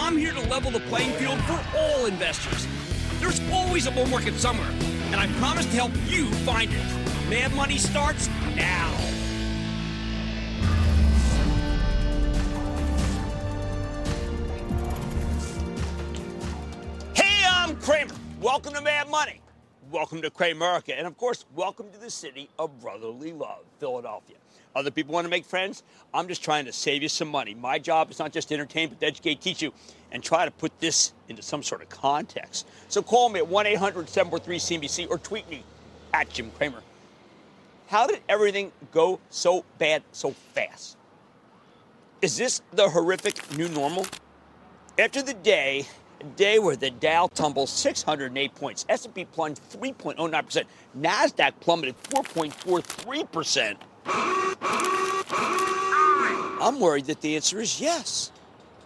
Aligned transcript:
I'm 0.00 0.16
here 0.16 0.32
to 0.32 0.40
level 0.48 0.70
the 0.70 0.80
playing 0.80 1.12
field 1.14 1.40
for 1.40 1.60
all 1.76 2.06
investors. 2.06 2.66
There's 3.18 3.40
always 3.50 3.86
a 3.88 3.90
bull 3.90 4.06
market 4.06 4.34
somewhere, 4.34 4.70
and 5.10 5.16
I 5.16 5.26
promise 5.38 5.66
to 5.66 5.72
help 5.72 5.92
you 6.06 6.30
find 6.46 6.70
it. 6.72 7.28
Mad 7.28 7.52
Money 7.54 7.78
starts 7.78 8.28
now. 8.54 8.94
Hey, 17.14 17.44
I'm 17.46 17.76
Cramer. 17.80 18.14
Welcome 18.40 18.74
to 18.74 18.80
Mad 18.80 19.10
Money. 19.10 19.40
Welcome 19.90 20.22
to 20.22 20.30
Cramerica. 20.30 20.94
And 20.96 21.08
of 21.08 21.18
course, 21.18 21.44
welcome 21.56 21.90
to 21.90 21.98
the 21.98 22.10
city 22.10 22.48
of 22.58 22.80
brotherly 22.80 23.32
love, 23.32 23.64
Philadelphia. 23.80 24.36
Other 24.78 24.92
people 24.92 25.12
want 25.12 25.24
to 25.24 25.28
make 25.28 25.44
friends. 25.44 25.82
I'm 26.14 26.28
just 26.28 26.44
trying 26.44 26.64
to 26.66 26.72
save 26.72 27.02
you 27.02 27.08
some 27.08 27.26
money. 27.26 27.52
My 27.52 27.80
job 27.80 28.12
is 28.12 28.20
not 28.20 28.32
just 28.32 28.46
to 28.48 28.54
entertain, 28.54 28.88
but 28.88 29.00
to 29.00 29.06
educate, 29.06 29.40
teach 29.40 29.60
you, 29.60 29.72
and 30.12 30.22
try 30.22 30.44
to 30.44 30.52
put 30.52 30.78
this 30.78 31.14
into 31.28 31.42
some 31.42 31.64
sort 31.64 31.82
of 31.82 31.88
context. 31.88 32.68
So 32.86 33.02
call 33.02 33.28
me 33.28 33.40
at 33.40 33.48
1 33.48 33.66
800 33.66 34.08
743 34.08 34.78
CNBC 34.78 35.10
or 35.10 35.18
tweet 35.18 35.50
me 35.50 35.64
at 36.14 36.30
Jim 36.30 36.52
Cramer. 36.52 36.80
How 37.88 38.06
did 38.06 38.20
everything 38.28 38.70
go 38.92 39.18
so 39.30 39.64
bad 39.78 40.04
so 40.12 40.30
fast? 40.54 40.96
Is 42.22 42.36
this 42.36 42.62
the 42.72 42.88
horrific 42.88 43.58
new 43.58 43.68
normal? 43.68 44.06
After 44.96 45.22
the 45.22 45.34
day, 45.34 45.88
day 46.36 46.60
where 46.60 46.76
the 46.76 46.90
Dow 46.90 47.28
tumbled 47.34 47.68
608 47.68 48.54
points, 48.54 48.86
S&P 48.88 49.24
plunged 49.24 49.60
3.09%, 49.72 50.64
Nasdaq 50.96 51.52
plummeted 51.58 52.00
4.43%. 52.04 53.76
I'm 56.60 56.80
worried 56.80 57.06
that 57.06 57.20
the 57.20 57.36
answer 57.36 57.60
is 57.60 57.80
yes. 57.80 58.32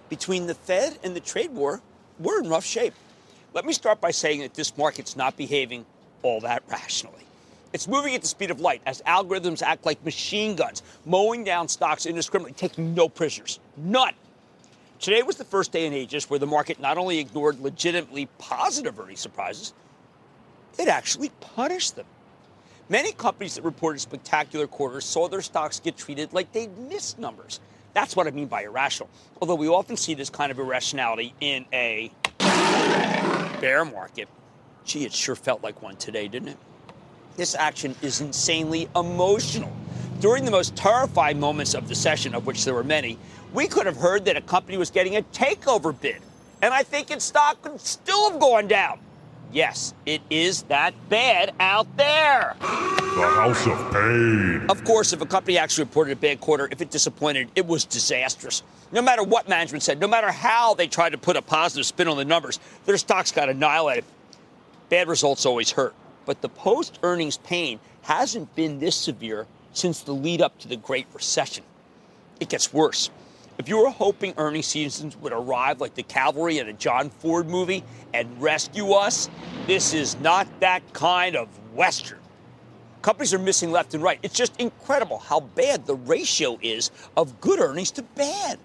Between 0.09 0.47
the 0.47 0.55
Fed 0.55 0.99
and 1.03 1.17
the 1.17 1.21
trade 1.21 1.51
war, 1.51 1.81
we're 2.19 2.41
in 2.43 2.49
rough 2.49 2.65
shape. 2.65 2.95
Let 3.55 3.65
me 3.65 3.73
start 3.73 4.01
by 4.01 4.11
saying 4.11 4.41
that 4.41 4.55
this 4.55 4.77
market's 4.77 5.17
not 5.17 5.37
behaving 5.37 5.85
all 6.23 6.41
that 6.41 6.63
rationally. 6.69 7.27
It's 7.73 7.89
moving 7.89 8.15
at 8.15 8.21
the 8.21 8.29
speed 8.29 8.51
of 8.51 8.61
light 8.61 8.83
as 8.85 9.03
algorithms 9.03 9.63
act 9.63 9.87
like 9.87 10.05
machine 10.05 10.57
guns, 10.57 10.83
mowing 11.07 11.43
down 11.45 11.69
stocks 11.69 12.07
indiscriminately, 12.07 12.55
taking 12.55 12.95
no 12.95 13.09
prisoners. 13.09 13.59
None. 13.77 14.15
Today 15.01 15.23
was 15.23 15.37
the 15.37 15.45
first 15.45 15.73
day 15.73 15.87
in 15.87 15.93
ages 15.93 16.31
where 16.31 16.39
the 16.39 16.47
market 16.47 16.79
not 16.79 16.99
only 16.99 17.19
ignored 17.19 17.59
legitimately 17.61 18.27
positive 18.39 19.01
earnings 19.01 19.21
surprises, 19.21 19.73
it 20.79 20.89
actually 20.89 21.31
punished 21.41 21.97
them. 21.97 22.07
Many 22.89 23.13
companies 23.13 23.55
that 23.55 23.63
reported 23.63 24.01
spectacular 24.01 24.67
quarters 24.67 25.05
saw 25.05 25.29
their 25.29 25.41
stocks 25.41 25.81
get 25.81 25.97
treated 25.97 26.33
like 26.33 26.53
they'd 26.53 26.77
missed 26.77 27.19
numbers. 27.19 27.61
That's 27.95 28.17
what 28.17 28.27
I 28.27 28.31
mean 28.31 28.47
by 28.49 28.65
irrational. 28.65 29.09
Although 29.41 29.55
we 29.55 29.69
often 29.69 29.97
see 29.97 30.15
this 30.15 30.31
kind 30.31 30.51
of 30.51 30.59
irrationality 30.59 31.35
in 31.41 31.65
a 31.73 32.11
bear 33.61 33.85
market. 33.85 34.29
Gee, 34.85 35.05
it 35.05 35.13
sure 35.13 35.37
felt 35.37 35.63
like 35.63 35.81
one 35.81 35.97
today, 35.97 36.27
didn't 36.27 36.49
it? 36.49 36.59
This 37.37 37.55
action 37.55 37.95
is 38.03 38.21
insanely 38.21 38.89
emotional. 38.97 39.73
During 40.21 40.45
the 40.45 40.51
most 40.51 40.77
terrifying 40.77 41.39
moments 41.39 41.75
of 41.75 41.89
the 41.89 41.95
session, 41.95 42.35
of 42.35 42.47
which 42.47 42.65
there 42.65 42.75
were 42.75 42.85
many, 42.85 43.19
we 43.55 43.69
could 43.69 43.87
have 43.87 43.97
heard 43.97 44.25
that 44.25 44.37
a 44.37 44.41
company 44.41 44.77
was 44.77 44.91
getting 44.91 45.17
a 45.17 45.23
takeover 45.23 45.99
bid. 45.99 46.21
And 46.61 46.75
I 46.75 46.83
think 46.83 47.11
its 47.11 47.25
stock 47.25 47.63
could 47.63 47.81
still 47.81 48.31
have 48.31 48.41
gone 48.41 48.69
down. 48.69 48.99
Yes, 49.53 49.93
it 50.07 50.23
is 50.31 50.63
that 50.65 50.95
bad 51.11 51.53
out 51.61 51.87
there. 51.99 52.57
The 52.59 52.67
House 52.67 53.67
of 53.67 53.93
Pain. 53.93 54.65
Of 54.71 54.83
course, 54.85 55.13
if 55.13 55.21
a 55.21 55.27
company 55.27 55.59
actually 55.59 55.85
reported 55.85 56.13
a 56.13 56.17
bad 56.17 56.41
quarter, 56.41 56.69
if 56.71 56.81
it 56.81 56.91
disappointed, 56.91 57.51
it 57.55 57.67
was 57.67 57.85
disastrous. 57.85 58.63
No 58.93 59.03
matter 59.03 59.23
what 59.23 59.51
management 59.51 59.83
said, 59.83 60.01
no 60.01 60.09
matter 60.09 60.33
how 60.33 60.73
they 60.73 60.87
tried 60.87 61.11
to 61.11 61.19
put 61.19 61.37
a 61.37 61.43
positive 61.43 61.85
spin 61.85 62.09
on 62.09 62.17
the 62.17 62.25
numbers, 62.25 62.61
their 62.87 62.97
stocks 62.97 63.31
got 63.31 63.51
annihilated. 63.51 64.05
Bad 64.89 65.09
results 65.09 65.45
always 65.45 65.71
hurt. 65.71 65.95
But 66.25 66.41
the 66.41 66.49
post 66.49 66.99
earnings 67.03 67.37
pain 67.37 67.79
hasn't 68.03 68.55
been 68.55 68.79
this 68.79 68.97
severe 68.97 69.47
since 69.75 70.01
the 70.01 70.13
lead 70.13 70.41
up 70.41 70.59
to 70.61 70.69
the 70.69 70.77
Great 70.77 71.07
Recession. 71.13 71.65
It 72.41 72.49
gets 72.49 72.73
worse. 72.73 73.11
If 73.59 73.69
you 73.69 73.77
were 73.79 73.91
hoping 73.91 74.33
earnings 74.39 74.67
seasons 74.67 75.17
would 75.19 75.33
arrive 75.33 75.81
like 75.81 75.95
the 75.95 76.03
cavalry 76.03 76.59
in 76.59 76.69
a 76.69 76.73
John 76.73 77.11
Ford 77.11 77.49
movie 77.49 77.85
and 78.15 78.41
rescue 78.41 78.93
us, 78.93 79.29
this 79.67 79.93
is 79.93 80.19
not 80.21 80.49
that 80.61 80.81
kind 80.95 81.37
of 81.37 81.49
Western. 81.75 82.19
Companies 83.03 83.35
are 83.35 83.39
missing 83.39 83.71
left 83.71 83.95
and 83.95 84.03
right. 84.03 84.19
It's 84.23 84.35
just 84.35 84.59
incredible 84.59 85.19
how 85.19 85.41
bad 85.41 85.87
the 85.87 85.97
ratio 85.97 86.59
is 86.63 86.91
of 87.17 87.41
good 87.41 87.61
earnings 87.61 87.91
to 87.93 88.03
bad. 88.03 88.59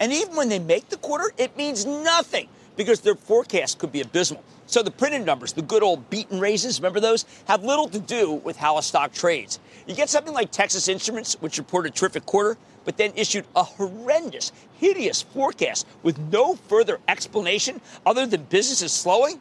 And 0.00 0.12
even 0.12 0.34
when 0.34 0.48
they 0.48 0.58
make 0.58 0.88
the 0.88 0.96
quarter, 0.96 1.32
it 1.38 1.56
means 1.56 1.86
nothing 1.86 2.48
because 2.76 3.00
their 3.00 3.14
forecast 3.14 3.78
could 3.78 3.92
be 3.92 4.00
abysmal. 4.00 4.42
So 4.66 4.82
the 4.82 4.90
printed 4.90 5.24
numbers, 5.24 5.52
the 5.52 5.62
good 5.62 5.82
old 5.82 6.08
beaten 6.10 6.40
raises, 6.40 6.80
remember 6.80 6.98
those, 6.98 7.26
have 7.44 7.62
little 7.62 7.88
to 7.88 8.00
do 8.00 8.32
with 8.32 8.56
how 8.56 8.78
a 8.78 8.82
stock 8.82 9.12
trades. 9.12 9.60
You 9.86 9.94
get 9.94 10.08
something 10.08 10.32
like 10.32 10.50
Texas 10.50 10.88
Instruments, 10.88 11.36
which 11.40 11.58
reported 11.58 11.92
a 11.92 11.94
terrific 11.94 12.24
quarter, 12.24 12.56
but 12.84 12.96
then 12.96 13.12
issued 13.16 13.44
a 13.54 13.62
horrendous, 13.62 14.52
hideous 14.78 15.22
forecast 15.22 15.86
with 16.02 16.18
no 16.18 16.54
further 16.54 16.98
explanation 17.08 17.80
other 18.04 18.26
than 18.26 18.42
business 18.44 18.82
is 18.82 18.92
slowing, 18.92 19.40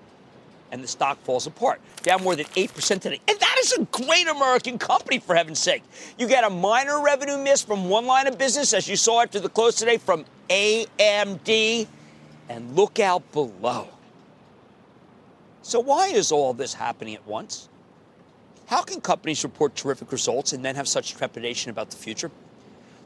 and 0.71 0.83
the 0.83 0.87
stock 0.87 1.21
falls 1.23 1.47
apart, 1.47 1.81
down 2.03 2.23
more 2.23 2.35
than 2.35 2.45
8% 2.45 3.01
today. 3.01 3.19
And 3.27 3.39
that 3.39 3.55
is 3.59 3.73
a 3.73 3.85
great 3.85 4.27
American 4.27 4.77
company, 4.77 5.19
for 5.19 5.35
heaven's 5.35 5.59
sake. 5.59 5.83
You 6.17 6.27
get 6.27 6.43
a 6.43 6.49
minor 6.49 7.01
revenue 7.01 7.37
miss 7.37 7.61
from 7.61 7.89
one 7.89 8.05
line 8.05 8.27
of 8.27 8.37
business, 8.37 8.73
as 8.73 8.87
you 8.87 8.95
saw 8.95 9.21
after 9.21 9.39
the 9.39 9.49
close 9.49 9.75
today 9.75 9.97
from 9.97 10.25
AMD, 10.49 11.87
and 12.49 12.75
look 12.75 12.99
out 12.99 13.29
below. 13.31 13.87
So, 15.61 15.79
why 15.79 16.07
is 16.07 16.31
all 16.31 16.53
this 16.53 16.73
happening 16.73 17.15
at 17.15 17.25
once? 17.27 17.69
How 18.67 18.81
can 18.81 19.01
companies 19.01 19.43
report 19.43 19.75
terrific 19.75 20.11
results 20.11 20.53
and 20.53 20.63
then 20.63 20.75
have 20.75 20.87
such 20.87 21.13
trepidation 21.13 21.71
about 21.71 21.89
the 21.89 21.97
future? 21.97 22.31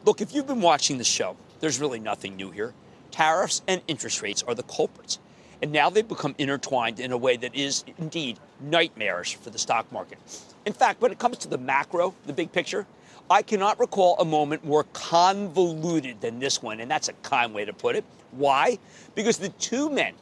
Look, 0.06 0.22
if 0.22 0.36
you've 0.36 0.46
been 0.46 0.62
watching 0.62 1.00
the 1.00 1.04
show, 1.04 1.36
there's 1.62 1.80
really 1.80 1.98
nothing 1.98 2.36
new 2.36 2.52
here. 2.52 2.76
Tariffs 3.10 3.64
and 3.68 3.82
interest 3.88 4.22
rates 4.22 4.44
are 4.44 4.54
the 4.54 4.62
culprits. 4.62 5.18
And 5.64 5.72
now 5.72 5.90
they've 5.90 6.08
become 6.08 6.36
intertwined 6.38 7.00
in 7.00 7.12
a 7.12 7.18
way 7.18 7.38
that 7.38 7.56
is 7.56 7.84
indeed 7.98 8.38
nightmarish 8.62 9.34
for 9.38 9.50
the 9.50 9.58
stock 9.58 9.92
market. 9.92 10.20
In 10.64 10.74
fact, 10.74 11.02
when 11.02 11.12
it 11.12 11.18
comes 11.18 11.40
to 11.40 11.48
the 11.48 11.58
macro, 11.58 12.14
the 12.28 12.34
big 12.34 12.52
picture, 12.52 12.86
I 13.32 13.42
cannot 13.42 13.80
recall 13.80 14.16
a 14.20 14.26
moment 14.26 14.64
more 14.64 14.84
convoluted 14.94 16.22
than 16.22 16.38
this 16.38 16.62
one, 16.62 16.82
and 16.82 16.92
that's 16.92 17.10
a 17.10 17.14
kind 17.24 17.52
way 17.52 17.66
to 17.66 17.74
put 17.74 17.96
it. 17.96 18.06
Why? 18.30 18.78
Because 19.16 19.40
the 19.40 19.50
two 19.50 19.90
men 19.90 20.14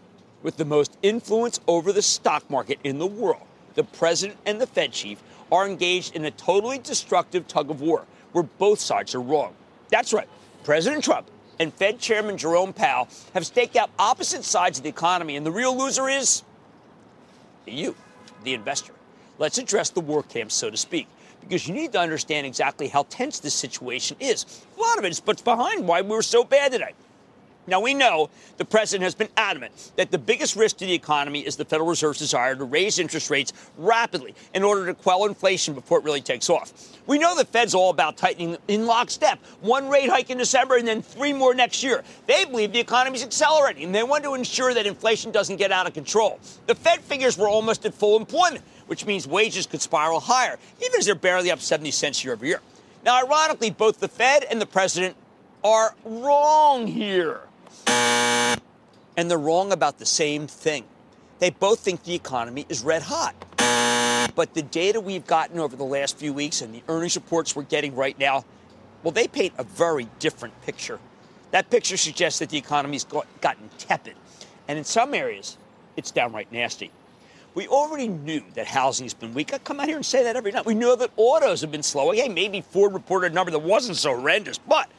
with 0.44 0.56
the 0.56 0.63
most 0.63 0.97
influence 1.03 1.59
over 1.68 1.91
the 1.91 2.01
stock 2.01 2.50
market 2.50 2.79
in 2.86 3.00
the 3.00 3.07
world, 3.07 3.44
the 3.75 3.83
president 3.83 4.39
and 4.45 4.62
the 4.62 4.68
Fed 4.68 4.94
chief, 4.94 5.21
are 5.51 5.68
engaged 5.68 6.15
in 6.15 6.24
a 6.24 6.31
totally 6.31 6.77
destructive 6.77 7.50
tug 7.50 7.69
of 7.69 7.81
war 7.81 8.06
where 8.31 8.45
both 8.45 8.79
sides 8.79 9.13
are 9.13 9.19
wrong. 9.21 9.53
That's 9.93 10.11
right. 10.11 10.27
President 10.63 11.03
Trump 11.03 11.29
and 11.59 11.71
Fed 11.71 11.99
Chairman 11.99 12.35
Jerome 12.35 12.73
Powell 12.73 13.07
have 13.35 13.45
staked 13.45 13.75
out 13.75 13.91
opposite 13.99 14.43
sides 14.43 14.79
of 14.79 14.83
the 14.83 14.89
economy, 14.89 15.35
and 15.35 15.45
the 15.45 15.51
real 15.51 15.77
loser 15.77 16.09
is 16.09 16.41
you, 17.67 17.95
the 18.43 18.55
investor. 18.55 18.93
Let's 19.37 19.59
address 19.59 19.91
the 19.91 19.99
war 19.99 20.23
camp, 20.23 20.51
so 20.51 20.71
to 20.71 20.77
speak, 20.77 21.07
because 21.41 21.67
you 21.67 21.75
need 21.75 21.91
to 21.91 21.99
understand 21.99 22.47
exactly 22.47 22.87
how 22.87 23.03
tense 23.03 23.37
this 23.37 23.53
situation 23.53 24.17
is. 24.19 24.65
A 24.75 24.81
lot 24.81 24.97
of 24.97 25.05
it 25.05 25.11
is 25.11 25.21
what's 25.23 25.43
behind 25.43 25.87
why 25.87 26.01
we 26.01 26.09
were 26.09 26.23
so 26.23 26.43
bad 26.43 26.71
today. 26.71 26.93
Now, 27.65 27.80
we 27.80 27.94
know 27.94 28.30
the 28.57 28.65
president 28.65 29.04
has 29.04 29.15
been 29.15 29.30
adamant 29.38 29.94
that 29.95 30.12
the 30.12 30.18
biggest 30.18 30.57
risk 30.57 30.77
to 30.77 30.86
the 30.86 30.94
economy 30.94 31.39
is 31.39 31.56
the 31.56 31.63
Federal 31.63 31.89
Reserve's 31.89 32.19
desire 32.19 32.56
to 32.56 32.65
raise 32.65 33.00
interest 33.00 33.30
rates 33.30 33.54
rapidly 33.77 34.36
in 34.54 34.63
order 34.63 34.86
to 34.86 34.94
quell 34.94 35.25
inflation 35.25 35.74
before 35.74 36.00
it 36.00 36.04
really 36.04 36.19
takes 36.19 36.50
off. 36.50 36.74
We 37.07 37.19
know 37.19 37.38
the 37.38 37.45
Fed's 37.45 37.74
all 37.74 37.89
about 37.89 38.18
tightening 38.18 38.57
in 38.68 38.86
lockstep. 38.86 39.39
One 39.62 39.88
rate 39.88 40.10
hike 40.10 40.30
in 40.30 40.38
December 40.38 40.75
and 40.75 40.86
then 40.88 41.01
three 41.01 41.31
more 41.31 41.54
next 41.54 41.83
year. 41.83 42.04
They 42.27 42.44
believe 42.44 42.74
the 42.74 42.80
economy's 42.81 43.24
accelerating 43.24 43.86
and 43.86 43.95
they 43.95 44.04
want 44.04 44.25
to 44.25 44.33
ensure 44.33 44.74
that 44.74 44.86
inflation 44.86 45.31
doesn't 45.31 45.56
get 45.56 45.71
out 45.71 45.88
of 45.88 45.94
control. 45.94 46.39
The 46.68 46.75
Fed 46.75 47.00
figures 47.00 47.38
we're 47.38 47.50
almost 47.50 47.86
at 47.86 47.94
full 47.94 48.18
employment, 48.18 48.63
which 48.88 49.06
means 49.06 49.25
wages 49.25 49.68
could 49.68 49.81
spiral 49.81 50.19
higher, 50.19 50.60
even 50.81 51.00
as 51.00 51.06
they're 51.06 51.15
barely 51.15 51.50
up 51.50 51.62
70 51.62 51.92
cents 51.92 52.24
year 52.25 52.33
over 52.33 52.45
year. 52.45 52.62
Now, 53.06 53.24
ironically, 53.24 53.69
both 53.69 54.00
the 54.00 54.07
Fed 54.10 54.44
and 54.44 54.62
the 54.62 54.65
president 54.65 55.15
are 55.63 55.95
wrong 56.04 56.88
here. 56.88 57.42
And 57.88 59.30
they're 59.30 59.38
wrong 59.38 59.71
about 59.71 60.00
the 60.00 60.06
same 60.06 60.47
thing. 60.47 60.85
They 61.39 61.50
both 61.50 61.80
think 61.80 62.03
the 62.03 62.15
economy 62.15 62.65
is 62.69 62.83
red 62.83 63.03
hot. 63.03 63.35
But 64.35 64.53
the 64.53 64.62
data 64.62 65.00
we've 65.00 65.27
gotten 65.27 65.59
over 65.59 65.75
the 65.75 65.83
last 65.83 66.18
few 66.18 66.33
weeks 66.33 66.62
and 66.62 66.74
the 66.74 66.81
earnings 66.88 67.15
reports 67.15 67.56
we're 67.56 67.63
getting 67.63 67.95
right 67.95 68.18
now, 68.18 68.45
well, 69.03 69.12
they 69.12 69.27
paint 69.27 69.53
a 69.57 69.63
very 69.63 70.07
different 70.19 70.59
picture. 70.62 71.00
That 71.51 71.69
picture 71.69 71.97
suggests 71.97 72.39
that 72.39 72.50
the 72.50 72.57
economy's 72.57 73.03
gotten 73.03 73.69
tepid. 73.77 74.15
And 74.68 74.77
in 74.77 74.83
some 74.83 75.13
areas, 75.13 75.57
it's 75.95 76.09
downright 76.09 76.51
nasty. 76.51 76.89
We 77.53 77.68
already 77.68 78.07
knew 78.07 78.41
that 78.56 78.65
housing's 78.65 79.13
been 79.13 79.36
weak. 79.36 79.53
I 79.53 79.59
come 79.59 79.79
out 79.79 79.88
here 79.88 79.97
and 79.97 80.06
say 80.06 80.24
that 80.24 80.36
every 80.36 80.51
night. 80.51 80.65
We 80.65 80.74
know 80.74 80.95
that 80.95 81.12
autos 81.18 81.62
have 81.62 81.71
been 81.71 81.83
slow. 81.83 82.12
Hey, 82.12 82.27
maybe 82.27 82.62
Ford 82.62 82.94
reported 82.94 83.31
a 83.31 83.36
number 83.36 83.51
that 83.51 83.59
wasn't 83.59 83.97
so 83.97 84.15
horrendous, 84.15 84.57
but 84.57 84.89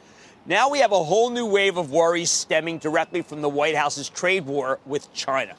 now 0.47 0.69
we 0.69 0.79
have 0.79 0.91
a 0.91 1.03
whole 1.03 1.31
new 1.31 1.45
wave 1.45 1.77
of 1.77 1.91
worries 1.91 2.29
stemming 2.29 2.77
directly 2.77 3.21
from 3.23 3.41
the 3.41 3.49
White 3.49 3.75
House's 3.75 4.09
trade 4.09 4.45
war 4.45 4.79
with 4.85 5.11
China. 5.13 5.55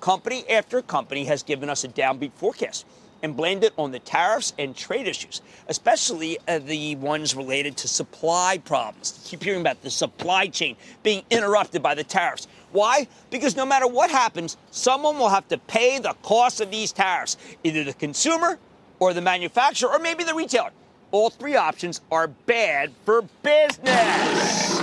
Company 0.00 0.48
after 0.48 0.80
company 0.82 1.24
has 1.24 1.42
given 1.42 1.68
us 1.68 1.82
a 1.82 1.88
downbeat 1.88 2.32
forecast 2.34 2.86
and 3.22 3.36
blamed 3.36 3.64
it 3.64 3.72
on 3.76 3.90
the 3.90 3.98
tariffs 3.98 4.52
and 4.58 4.76
trade 4.76 5.06
issues, 5.06 5.42
especially 5.68 6.38
uh, 6.48 6.58
the 6.60 6.94
ones 6.96 7.34
related 7.34 7.76
to 7.76 7.88
supply 7.88 8.58
problems. 8.64 9.20
Keep 9.26 9.42
hearing 9.42 9.60
about 9.60 9.82
the 9.82 9.90
supply 9.90 10.46
chain 10.46 10.76
being 11.02 11.22
interrupted 11.30 11.82
by 11.82 11.94
the 11.94 12.04
tariffs. 12.04 12.46
Why? 12.72 13.08
Because 13.30 13.56
no 13.56 13.66
matter 13.66 13.86
what 13.86 14.10
happens, 14.10 14.56
someone 14.70 15.18
will 15.18 15.28
have 15.28 15.48
to 15.48 15.58
pay 15.58 15.98
the 15.98 16.14
cost 16.22 16.60
of 16.60 16.70
these 16.70 16.92
tariffs, 16.92 17.36
either 17.64 17.84
the 17.84 17.92
consumer 17.94 18.58
or 19.00 19.12
the 19.12 19.20
manufacturer 19.20 19.90
or 19.90 19.98
maybe 19.98 20.24
the 20.24 20.34
retailer. 20.34 20.70
All 21.12 21.30
three 21.30 21.56
options 21.56 22.00
are 22.12 22.28
bad 22.28 22.92
for 23.04 23.22
business. 23.42 24.80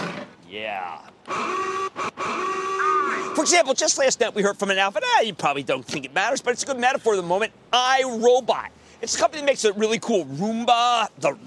Yeah. 0.50 1.02
For 3.36 3.42
example, 3.42 3.74
just 3.74 3.98
last 3.98 4.20
night 4.20 4.36
we 4.36 4.42
heard 4.42 4.58
from 4.58 4.72
an 4.72 4.78
outfit. 4.78 5.04
Ah, 5.06 5.22
you 5.22 5.34
probably 5.34 5.64
don't 5.64 5.86
think 5.86 6.06
it 6.06 6.14
matters, 6.14 6.42
but 6.42 6.52
it's 6.52 6.64
a 6.64 6.66
good 6.66 6.80
metaphor 6.80 7.14
of 7.14 7.18
the 7.18 7.28
moment. 7.28 7.54
iRobot. 7.72 8.70
It's 9.02 9.16
a 9.16 9.20
company 9.20 9.42
that 9.42 9.46
makes 9.46 9.64
a 9.64 9.72
really 9.74 10.00
cool 10.00 10.26
Roomba, 10.26 11.08
the 11.20 11.38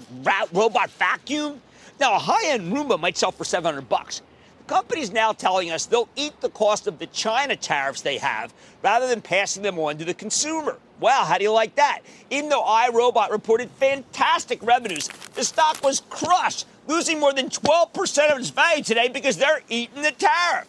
robot 0.53 0.89
vacuum. 0.91 1.61
Now, 1.99 2.15
a 2.15 2.19
high-end 2.19 2.71
Roomba 2.73 2.99
might 2.99 3.17
sell 3.17 3.31
for 3.31 3.43
700 3.43 3.87
bucks. 3.87 4.21
The 4.59 4.73
company's 4.73 5.11
now 5.11 5.33
telling 5.33 5.69
us 5.69 5.85
they'll 5.85 6.09
eat 6.15 6.39
the 6.39 6.49
cost 6.49 6.87
of 6.87 6.97
the 6.97 7.07
China 7.07 7.55
tariffs 7.55 8.01
they 8.01 8.17
have 8.17 8.53
rather 8.81 9.07
than 9.07 9.21
passing 9.21 9.61
them 9.61 9.77
on 9.77 9.97
to 9.97 10.05
the 10.05 10.13
consumer. 10.13 10.77
Wow, 11.01 11.25
how 11.25 11.39
do 11.39 11.43
you 11.43 11.51
like 11.51 11.75
that? 11.75 12.01
Even 12.29 12.49
though 12.49 12.63
iRobot 12.63 13.31
reported 13.31 13.71
fantastic 13.71 14.61
revenues, 14.61 15.07
the 15.33 15.43
stock 15.43 15.83
was 15.83 16.03
crushed, 16.11 16.67
losing 16.87 17.19
more 17.19 17.33
than 17.33 17.49
12% 17.49 18.31
of 18.31 18.37
its 18.37 18.51
value 18.51 18.83
today 18.83 19.09
because 19.09 19.35
they're 19.35 19.61
eating 19.67 20.03
the 20.03 20.11
tariff. 20.11 20.67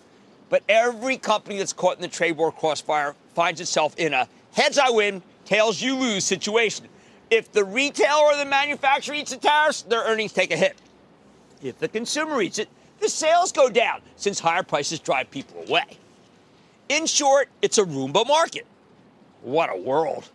But 0.49 0.63
every 0.71 1.19
company 1.19 1.59
that's 1.59 1.75
caught 1.75 1.97
in 1.97 2.03
the 2.03 2.09
trade 2.09 2.39
war 2.39 2.51
crossfire 2.51 3.15
finds 3.35 3.61
itself 3.61 3.95
in 3.99 4.15
a 4.15 4.27
heads 4.53 4.79
I 4.79 4.89
win, 4.89 5.23
tails 5.45 5.83
you 5.83 5.97
lose 5.97 6.25
situation. 6.25 6.87
If 7.31 7.53
the 7.53 7.65
retailer 7.65 8.33
or 8.33 8.37
the 8.39 8.47
manufacturer 8.47 9.15
eats 9.15 9.33
the 9.33 9.37
tariffs, 9.37 9.83
their 9.83 10.03
earnings 10.03 10.33
take 10.33 10.51
a 10.51 10.57
hit. 10.57 10.79
If 11.63 11.79
the 11.79 11.89
consumer 11.89 12.41
eats 12.41 12.59
it, 12.59 12.71
the 13.01 13.09
sales 13.09 13.53
go 13.53 13.69
down 13.69 14.01
since 14.17 14.41
higher 14.41 14.63
prices 14.63 14.99
drive 14.99 15.31
people 15.31 15.63
away. 15.69 15.99
In 16.89 17.05
short, 17.05 17.51
it's 17.61 17.77
a 17.77 17.85
Roomba 17.85 18.27
market. 18.27 18.67
What 19.43 19.71
a 19.71 19.77
world. 19.77 20.29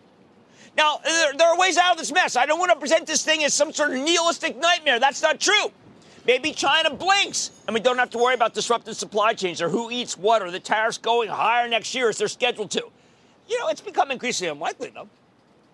Now, 0.76 1.00
there, 1.04 1.48
are 1.48 1.58
ways 1.58 1.76
out 1.76 1.92
of 1.92 1.98
this 1.98 2.12
mess. 2.12 2.36
I 2.36 2.46
don't 2.46 2.60
want 2.60 2.70
to 2.70 2.78
present 2.78 3.06
this 3.06 3.24
thing 3.24 3.42
as 3.42 3.52
some 3.52 3.72
sort 3.72 3.90
of 3.90 3.96
nihilistic 3.96 4.56
nightmare. 4.56 5.00
That's 5.00 5.22
not 5.22 5.40
true. 5.40 5.72
Maybe 6.24 6.52
China 6.52 6.94
blinks 6.94 7.50
and 7.66 7.74
we 7.74 7.80
don't 7.80 7.98
have 7.98 8.10
to 8.10 8.18
worry 8.18 8.34
about 8.34 8.54
disrupted 8.54 8.96
supply 8.96 9.32
chains 9.32 9.62
or 9.62 9.68
who 9.68 9.90
eats 9.90 10.16
what 10.16 10.42
or 10.42 10.50
the 10.50 10.60
tariffs 10.60 10.98
going 10.98 11.30
higher 11.30 11.66
next 11.68 11.94
year 11.94 12.10
as 12.10 12.18
they're 12.18 12.28
scheduled 12.28 12.70
to. 12.72 12.84
You 13.48 13.58
know, 13.58 13.68
it's 13.68 13.80
become 13.80 14.10
increasingly 14.10 14.52
unlikely, 14.52 14.90
though. 14.94 15.08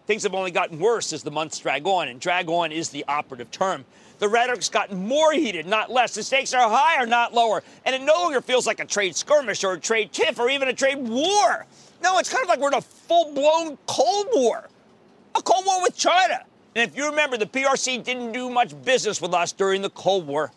Things 0.07 0.23
have 0.23 0.35
only 0.35 0.53
gotten 0.53 0.79
worse 0.79 1.13
as 1.13 1.23
the 1.23 1.31
months 1.31 1.59
drag 1.59 1.87
on, 1.87 2.09
and 2.09 2.21
drag 2.21 2.49
on 2.49 2.73
is 2.73 2.91
the 2.91 3.05
operative 3.09 3.51
term. 3.51 3.85
The 4.19 4.29
rhetoric's 4.29 4.69
gotten 4.69 5.09
more 5.09 5.33
heated, 5.33 5.67
not 5.67 5.91
less. 5.91 6.15
The 6.15 6.23
stakes 6.23 6.55
are 6.55 6.71
higher, 6.71 7.05
not 7.05 7.35
lower. 7.35 7.63
And 7.85 7.95
it 7.95 8.03
no 8.03 8.15
longer 8.15 8.41
feels 8.41 8.67
like 8.67 8.81
a 8.81 8.85
trade 8.85 9.17
skirmish 9.17 9.65
or 9.65 9.73
a 9.73 9.81
trade 9.81 10.13
tiff 10.13 10.39
or 10.39 10.49
even 10.49 10.69
a 10.69 10.73
trade 10.73 10.99
war. 10.99 11.67
No, 12.05 12.19
it's 12.19 12.31
kind 12.31 12.43
of 12.43 12.51
like 12.51 12.61
we're 12.61 12.69
in 12.69 12.75
a 12.75 12.83
full 12.83 13.33
blown 13.33 13.79
Cold 13.87 14.27
War, 14.35 14.69
a 15.35 15.41
Cold 15.41 15.65
War 15.65 15.81
with 15.81 15.97
China. 15.97 16.45
And 16.77 16.91
if 16.91 16.95
you 16.95 17.07
remember, 17.07 17.39
the 17.39 17.47
PRC 17.47 18.05
didn't 18.05 18.33
do 18.33 18.51
much 18.51 18.81
business 18.85 19.23
with 19.23 19.33
us 19.33 19.53
during 19.53 19.81
the 19.81 19.89
Cold 19.89 20.27
War. 20.27 20.53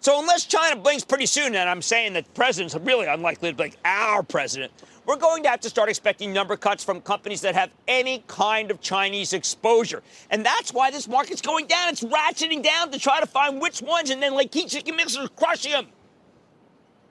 So 0.00 0.18
unless 0.18 0.46
China 0.46 0.76
blinks 0.76 1.04
pretty 1.04 1.26
soon, 1.26 1.54
and 1.54 1.68
I'm 1.68 1.82
saying 1.82 2.14
that 2.14 2.24
the 2.24 2.32
president's 2.32 2.74
really 2.76 3.06
unlikely 3.06 3.50
to 3.50 3.56
blink, 3.56 3.76
our 3.84 4.22
president, 4.22 4.72
we're 5.04 5.16
going 5.16 5.42
to 5.42 5.50
have 5.50 5.60
to 5.60 5.68
start 5.68 5.90
expecting 5.90 6.32
number 6.32 6.56
cuts 6.56 6.82
from 6.82 7.02
companies 7.02 7.42
that 7.42 7.54
have 7.54 7.70
any 7.86 8.24
kind 8.26 8.70
of 8.70 8.80
Chinese 8.80 9.34
exposure. 9.34 10.02
And 10.30 10.46
that's 10.46 10.72
why 10.72 10.90
this 10.90 11.06
market's 11.06 11.42
going 11.42 11.66
down. 11.66 11.90
It's 11.90 12.02
ratcheting 12.02 12.62
down 12.62 12.90
to 12.92 12.98
try 12.98 13.20
to 13.20 13.26
find 13.26 13.60
which 13.60 13.82
ones, 13.82 14.08
and 14.08 14.22
then 14.22 14.32
like 14.32 14.50
chicken 14.50 14.96
mixers 14.96 15.28
crushing 15.36 15.72
them. 15.72 15.88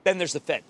Then 0.02 0.18
there's 0.18 0.32
the 0.32 0.40
Fed. 0.40 0.64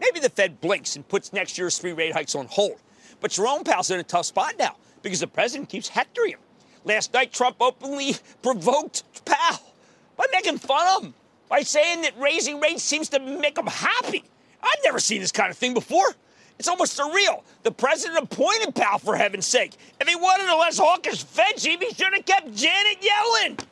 Maybe 0.00 0.20
the 0.20 0.30
Fed 0.30 0.60
blinks 0.60 0.96
and 0.96 1.06
puts 1.08 1.32
next 1.32 1.58
year's 1.58 1.78
three 1.78 1.92
rate 1.92 2.12
hikes 2.12 2.34
on 2.34 2.46
hold. 2.46 2.78
But 3.20 3.30
Jerome 3.30 3.64
Powell's 3.64 3.90
in 3.90 4.00
a 4.00 4.04
tough 4.04 4.26
spot 4.26 4.54
now 4.58 4.76
because 5.02 5.20
the 5.20 5.26
president 5.26 5.68
keeps 5.68 5.88
hectoring 5.88 6.32
him. 6.32 6.40
Last 6.84 7.14
night, 7.14 7.32
Trump 7.32 7.56
openly 7.60 8.16
provoked 8.42 9.04
Powell 9.24 9.72
by 10.16 10.26
making 10.32 10.58
fun 10.58 10.86
of 10.96 11.04
him, 11.04 11.14
by 11.48 11.60
saying 11.60 12.02
that 12.02 12.18
raising 12.18 12.60
rates 12.60 12.82
seems 12.82 13.08
to 13.10 13.20
make 13.20 13.56
him 13.56 13.66
happy. 13.66 14.24
I've 14.62 14.84
never 14.84 14.98
seen 14.98 15.20
this 15.20 15.32
kind 15.32 15.50
of 15.50 15.56
thing 15.56 15.74
before. 15.74 16.14
It's 16.58 16.68
almost 16.68 16.98
surreal. 16.98 17.42
The 17.62 17.72
president 17.72 18.24
appointed 18.24 18.74
Powell, 18.74 18.98
for 18.98 19.16
heaven's 19.16 19.46
sake. 19.46 19.72
If 20.00 20.08
he 20.08 20.14
wanted 20.14 20.48
a 20.48 20.56
less 20.56 20.78
hawkish 20.78 21.24
Fed 21.24 21.56
chief, 21.56 21.80
he 21.80 21.92
should 21.92 22.14
have 22.14 22.24
kept 22.24 22.54
Janet 22.54 22.98
Yellen. 23.00 23.64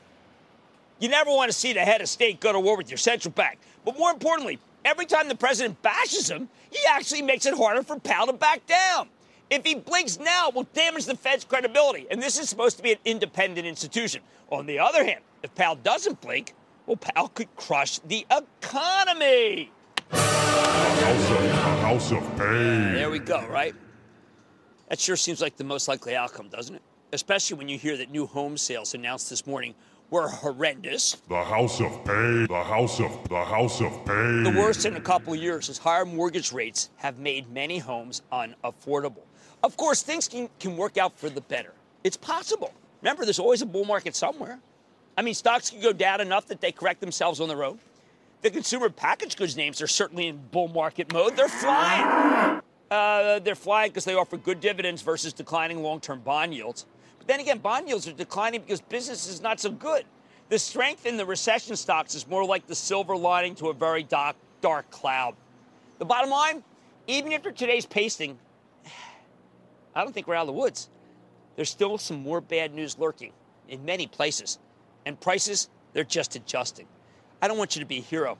You 0.98 1.08
never 1.08 1.30
want 1.30 1.50
to 1.50 1.56
see 1.56 1.72
the 1.72 1.80
head 1.80 2.00
of 2.00 2.08
state 2.08 2.40
go 2.40 2.52
to 2.52 2.60
war 2.60 2.76
with 2.76 2.90
your 2.90 2.98
central 2.98 3.32
bank. 3.32 3.58
But 3.84 3.98
more 3.98 4.10
importantly, 4.10 4.58
every 4.84 5.06
time 5.06 5.28
the 5.28 5.34
president 5.34 5.80
bashes 5.82 6.28
him, 6.28 6.48
he 6.70 6.78
actually 6.90 7.22
makes 7.22 7.46
it 7.46 7.54
harder 7.54 7.82
for 7.82 7.98
Powell 7.98 8.26
to 8.26 8.32
back 8.32 8.66
down. 8.66 9.08
If 9.50 9.64
he 9.64 9.74
blinks 9.74 10.18
now, 10.18 10.48
it 10.48 10.54
will 10.54 10.66
damage 10.72 11.04
the 11.04 11.16
Fed's 11.16 11.44
credibility. 11.44 12.06
And 12.10 12.22
this 12.22 12.38
is 12.38 12.48
supposed 12.48 12.78
to 12.78 12.82
be 12.82 12.92
an 12.92 12.98
independent 13.04 13.66
institution. 13.66 14.22
On 14.50 14.66
the 14.66 14.78
other 14.78 15.04
hand, 15.04 15.20
if 15.42 15.54
Powell 15.54 15.76
doesn't 15.76 16.20
blink, 16.20 16.54
well, 16.86 16.96
Powell 16.96 17.28
could 17.28 17.54
crush 17.56 17.98
the 18.00 18.26
economy. 18.30 19.70
House 20.10 21.30
of, 21.30 21.50
house 21.80 22.12
of 22.12 22.22
pain. 22.38 22.94
There 22.94 23.10
we 23.10 23.18
go, 23.18 23.46
right? 23.46 23.74
That 24.88 24.98
sure 24.98 25.16
seems 25.16 25.40
like 25.40 25.56
the 25.56 25.64
most 25.64 25.88
likely 25.88 26.16
outcome, 26.16 26.48
doesn't 26.48 26.74
it? 26.74 26.82
Especially 27.12 27.56
when 27.56 27.68
you 27.68 27.78
hear 27.78 27.96
that 27.98 28.10
new 28.10 28.26
home 28.26 28.56
sales 28.56 28.94
announced 28.94 29.28
this 29.30 29.46
morning 29.46 29.74
were 30.12 30.28
horrendous. 30.28 31.16
The 31.28 31.42
house 31.42 31.80
of 31.80 32.04
pain. 32.04 32.46
The 32.46 32.62
house 32.62 33.00
of 33.00 33.28
the 33.30 33.44
house 33.44 33.80
of 33.80 33.90
pain. 34.04 34.42
The 34.44 34.54
worst 34.56 34.84
in 34.84 34.94
a 34.94 35.00
couple 35.00 35.32
of 35.32 35.40
years 35.40 35.70
as 35.70 35.78
higher 35.78 36.04
mortgage 36.04 36.52
rates 36.52 36.90
have 36.96 37.18
made 37.18 37.50
many 37.50 37.78
homes 37.78 38.20
unaffordable. 38.30 39.24
Of 39.62 39.78
course, 39.78 40.02
things 40.02 40.28
can, 40.28 40.50
can 40.60 40.76
work 40.76 40.98
out 40.98 41.18
for 41.18 41.30
the 41.30 41.40
better. 41.40 41.72
It's 42.04 42.18
possible. 42.18 42.74
Remember, 43.00 43.24
there's 43.24 43.38
always 43.38 43.62
a 43.62 43.66
bull 43.66 43.86
market 43.86 44.14
somewhere. 44.14 44.58
I 45.16 45.22
mean, 45.22 45.34
stocks 45.34 45.70
can 45.70 45.80
go 45.80 45.94
down 45.94 46.20
enough 46.20 46.46
that 46.48 46.60
they 46.60 46.72
correct 46.72 47.00
themselves 47.00 47.40
on 47.40 47.48
their 47.48 47.64
own. 47.64 47.78
The 48.42 48.50
consumer 48.50 48.90
packaged 48.90 49.38
goods 49.38 49.56
names 49.56 49.80
are 49.80 49.86
certainly 49.86 50.28
in 50.28 50.40
bull 50.50 50.68
market 50.68 51.10
mode. 51.10 51.36
They're 51.36 51.48
flying. 51.48 52.60
Uh, 52.90 53.38
they're 53.38 53.54
flying 53.54 53.90
because 53.90 54.04
they 54.04 54.14
offer 54.14 54.36
good 54.36 54.60
dividends 54.60 55.00
versus 55.00 55.32
declining 55.32 55.82
long 55.82 56.00
term 56.00 56.20
bond 56.20 56.52
yields. 56.52 56.84
But 57.22 57.28
then 57.28 57.40
again, 57.40 57.58
bond 57.58 57.86
yields 57.86 58.08
are 58.08 58.12
declining 58.12 58.62
because 58.62 58.80
business 58.80 59.28
is 59.28 59.40
not 59.40 59.60
so 59.60 59.70
good. 59.70 60.04
The 60.48 60.58
strength 60.58 61.06
in 61.06 61.16
the 61.16 61.24
recession 61.24 61.76
stocks 61.76 62.16
is 62.16 62.26
more 62.26 62.44
like 62.44 62.66
the 62.66 62.74
silver 62.74 63.16
lining 63.16 63.54
to 63.56 63.68
a 63.68 63.72
very 63.72 64.02
dark, 64.02 64.34
dark 64.60 64.90
cloud. 64.90 65.36
The 66.00 66.04
bottom 66.04 66.30
line, 66.30 66.64
even 67.06 67.32
after 67.32 67.52
today's 67.52 67.86
pasting, 67.86 68.40
I 69.94 70.02
don't 70.02 70.12
think 70.12 70.26
we're 70.26 70.34
out 70.34 70.48
of 70.48 70.48
the 70.48 70.52
woods. 70.52 70.90
There's 71.54 71.70
still 71.70 71.96
some 71.96 72.20
more 72.24 72.40
bad 72.40 72.74
news 72.74 72.98
lurking 72.98 73.30
in 73.68 73.84
many 73.84 74.08
places. 74.08 74.58
And 75.06 75.18
prices, 75.20 75.68
they're 75.92 76.02
just 76.02 76.34
adjusting. 76.34 76.88
I 77.40 77.46
don't 77.46 77.56
want 77.56 77.76
you 77.76 77.80
to 77.82 77.86
be 77.86 77.98
a 77.98 78.02
hero. 78.02 78.36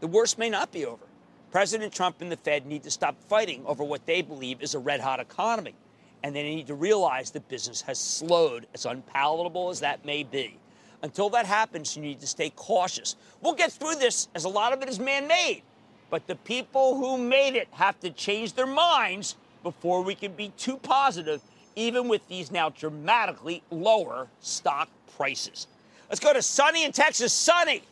The 0.00 0.08
worst 0.08 0.38
may 0.38 0.50
not 0.50 0.72
be 0.72 0.84
over. 0.86 1.06
President 1.52 1.92
Trump 1.92 2.20
and 2.20 2.32
the 2.32 2.36
Fed 2.36 2.66
need 2.66 2.82
to 2.82 2.90
stop 2.90 3.14
fighting 3.28 3.62
over 3.64 3.84
what 3.84 4.06
they 4.06 4.22
believe 4.22 4.60
is 4.60 4.74
a 4.74 4.80
red 4.80 4.98
hot 4.98 5.20
economy. 5.20 5.76
And 6.22 6.34
they 6.34 6.42
need 6.42 6.66
to 6.66 6.74
realize 6.74 7.30
that 7.32 7.48
business 7.48 7.80
has 7.82 7.98
slowed, 7.98 8.66
as 8.74 8.86
unpalatable 8.86 9.70
as 9.70 9.80
that 9.80 10.04
may 10.04 10.22
be. 10.24 10.58
Until 11.02 11.30
that 11.30 11.46
happens, 11.46 11.96
you 11.96 12.02
need 12.02 12.20
to 12.20 12.26
stay 12.26 12.50
cautious. 12.50 13.14
We'll 13.40 13.54
get 13.54 13.70
through 13.70 13.96
this, 13.96 14.28
as 14.34 14.44
a 14.44 14.48
lot 14.48 14.72
of 14.72 14.82
it 14.82 14.88
is 14.88 14.98
man 14.98 15.28
made. 15.28 15.62
But 16.10 16.26
the 16.26 16.34
people 16.34 16.96
who 16.96 17.18
made 17.18 17.54
it 17.54 17.68
have 17.72 18.00
to 18.00 18.10
change 18.10 18.54
their 18.54 18.66
minds 18.66 19.36
before 19.62 20.02
we 20.02 20.14
can 20.14 20.32
be 20.32 20.52
too 20.56 20.76
positive, 20.78 21.40
even 21.76 22.08
with 22.08 22.26
these 22.28 22.50
now 22.50 22.70
dramatically 22.70 23.62
lower 23.70 24.28
stock 24.40 24.88
prices. 25.16 25.66
Let's 26.08 26.20
go 26.20 26.32
to 26.32 26.42
Sunny 26.42 26.84
in 26.84 26.92
Texas. 26.92 27.32
Sunny. 27.32 27.82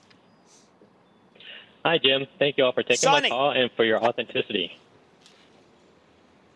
Hi, 1.85 1.99
Jim. 1.99 2.27
Thank 2.39 2.59
you 2.59 2.65
all 2.65 2.73
for 2.73 2.83
taking 2.83 2.97
Sonny. 2.97 3.29
my 3.29 3.37
call 3.37 3.51
and 3.53 3.71
for 3.77 3.85
your 3.85 4.03
authenticity. 4.03 4.77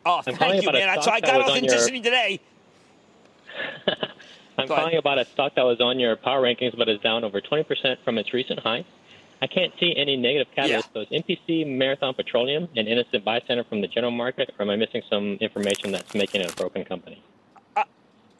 Oh, 0.07 0.23
I'm 0.27 0.35
thank 0.35 0.63
you, 0.63 0.73
man. 0.73 1.03
So 1.03 1.11
I 1.11 1.21
got 1.21 1.31
on 1.31 1.41
your- 1.41 1.51
authenticity 1.51 2.01
today. 2.01 2.41
I'm 4.59 4.67
Go 4.67 4.75
ahead. 4.75 4.85
calling 4.85 4.97
about 4.97 5.19
a 5.19 5.25
stock 5.25 5.55
that 5.55 5.65
was 5.65 5.81
on 5.81 5.99
your 5.99 6.17
power 6.17 6.43
rankings 6.43 6.77
but 6.77 6.89
is 6.89 7.01
down 7.01 7.25
over 7.25 7.41
20% 7.41 7.97
from 8.05 8.19
its 8.19 8.33
recent 8.35 8.61
high. 8.61 8.85
I 9.43 9.47
can't 9.47 9.73
see 9.81 9.95
any 9.97 10.17
negative 10.19 10.49
catalysts. 10.57 10.69
Yeah. 10.69 10.81
Those 10.93 11.09
MPC, 11.09 11.67
Marathon 11.67 12.13
Petroleum, 12.13 12.69
and 12.77 12.87
Innocent 12.87 13.25
Bystander 13.25 13.65
from 13.65 13.81
the 13.81 13.87
general 13.89 14.11
market, 14.11 14.55
or 14.59 14.65
am 14.65 14.71
I 14.71 14.77
missing 14.77 15.01
some 15.09 15.39
information 15.41 15.93
that's 15.93 16.15
making 16.15 16.43
it 16.43 16.53
a 16.53 16.57
broken 16.57 16.85
company? 16.85 17.23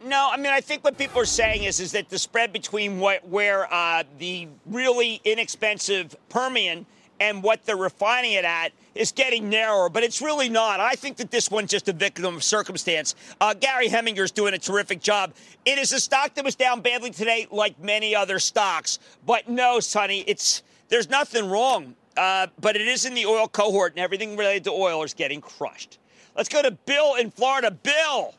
No, 0.03 0.31
I 0.33 0.39
mean 0.39 0.47
I 0.53 0.63
think 0.63 0.83
what 0.83 0.97
people 0.97 1.21
are 1.21 1.27
saying 1.27 1.65
is 1.65 1.79
is 1.79 1.93
that 1.93 2.09
the 2.09 2.19
spread 2.19 2.55
between 2.55 3.01
what 3.01 3.27
where 3.29 3.71
uh, 3.73 4.03
the 4.19 4.49
really 4.65 5.21
inexpensive 5.25 6.17
Permian 6.31 6.87
and 7.21 7.43
what 7.43 7.65
they're 7.65 7.77
refining 7.77 8.33
it 8.33 8.45
at 8.45 8.73
is 8.95 9.13
getting 9.13 9.49
narrower, 9.49 9.89
but 9.89 10.03
it's 10.03 10.21
really 10.21 10.49
not. 10.49 10.81
I 10.81 10.95
think 10.95 11.19
that 11.19 11.31
this 11.31 11.51
one's 11.51 11.71
just 11.71 11.89
a 11.89 11.93
victim 11.93 12.35
of 12.35 12.43
circumstance. 12.43 13.15
Uh, 13.41 13.55
Gary 13.55 13.89
Heminger's 13.89 14.33
doing 14.33 14.55
a 14.55 14.59
terrific 14.59 15.01
job. 15.01 15.35
It 15.65 15.79
is 15.79 15.93
a 15.93 16.01
stock 16.01 16.35
that 16.35 16.45
was 16.45 16.57
down 16.57 16.81
badly 16.81 17.11
today, 17.11 17.47
like 17.51 17.79
many 17.79 18.17
other 18.17 18.39
stocks. 18.39 18.99
But 19.25 19.49
no, 19.49 19.79
Sonny, 19.79 20.25
it's 20.27 20.63
there's 20.89 21.09
nothing 21.09 21.49
wrong. 21.49 21.95
Uh, 22.17 22.49
but 22.61 22.75
it 22.75 22.89
is 22.89 23.05
in 23.05 23.15
the 23.15 23.25
oil 23.25 23.47
cohort, 23.47 23.93
and 23.93 24.01
everything 24.01 24.37
related 24.37 24.65
to 24.65 24.71
oil 24.73 25.05
is 25.05 25.15
getting 25.15 25.41
crushed. 25.41 25.99
Let's 26.37 26.49
go 26.49 26.61
to 26.61 26.73
Bill 26.73 27.15
in 27.15 27.31
Florida. 27.31 27.71
Bill. 27.71 28.35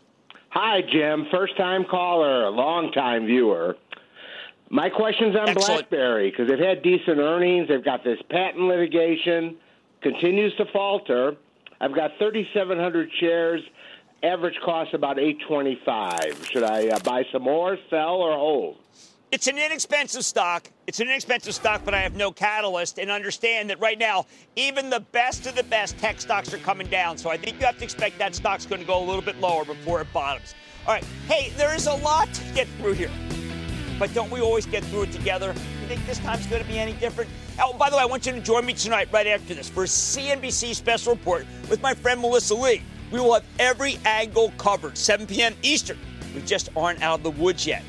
Hi, 0.49 0.81
Jim. 0.81 1.27
First 1.31 1.55
time 1.55 1.85
caller, 1.89 2.49
long 2.49 2.91
time 2.91 3.25
viewer. 3.25 3.77
My 4.71 4.89
question's 4.89 5.35
on 5.35 5.49
Excellent. 5.49 5.89
BlackBerry 5.89 6.31
because 6.31 6.47
they've 6.47 6.57
had 6.57 6.81
decent 6.81 7.19
earnings. 7.19 7.67
They've 7.67 7.83
got 7.83 8.05
this 8.05 8.19
patent 8.29 8.63
litigation, 8.63 9.57
continues 10.01 10.55
to 10.55 10.65
falter. 10.71 11.35
I've 11.81 11.93
got 11.93 12.11
3,700 12.17 13.09
shares. 13.19 13.61
Average 14.23 14.55
cost 14.63 14.93
about 14.93 15.19
825. 15.19 16.47
Should 16.49 16.63
I 16.63 16.87
uh, 16.87 16.99
buy 16.99 17.25
some 17.33 17.41
more, 17.41 17.77
sell, 17.89 18.15
or 18.15 18.33
hold? 18.37 18.77
It's 19.31 19.47
an 19.47 19.57
inexpensive 19.57 20.23
stock. 20.23 20.69
It's 20.87 21.01
an 21.01 21.07
inexpensive 21.07 21.53
stock, 21.53 21.81
but 21.83 21.93
I 21.93 21.99
have 21.99 22.15
no 22.15 22.31
catalyst. 22.31 22.97
And 22.97 23.11
understand 23.11 23.71
that 23.71 23.79
right 23.81 23.99
now, 23.99 24.25
even 24.55 24.89
the 24.89 25.01
best 25.01 25.47
of 25.47 25.55
the 25.55 25.63
best 25.63 25.97
tech 25.97 26.21
stocks 26.21 26.53
are 26.53 26.59
coming 26.59 26.87
down. 26.87 27.17
So 27.17 27.29
I 27.29 27.35
think 27.35 27.59
you 27.59 27.65
have 27.65 27.77
to 27.79 27.83
expect 27.83 28.19
that 28.19 28.35
stock's 28.35 28.65
going 28.65 28.79
to 28.79 28.87
go 28.87 29.03
a 29.03 29.05
little 29.05 29.21
bit 29.21 29.37
lower 29.41 29.65
before 29.65 29.99
it 29.99 30.13
bottoms. 30.13 30.55
All 30.87 30.93
right. 30.93 31.03
Hey, 31.27 31.51
there 31.57 31.75
is 31.75 31.87
a 31.87 31.95
lot 31.95 32.31
to 32.33 32.53
get 32.53 32.67
through 32.79 32.93
here. 32.93 33.11
But 34.01 34.15
don't 34.15 34.31
we 34.31 34.41
always 34.41 34.65
get 34.65 34.83
through 34.85 35.03
it 35.03 35.11
together? 35.11 35.53
You 35.79 35.87
think 35.87 36.03
this 36.07 36.17
time's 36.17 36.47
going 36.47 36.63
to 36.63 36.67
be 36.67 36.79
any 36.79 36.93
different? 36.93 37.29
Oh, 37.61 37.73
by 37.73 37.91
the 37.91 37.97
way, 37.97 38.01
I 38.01 38.05
want 38.05 38.25
you 38.25 38.31
to 38.31 38.39
join 38.39 38.65
me 38.65 38.73
tonight 38.73 39.09
right 39.11 39.27
after 39.27 39.53
this 39.53 39.69
for 39.69 39.83
a 39.83 39.85
CNBC 39.85 40.73
special 40.73 41.13
report 41.13 41.45
with 41.69 41.83
my 41.83 41.93
friend 41.93 42.19
Melissa 42.19 42.55
Lee. 42.55 42.81
We 43.11 43.19
will 43.19 43.35
have 43.35 43.45
every 43.59 43.99
angle 44.03 44.53
covered, 44.57 44.97
7 44.97 45.27
p.m. 45.27 45.53
Eastern. 45.61 45.99
We 46.33 46.41
just 46.41 46.69
aren't 46.75 47.03
out 47.03 47.19
of 47.19 47.23
the 47.23 47.29
woods 47.29 47.67
yet. 47.67 47.83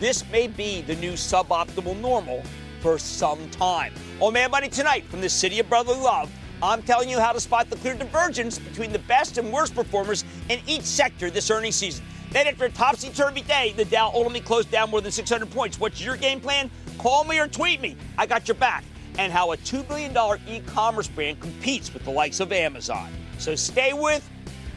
This 0.00 0.24
may 0.30 0.46
be 0.46 0.80
the 0.80 0.94
new 0.94 1.12
suboptimal 1.12 2.00
normal 2.00 2.44
for 2.80 2.98
some 2.98 3.50
time. 3.50 3.92
Oh 4.22 4.30
Mad 4.30 4.50
Money 4.50 4.70
tonight 4.70 5.04
from 5.04 5.20
the 5.20 5.28
city 5.28 5.60
of 5.60 5.68
brotherly 5.68 6.00
love, 6.00 6.30
I'm 6.62 6.80
telling 6.80 7.10
you 7.10 7.20
how 7.20 7.32
to 7.32 7.40
spot 7.40 7.68
the 7.68 7.76
clear 7.76 7.94
divergence 7.94 8.58
between 8.58 8.90
the 8.90 9.00
best 9.00 9.36
and 9.36 9.52
worst 9.52 9.74
performers 9.74 10.24
in 10.48 10.60
each 10.66 10.84
sector 10.84 11.28
this 11.28 11.50
earnings 11.50 11.76
season. 11.76 12.06
Then, 12.30 12.46
after 12.46 12.66
a 12.66 12.70
topsy 12.70 13.10
turvy 13.10 13.42
day, 13.42 13.72
the 13.76 13.84
Dow 13.84 14.10
ultimately 14.12 14.40
closed 14.40 14.70
down 14.70 14.90
more 14.90 15.00
than 15.00 15.12
600 15.12 15.50
points. 15.50 15.80
What's 15.80 16.00
your 16.00 16.16
game 16.16 16.40
plan? 16.40 16.70
Call 16.98 17.24
me 17.24 17.38
or 17.38 17.48
tweet 17.48 17.80
me. 17.80 17.96
I 18.18 18.26
got 18.26 18.48
your 18.48 18.56
back. 18.56 18.84
And 19.18 19.32
how 19.32 19.52
a 19.52 19.56
$2 19.56 19.86
billion 19.88 20.16
e 20.48 20.60
commerce 20.66 21.08
brand 21.08 21.40
competes 21.40 21.92
with 21.92 22.04
the 22.04 22.10
likes 22.10 22.40
of 22.40 22.52
Amazon. 22.52 23.10
So 23.38 23.54
stay 23.54 23.92
with 23.92 24.28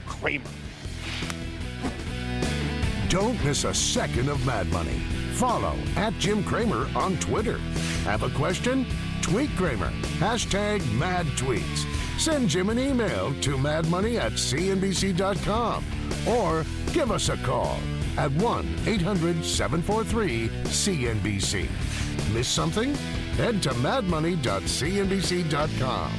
Cramer. 0.07 0.49
Don't 3.09 3.43
miss 3.43 3.65
a 3.65 3.73
second 3.73 4.29
of 4.29 4.43
Mad 4.45 4.67
Money. 4.71 4.99
Follow 5.33 5.75
at 5.95 6.13
Jim 6.19 6.43
Cramer 6.43 6.87
on 6.95 7.17
Twitter. 7.17 7.57
Have 8.05 8.23
a 8.23 8.29
question? 8.29 8.85
Tweet 9.21 9.49
Cramer. 9.57 9.91
Hashtag 10.19 10.89
mad 10.93 11.25
tweets. 11.37 11.85
Send 12.21 12.49
Jim 12.49 12.69
an 12.69 12.77
email 12.77 13.33
to 13.41 13.57
madmoney 13.57 14.19
at 14.19 14.33
cnbc.com 14.33 15.83
or 16.27 16.63
give 16.93 17.09
us 17.09 17.29
a 17.29 17.37
call 17.37 17.79
at 18.15 18.29
1 18.33 18.75
800 18.85 19.43
743 19.43 20.49
CNBC. 20.65 21.67
Miss 22.31 22.47
something? 22.47 22.93
Head 23.37 23.63
to 23.63 23.71
madmoney.cnbc.com. 23.71 26.11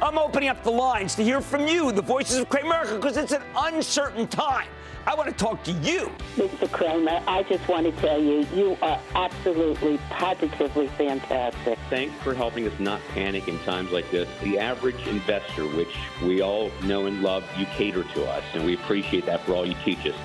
I'm 0.00 0.16
opening 0.16 0.48
up 0.48 0.62
the 0.62 0.70
lines 0.70 1.14
to 1.16 1.22
hear 1.22 1.42
from 1.42 1.66
you, 1.66 1.92
the 1.92 2.00
voices 2.00 2.38
of 2.38 2.50
America, 2.54 2.94
because 2.94 3.18
it's 3.18 3.32
an 3.32 3.42
uncertain 3.54 4.26
time. 4.28 4.68
I 5.06 5.14
want 5.14 5.28
to 5.28 5.34
talk 5.34 5.62
to 5.64 5.72
you. 5.72 6.10
Mr. 6.34 6.70
Cramer, 6.70 7.22
I 7.28 7.44
just 7.44 7.68
want 7.68 7.86
to 7.86 7.92
tell 8.00 8.20
you, 8.20 8.44
you 8.52 8.76
are 8.82 9.00
absolutely, 9.14 9.98
positively 10.10 10.88
fantastic. 10.88 11.78
Thanks 11.88 12.20
for 12.22 12.34
helping 12.34 12.66
us 12.66 12.72
not 12.80 13.00
panic 13.14 13.46
in 13.46 13.56
times 13.60 13.92
like 13.92 14.10
this. 14.10 14.28
The 14.42 14.58
average 14.58 15.06
investor, 15.06 15.64
which 15.68 15.94
we 16.22 16.42
all 16.42 16.72
know 16.82 17.06
and 17.06 17.22
love, 17.22 17.44
you 17.56 17.66
cater 17.66 18.02
to 18.02 18.26
us, 18.28 18.42
and 18.54 18.66
we 18.66 18.74
appreciate 18.74 19.26
that 19.26 19.42
for 19.42 19.54
all 19.54 19.64
you 19.64 19.76
teach 19.84 20.04
us. 20.06 20.16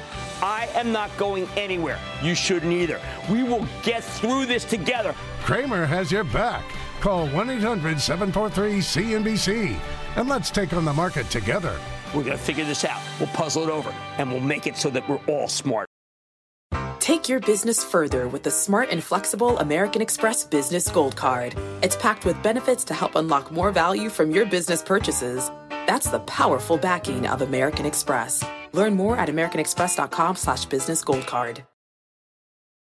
I 0.41 0.67
am 0.73 0.91
not 0.91 1.15
going 1.15 1.47
anywhere. 1.55 1.99
You 2.23 2.33
shouldn't 2.33 2.73
either. 2.73 2.99
We 3.29 3.43
will 3.43 3.67
get 3.83 4.03
through 4.03 4.47
this 4.47 4.65
together. 4.65 5.13
Cramer 5.43 5.85
has 5.85 6.11
your 6.11 6.23
back. 6.23 6.63
Call 7.01 7.27
1 7.27 7.49
800 7.51 7.99
743 7.99 8.79
CNBC 8.79 9.79
and 10.15 10.27
let's 10.27 10.49
take 10.49 10.73
on 10.73 10.85
the 10.85 10.93
market 10.93 11.29
together. 11.29 11.79
We're 12.13 12.23
going 12.23 12.37
to 12.37 12.43
figure 12.43 12.65
this 12.65 12.85
out. 12.85 13.01
We'll 13.19 13.29
puzzle 13.29 13.63
it 13.63 13.69
over, 13.69 13.93
and 14.17 14.31
we'll 14.31 14.41
make 14.41 14.67
it 14.67 14.77
so 14.77 14.89
that 14.89 15.07
we're 15.07 15.21
all 15.27 15.47
smart. 15.47 15.87
Take 16.99 17.27
your 17.27 17.39
business 17.39 17.83
further 17.83 18.27
with 18.27 18.43
the 18.43 18.51
smart 18.51 18.89
and 18.91 19.03
flexible 19.03 19.57
American 19.57 20.01
Express 20.01 20.43
Business 20.43 20.89
Gold 20.89 21.15
Card. 21.15 21.55
It's 21.81 21.95
packed 21.95 22.25
with 22.25 22.41
benefits 22.43 22.83
to 22.85 22.93
help 22.93 23.15
unlock 23.15 23.51
more 23.51 23.71
value 23.71 24.09
from 24.09 24.31
your 24.31 24.45
business 24.45 24.83
purchases. 24.83 25.49
That's 25.87 26.09
the 26.09 26.19
powerful 26.19 26.77
backing 26.77 27.27
of 27.27 27.41
American 27.41 27.85
Express. 27.85 28.43
Learn 28.73 28.93
more 28.93 29.17
at 29.17 29.29
americanexpress.com 29.29 30.35
slash 30.35 30.65
business 30.65 31.03
gold 31.03 31.25
card. 31.25 31.63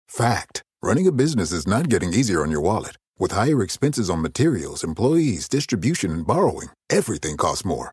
Fact. 0.08 0.62
Running 0.82 1.06
a 1.06 1.12
business 1.12 1.52
is 1.52 1.66
not 1.66 1.88
getting 1.88 2.12
easier 2.14 2.42
on 2.42 2.50
your 2.50 2.62
wallet. 2.62 2.96
With 3.18 3.32
higher 3.32 3.62
expenses 3.62 4.08
on 4.08 4.22
materials, 4.22 4.82
employees, 4.82 5.48
distribution, 5.48 6.10
and 6.10 6.26
borrowing, 6.26 6.68
everything 6.90 7.36
costs 7.36 7.64
more. 7.64 7.92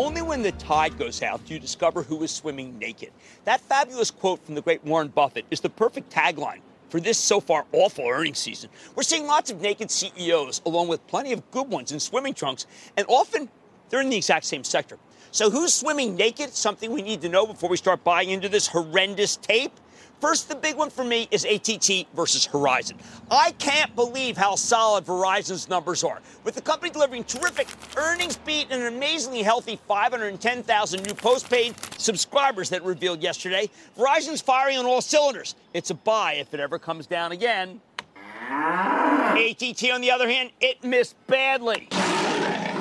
Only 0.00 0.22
when 0.22 0.42
the 0.42 0.52
tide 0.52 0.96
goes 0.98 1.22
out 1.22 1.44
do 1.44 1.52
you 1.52 1.60
discover 1.60 2.02
who 2.02 2.22
is 2.22 2.30
swimming 2.30 2.78
naked. 2.78 3.10
That 3.44 3.60
fabulous 3.60 4.10
quote 4.10 4.42
from 4.42 4.54
the 4.54 4.62
great 4.62 4.82
Warren 4.82 5.08
Buffett 5.08 5.44
is 5.50 5.60
the 5.60 5.68
perfect 5.68 6.10
tagline 6.10 6.60
for 6.88 7.00
this 7.00 7.18
so 7.18 7.38
far 7.38 7.66
awful 7.72 8.08
earnings 8.08 8.38
season. 8.38 8.70
We're 8.94 9.02
seeing 9.02 9.26
lots 9.26 9.50
of 9.50 9.60
naked 9.60 9.90
CEOs, 9.90 10.62
along 10.64 10.88
with 10.88 11.06
plenty 11.06 11.32
of 11.34 11.50
good 11.50 11.68
ones 11.68 11.92
in 11.92 12.00
swimming 12.00 12.32
trunks, 12.32 12.66
and 12.96 13.04
often 13.10 13.50
they're 13.90 14.00
in 14.00 14.08
the 14.08 14.16
exact 14.16 14.46
same 14.46 14.64
sector. 14.64 14.96
So, 15.32 15.50
who's 15.50 15.74
swimming 15.74 16.16
naked? 16.16 16.54
Something 16.54 16.92
we 16.92 17.02
need 17.02 17.20
to 17.20 17.28
know 17.28 17.46
before 17.46 17.68
we 17.68 17.76
start 17.76 18.02
buying 18.02 18.30
into 18.30 18.48
this 18.48 18.68
horrendous 18.68 19.36
tape. 19.36 19.72
First, 20.20 20.50
the 20.50 20.54
big 20.54 20.76
one 20.76 20.90
for 20.90 21.02
me 21.02 21.28
is 21.30 21.46
ATT 21.46 22.06
versus 22.14 22.46
Verizon. 22.46 22.94
I 23.30 23.52
can't 23.52 23.94
believe 23.96 24.36
how 24.36 24.54
solid 24.54 25.06
Verizon's 25.06 25.68
numbers 25.68 26.04
are. 26.04 26.20
With 26.44 26.54
the 26.54 26.60
company 26.60 26.90
delivering 26.90 27.24
terrific 27.24 27.68
earnings 27.96 28.36
beat 28.36 28.66
and 28.70 28.82
an 28.82 28.94
amazingly 28.94 29.42
healthy 29.42 29.80
510,000 29.88 31.02
new 31.06 31.14
postpaid 31.14 31.74
subscribers 31.96 32.68
that 32.68 32.84
revealed 32.84 33.22
yesterday, 33.22 33.70
Verizon's 33.96 34.42
firing 34.42 34.76
on 34.76 34.84
all 34.84 35.00
cylinders. 35.00 35.54
It's 35.72 35.88
a 35.88 35.94
buy 35.94 36.34
if 36.34 36.52
it 36.52 36.60
ever 36.60 36.78
comes 36.78 37.06
down 37.06 37.32
again. 37.32 37.80
ATT, 38.50 39.90
on 39.90 40.02
the 40.02 40.10
other 40.10 40.28
hand, 40.28 40.50
it 40.60 40.84
missed 40.84 41.14
badly 41.28 41.88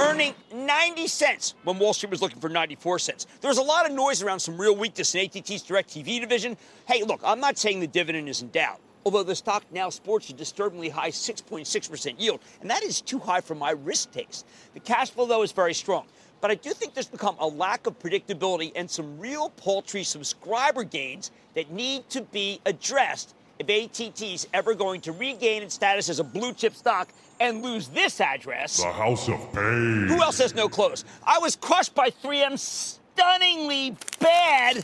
earning 0.01 0.34
90 0.53 1.08
cents 1.08 1.56
when 1.63 1.77
Wall 1.77 1.94
Street 1.94 2.10
was 2.10 2.22
looking 2.22 2.39
for 2.39 2.50
94 2.50 3.00
cents. 3.00 3.27
There 3.41 3.50
was 3.50 3.58
a 3.58 3.63
lot 3.63 3.86
of 3.86 3.91
noise 3.91 4.22
around 4.22 4.39
some 4.39 4.60
real 4.60 4.75
weakness 4.75 5.13
in 5.13 5.22
ATT's 5.22 5.63
TV 5.63 6.20
division. 6.20 6.58
Hey, 6.88 7.03
look, 7.03 7.22
I'm 7.24 7.39
not 7.39 7.58
saying 7.58 7.79
the 7.79 7.88
dividend 7.88 8.29
is 8.29 8.41
in 8.41 8.50
doubt. 8.50 8.79
Although 9.06 9.24
the 9.24 9.36
stock 9.36 9.63
now 9.72 9.89
sports 9.89 10.29
a 10.29 10.34
disturbingly 10.34 10.89
high 10.89 11.10
6.6% 11.10 12.20
yield, 12.20 12.39
and 12.62 12.70
that 12.70 12.84
is 12.84 13.01
too 13.01 13.20
high 13.20 13.41
for 13.41 13.56
my 13.56 13.72
risk 13.72 14.12
taste. 14.12 14.46
The 14.74 14.79
cash 14.79 15.12
flow, 15.12 15.25
though, 15.25 15.44
is 15.44 15.51
very 15.51 15.74
strong. 15.74 16.06
But 16.41 16.51
I 16.51 16.56
do 16.56 16.72
think 16.72 16.94
there's 16.94 17.08
become 17.08 17.36
a 17.39 17.48
lack 17.48 17.88
of 17.88 18.00
predictability 18.00 18.72
and 18.75 18.89
some 18.89 19.20
real 19.20 19.50
paltry 19.51 20.03
subscriber 20.03 20.84
gains 20.84 21.32
that 21.56 21.72
need 21.72 22.10
to 22.12 22.22
be 22.22 22.62
addressed 22.65 23.36
if 23.60 23.70
ATT's 23.70 24.48
ever 24.53 24.74
going 24.74 25.01
to 25.01 25.12
regain 25.12 25.63
its 25.63 25.75
status 25.75 26.08
as 26.10 26.20
a 26.20 26.24
blue 26.24 26.53
chip 26.53 26.75
stock 26.75 27.10
and 27.39 27.63
lose 27.63 27.88
this 27.88 28.19
address. 28.19 28.77
The 28.77 28.91
House 28.91 29.27
of 29.29 29.39
Pain. 29.53 30.08
Who 30.08 30.22
else 30.22 30.39
has 30.39 30.53
no 30.53 30.67
clothes? 30.67 31.05
I 31.25 31.39
was 31.39 31.55
crushed 31.55 31.96
by 31.96 32.10
3M's 32.10 33.00
stunningly 33.15 33.96
bad 34.19 34.84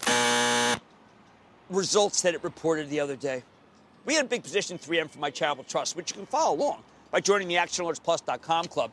results 1.70 2.22
that 2.22 2.34
it 2.34 2.44
reported 2.44 2.90
the 2.90 3.00
other 3.00 3.16
day. 3.16 3.44
We 4.06 4.14
had 4.14 4.26
a 4.26 4.28
big 4.30 4.44
position 4.44 4.78
3M 4.78 5.10
for 5.10 5.20
my 5.20 5.30
charitable 5.30 5.64
trust, 5.64 5.96
which 5.96 6.12
you 6.12 6.18
can 6.18 6.26
follow 6.28 6.56
along 6.56 6.84
by 7.12 7.20
joining 7.22 7.48
the 7.48 7.56
ActionAlertsPlus.com 7.56 8.66
club. 8.66 8.92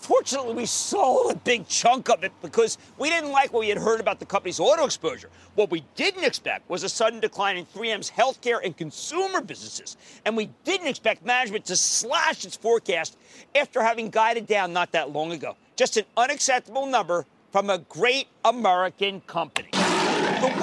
Fortunately, 0.00 0.54
we 0.54 0.64
sold 0.64 1.32
a 1.32 1.36
big 1.36 1.66
chunk 1.68 2.08
of 2.08 2.22
it 2.22 2.32
because 2.40 2.78
we 2.98 3.10
didn't 3.10 3.32
like 3.32 3.52
what 3.52 3.60
we 3.60 3.68
had 3.68 3.78
heard 3.78 4.00
about 4.00 4.20
the 4.20 4.26
company's 4.26 4.60
auto 4.60 4.84
exposure. 4.84 5.28
What 5.54 5.70
we 5.70 5.84
didn't 5.96 6.24
expect 6.24 6.70
was 6.70 6.82
a 6.82 6.88
sudden 6.88 7.20
decline 7.20 7.56
in 7.56 7.66
3M's 7.66 8.10
healthcare 8.10 8.60
and 8.64 8.76
consumer 8.76 9.40
businesses. 9.40 9.96
And 10.24 10.36
we 10.36 10.50
didn't 10.64 10.86
expect 10.86 11.26
management 11.26 11.64
to 11.66 11.76
slash 11.76 12.44
its 12.44 12.56
forecast 12.56 13.18
after 13.54 13.82
having 13.82 14.08
guided 14.08 14.46
down 14.46 14.72
not 14.72 14.92
that 14.92 15.10
long 15.10 15.32
ago. 15.32 15.56
Just 15.76 15.96
an 15.96 16.04
unacceptable 16.16 16.86
number 16.86 17.26
from 17.50 17.68
a 17.68 17.78
great 17.78 18.28
American 18.44 19.20
company. 19.22 19.70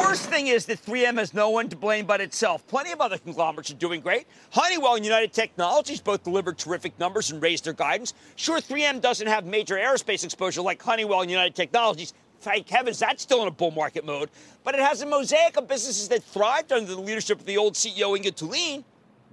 Worst 0.06 0.30
thing 0.30 0.46
is 0.48 0.68
that 0.68 0.86
3M 0.86 1.18
has 1.18 1.34
no 1.34 1.50
one 1.50 1.68
to 1.68 1.76
blame 1.76 2.06
but 2.06 2.22
itself. 2.22 2.66
Plenty 2.68 2.92
of 2.92 3.02
other 3.02 3.18
conglomerates 3.18 3.72
are 3.72 3.74
doing 3.76 4.02
great. 4.02 4.28
Honeywell 4.52 4.94
and 4.94 5.04
United 5.04 5.34
Technologies 5.34 6.00
both 6.00 6.24
delivered 6.24 6.60
terrific 6.60 6.98
numbers 7.00 7.32
and 7.32 7.42
raised 7.42 7.66
their 7.66 7.74
guidance. 7.74 8.14
Sure, 8.36 8.60
3M 8.60 9.02
doesn't 9.02 9.26
have 9.26 9.46
major 9.46 9.78
aerospace 9.78 10.24
exposure 10.24 10.62
like 10.62 10.80
Honeywell 10.80 11.22
and 11.22 11.32
United 11.32 11.56
Technologies. 11.56 12.14
Thank 12.42 12.70
heavens 12.70 13.00
that's 13.00 13.24
still 13.24 13.42
in 13.42 13.48
a 13.48 13.52
bull 13.52 13.72
market 13.72 14.06
mode. 14.06 14.30
But 14.64 14.76
it 14.76 14.82
has 14.82 15.02
a 15.02 15.08
mosaic 15.08 15.58
of 15.58 15.68
businesses 15.68 16.08
that 16.10 16.24
thrived 16.24 16.72
under 16.72 16.94
the 16.94 17.02
leadership 17.02 17.40
of 17.40 17.48
the 17.48 17.58
old 17.58 17.74
CEO 17.74 18.16
Inge 18.16 18.36
Thulin. 18.36 18.84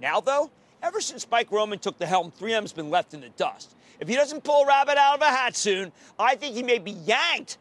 Now, 0.01 0.21
though, 0.21 0.49
ever 0.81 1.01
since 1.01 1.27
Mike 1.29 1.51
Roman 1.51 1.77
took 1.77 1.99
the 1.99 2.07
helm, 2.07 2.33
3M's 2.41 2.73
been 2.73 2.89
left 2.89 3.13
in 3.13 3.21
the 3.21 3.29
dust. 3.29 3.75
If 3.99 4.07
he 4.07 4.15
doesn't 4.15 4.43
pull 4.43 4.63
a 4.63 4.67
rabbit 4.67 4.97
out 4.97 5.17
of 5.17 5.21
a 5.21 5.25
hat 5.25 5.55
soon, 5.55 5.91
I 6.17 6.35
think 6.35 6.55
he 6.55 6.63
may 6.63 6.79
be 6.79 6.91
yanked 6.91 7.59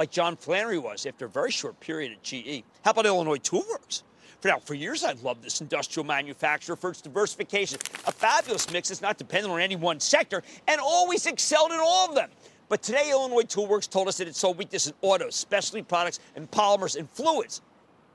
like 0.00 0.10
John 0.10 0.34
Flannery 0.34 0.78
was 0.78 1.04
after 1.04 1.26
a 1.26 1.28
very 1.28 1.50
short 1.50 1.78
period 1.78 2.12
at 2.12 2.22
GE. 2.22 2.64
How 2.82 2.92
about 2.92 3.04
Illinois 3.04 3.36
Toolworks? 3.36 4.02
For 4.40 4.48
now, 4.48 4.58
for 4.58 4.72
years, 4.72 5.04
I've 5.04 5.22
loved 5.22 5.42
this 5.44 5.60
industrial 5.60 6.06
manufacturer 6.06 6.74
for 6.74 6.88
its 6.88 7.02
diversification. 7.02 7.78
A 8.06 8.10
fabulous 8.10 8.72
mix 8.72 8.88
that's 8.88 9.02
not 9.02 9.18
dependent 9.18 9.52
on 9.52 9.60
any 9.60 9.76
one 9.76 10.00
sector 10.00 10.42
and 10.66 10.80
always 10.80 11.26
excelled 11.26 11.70
in 11.70 11.80
all 11.82 12.08
of 12.08 12.14
them. 12.14 12.30
But 12.70 12.82
today, 12.82 13.10
Illinois 13.10 13.42
Toolworks 13.42 13.90
told 13.90 14.08
us 14.08 14.16
that 14.16 14.26
it 14.26 14.34
saw 14.34 14.52
weakness 14.52 14.86
in 14.86 14.94
autos, 15.02 15.36
specialty 15.36 15.82
products, 15.82 16.18
and 16.34 16.50
polymers 16.50 16.96
and 16.96 17.06
fluids. 17.10 17.60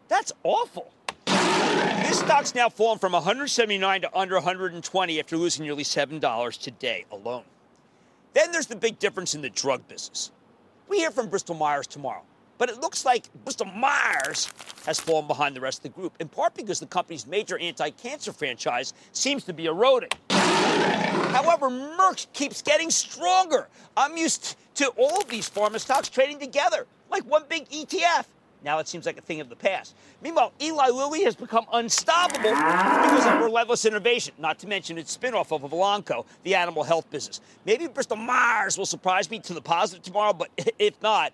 That's 0.08 0.32
awful. 0.42 0.92
This 1.28 2.18
stock's 2.18 2.56
now 2.56 2.68
fallen 2.68 2.98
from 2.98 3.12
179 3.12 4.02
to 4.02 4.18
under 4.18 4.34
120 4.34 5.20
after 5.20 5.38
losing 5.38 5.66
nearly 5.66 5.84
$7 5.84 6.60
today 6.60 7.06
alone. 7.12 7.44
Then 8.34 8.52
there's 8.52 8.66
the 8.66 8.76
big 8.76 8.98
difference 8.98 9.36
in 9.36 9.44
the 9.44 9.52
drug 9.52 9.88
business. 9.88 10.32
We 10.88 10.98
hear 10.98 11.12
from 11.12 11.30
Bristol 11.30 11.56
Myers 11.56 11.88
tomorrow. 11.88 12.22
But 12.58 12.70
it 12.70 12.80
looks 12.80 13.04
like 13.06 13.26
Bristol 13.44 13.66
Myers 13.68 14.50
has 14.86 15.00
fallen 15.00 15.28
behind 15.28 15.56
the 15.56 15.62
rest 15.62 15.80
of 15.80 15.84
the 15.84 15.90
group, 15.90 16.14
in 16.20 16.30
part 16.30 16.56
because 16.56 16.80
the 16.80 16.86
company's 16.86 17.28
major 17.28 17.58
anti 17.58 17.90
cancer 17.90 18.32
franchise 18.32 18.94
seems 19.12 19.44
to 19.46 19.54
be 19.54 19.66
eroding. 19.66 20.10
However, 20.30 21.70
Merck 21.70 22.28
keeps 22.32 22.62
getting 22.62 22.90
stronger. 22.90 23.68
I'm 23.98 24.16
used 24.16 24.56
to 24.76 24.88
all 24.98 25.22
of 25.22 25.28
these 25.28 25.50
pharma 25.50 25.80
stocks 25.80 26.08
trading 26.08 26.40
together, 26.40 26.88
like 27.10 27.24
one 27.24 27.44
big 27.50 27.68
ETF. 27.70 28.26
Now 28.66 28.80
it 28.80 28.88
seems 28.88 29.06
like 29.06 29.18
a 29.20 29.22
thing 29.22 29.40
of 29.42 29.48
the 29.48 29.56
past. 29.56 29.96
Meanwhile, 30.24 30.52
Eli 30.60 30.90
Lilly 30.90 31.24
has 31.24 31.36
become 31.36 31.68
unstoppable 31.72 32.50
because 32.50 33.26
of 33.28 33.42
relentless 33.42 33.86
innovation, 33.86 34.34
not 34.40 34.58
to 34.60 34.68
mention 34.68 34.98
its 34.98 35.16
spinoff 35.16 35.52
of 35.52 35.70
Elanco, 35.70 36.26
the 36.44 36.56
animal 36.56 36.84
health 36.84 37.10
business. 37.12 37.42
Maybe 37.64 37.86
Bristol 37.86 38.18
Myers 38.18 38.76
will 38.76 38.88
surprise 38.88 39.30
me 39.30 39.38
to 39.42 39.54
the 39.54 39.62
positive 39.62 40.04
tomorrow, 40.04 40.34
but 40.34 40.50
if 40.80 41.00
not, 41.04 41.32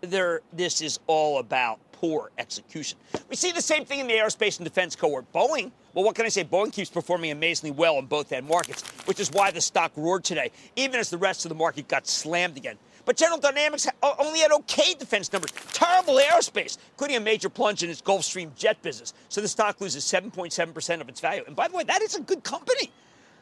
there, 0.00 0.42
this 0.52 0.80
is 0.80 1.00
all 1.08 1.40
about 1.40 1.80
poor 1.90 2.30
execution. 2.38 2.98
We 3.28 3.34
see 3.34 3.50
the 3.50 3.62
same 3.62 3.84
thing 3.84 3.98
in 3.98 4.06
the 4.06 4.12
aerospace 4.12 4.58
and 4.58 4.64
defense 4.64 4.94
cohort. 4.94 5.24
Boeing, 5.32 5.72
well, 5.92 6.04
what 6.04 6.14
can 6.14 6.24
I 6.24 6.28
say? 6.28 6.44
Boeing 6.44 6.72
keeps 6.72 6.90
performing 6.90 7.32
amazingly 7.32 7.72
well 7.72 7.98
in 7.98 8.06
both 8.06 8.30
end 8.30 8.46
markets, 8.46 8.82
which 9.06 9.18
is 9.18 9.30
why 9.32 9.50
the 9.50 9.60
stock 9.60 9.90
roared 9.96 10.22
today, 10.22 10.52
even 10.76 11.00
as 11.00 11.10
the 11.10 11.18
rest 11.18 11.44
of 11.44 11.48
the 11.48 11.54
market 11.56 11.88
got 11.88 12.06
slammed 12.06 12.56
again. 12.56 12.76
But 13.04 13.16
General 13.16 13.38
Dynamics 13.38 13.86
only 14.02 14.40
had 14.40 14.52
okay 14.52 14.94
defense 14.94 15.32
numbers, 15.32 15.52
terrible 15.72 16.14
aerospace, 16.14 16.78
including 16.92 17.16
a 17.16 17.20
major 17.20 17.48
plunge 17.48 17.82
in 17.82 17.90
its 17.90 18.00
Gulfstream 18.00 18.54
jet 18.56 18.80
business. 18.82 19.12
So 19.28 19.40
the 19.40 19.48
stock 19.48 19.80
loses 19.80 20.04
7.7% 20.04 21.00
of 21.00 21.08
its 21.08 21.20
value. 21.20 21.44
And 21.46 21.54
by 21.54 21.68
the 21.68 21.76
way, 21.76 21.84
that 21.84 22.02
is 22.02 22.14
a 22.14 22.20
good 22.20 22.42
company. 22.42 22.90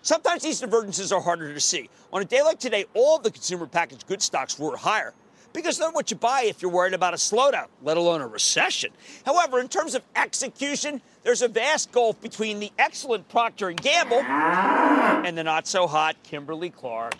Sometimes 0.03 0.43
these 0.43 0.59
divergences 0.59 1.13
are 1.13 1.21
harder 1.21 1.55
to 1.55 1.61
see. 1.61 1.89
On 2.13 2.21
a 2.21 2.25
day 2.25 2.43
like 2.43 2.59
today, 2.59 2.87
all 2.93 3.19
of 3.19 3.23
the 3.23 3.31
consumer 3.31 3.67
packaged 3.67 4.07
goods 4.09 4.25
stocks 4.25 4.59
were 4.59 4.77
higher 4.77 5.15
because 5.53 5.79
they're 5.79 5.93
what 5.93 6.11
you 6.11 6.17
buy 6.17 6.43
if 6.47 6.61
you're 6.61 6.71
worried 6.71 6.95
about 6.95 7.15
a 7.15 7.19
slowdown, 7.19 7.67
let 7.83 7.97
alone 7.97 8.21
a 8.21 8.27
recession. 8.27 8.91
However, 9.25 9.61
in 9.61 9.69
terms 9.69 9.95
of 9.95 10.03
execution, 10.17 11.01
there's 11.23 11.43
a 11.43 11.47
vast 11.47 11.93
gulf 11.93 12.21
between 12.21 12.59
the 12.59 12.73
excellent 12.79 13.29
Procter 13.29 13.71
& 13.73 13.73
Gamble 13.73 14.23
and 14.23 15.39
the 15.39 15.45
not 15.45 15.69
so 15.69 15.87
hot 15.87 16.17
Kimberly 16.25 16.71
Clark. 16.71 17.15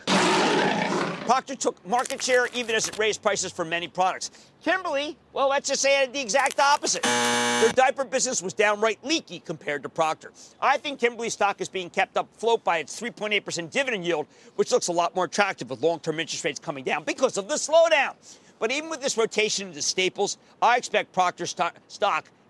Procter 1.33 1.55
took 1.55 1.89
market 1.89 2.23
share 2.23 2.47
even 2.53 2.75
as 2.75 2.87
it 2.89 2.99
raised 2.99 3.23
prices 3.23 3.51
for 3.51 3.65
many 3.65 3.89
products. 3.89 4.31
Kimberly, 4.63 5.17
well, 5.33 5.49
let's 5.49 5.67
just 5.67 5.81
say 5.81 6.07
the 6.07 6.21
exact 6.21 6.61
opposite. 6.61 7.03
Their 7.05 7.73
diaper 7.73 8.05
business 8.05 8.43
was 8.43 8.53
downright 8.53 9.03
leaky 9.03 9.39
compared 9.39 9.83
to 9.85 9.89
Procter. 9.89 10.31
I 10.61 10.77
think 10.77 11.01
Kimberly 11.01 11.31
stock 11.31 11.63
is 11.63 11.71
being 11.71 11.89
kept 11.89 12.19
up 12.19 12.29
afloat 12.37 12.63
by 12.65 12.81
its 12.81 13.01
3.8% 13.01 13.71
dividend 13.71 14.05
yield, 14.05 14.27
which 14.57 14.71
looks 14.73 14.89
a 14.89 14.93
lot 14.93 15.17
more 15.17 15.25
attractive 15.25 15.71
with 15.71 15.81
long-term 15.81 16.21
interest 16.21 16.45
rates 16.45 16.61
coming 16.61 16.85
down 16.85 17.03
because 17.05 17.39
of 17.39 17.49
the 17.49 17.55
slowdown. 17.55 18.13
But 18.59 18.71
even 18.71 18.91
with 18.91 19.01
this 19.01 19.17
rotation 19.17 19.69
into 19.69 19.81
staples, 19.81 20.37
I 20.61 20.77
expect 20.77 21.15
Procter 21.15 21.47
stock 21.47 21.75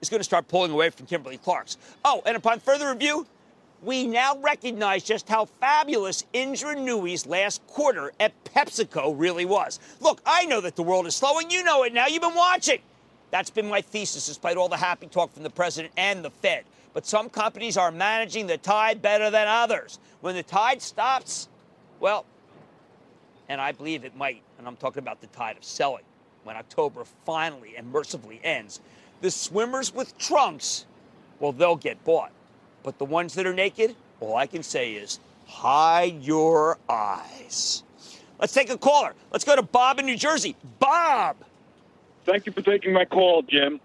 is 0.00 0.10
going 0.10 0.18
to 0.18 0.24
start 0.24 0.48
pulling 0.48 0.72
away 0.72 0.90
from 0.90 1.06
Kimberly 1.06 1.38
Clark's. 1.38 1.76
Oh, 2.04 2.20
and 2.26 2.36
upon 2.36 2.58
further 2.58 2.90
review, 2.90 3.28
we 3.82 4.06
now 4.06 4.38
recognize 4.38 5.02
just 5.02 5.28
how 5.28 5.44
fabulous 5.44 6.24
Indra 6.32 6.76
Nooyi's 6.76 7.26
last 7.26 7.66
quarter 7.66 8.12
at 8.20 8.32
PepsiCo 8.44 9.14
really 9.16 9.44
was. 9.44 9.80
Look, 10.00 10.20
I 10.24 10.44
know 10.46 10.60
that 10.60 10.76
the 10.76 10.84
world 10.84 11.06
is 11.06 11.16
slowing. 11.16 11.50
You 11.50 11.64
know 11.64 11.82
it 11.82 11.92
now. 11.92 12.06
You've 12.06 12.22
been 12.22 12.34
watching. 12.34 12.78
That's 13.32 13.50
been 13.50 13.68
my 13.68 13.80
thesis 13.80 14.26
despite 14.26 14.56
all 14.56 14.68
the 14.68 14.76
happy 14.76 15.08
talk 15.08 15.32
from 15.32 15.42
the 15.42 15.50
president 15.50 15.92
and 15.96 16.24
the 16.24 16.30
Fed. 16.30 16.64
But 16.94 17.06
some 17.06 17.28
companies 17.28 17.76
are 17.76 17.90
managing 17.90 18.46
the 18.46 18.58
tide 18.58 19.02
better 19.02 19.30
than 19.30 19.48
others. 19.48 19.98
When 20.20 20.36
the 20.36 20.42
tide 20.42 20.80
stops, 20.80 21.48
well, 21.98 22.24
and 23.48 23.60
I 23.60 23.72
believe 23.72 24.04
it 24.04 24.14
might, 24.14 24.42
and 24.58 24.68
I'm 24.68 24.76
talking 24.76 25.02
about 25.02 25.20
the 25.20 25.26
tide 25.28 25.56
of 25.56 25.64
selling, 25.64 26.04
when 26.44 26.56
October 26.56 27.04
finally 27.24 27.76
and 27.76 27.90
mercifully 27.90 28.40
ends, 28.44 28.80
the 29.22 29.30
swimmers 29.30 29.92
with 29.92 30.16
trunks, 30.18 30.86
well, 31.40 31.52
they'll 31.52 31.76
get 31.76 32.04
bought. 32.04 32.30
But 32.82 32.98
the 32.98 33.04
ones 33.04 33.34
that 33.34 33.46
are 33.46 33.54
naked, 33.54 33.94
all 34.20 34.36
I 34.36 34.46
can 34.46 34.62
say 34.62 34.94
is 34.94 35.20
hide 35.46 36.22
your 36.22 36.78
eyes. 36.88 37.82
Let's 38.38 38.52
take 38.52 38.70
a 38.70 38.78
caller. 38.78 39.14
Let's 39.30 39.44
go 39.44 39.54
to 39.54 39.62
Bob 39.62 39.98
in 39.98 40.06
New 40.06 40.16
Jersey. 40.16 40.56
Bob! 40.78 41.36
Thank 42.24 42.46
you 42.46 42.52
for 42.52 42.62
taking 42.62 42.92
my 42.92 43.04
call, 43.04 43.42
Jim. 43.42 43.80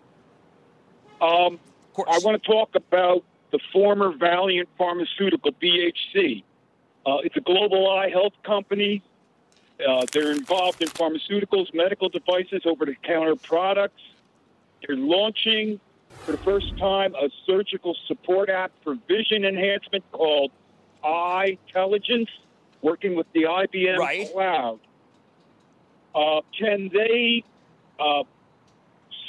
Um, 1.21 1.59
I 1.97 2.19
want 2.23 2.41
to 2.41 2.47
talk 2.47 2.75
about 2.75 3.23
the 3.51 3.59
former 3.71 4.11
Valeant 4.11 4.69
Pharmaceutical, 4.77 5.51
BHC. 5.53 6.43
Uh, 7.05 7.17
it's 7.23 7.37
a 7.37 7.41
global 7.41 7.89
eye 7.89 8.09
health 8.09 8.33
company. 8.43 9.01
Uh, 9.85 10.05
they're 10.11 10.31
involved 10.31 10.81
in 10.81 10.89
pharmaceuticals, 10.89 11.73
medical 11.73 12.09
devices, 12.09 12.63
over 12.65 12.85
the 12.85 12.95
counter 13.03 13.35
products. 13.35 14.01
They're 14.85 14.97
launching 14.97 15.79
for 16.25 16.31
the 16.33 16.37
first 16.43 16.77
time 16.77 17.15
a 17.15 17.29
surgical 17.45 17.95
support 18.07 18.49
app 18.49 18.71
for 18.83 18.95
vision 19.07 19.45
enhancement 19.45 20.03
called 20.11 20.51
Eye 21.03 21.57
Intelligence, 21.67 22.29
working 22.81 23.15
with 23.15 23.27
the 23.33 23.43
IBM 23.43 23.97
Right. 23.97 24.31
Cloud. 24.31 24.79
Uh, 26.13 26.41
can 26.57 26.89
they 26.93 27.43
uh, 27.99 28.23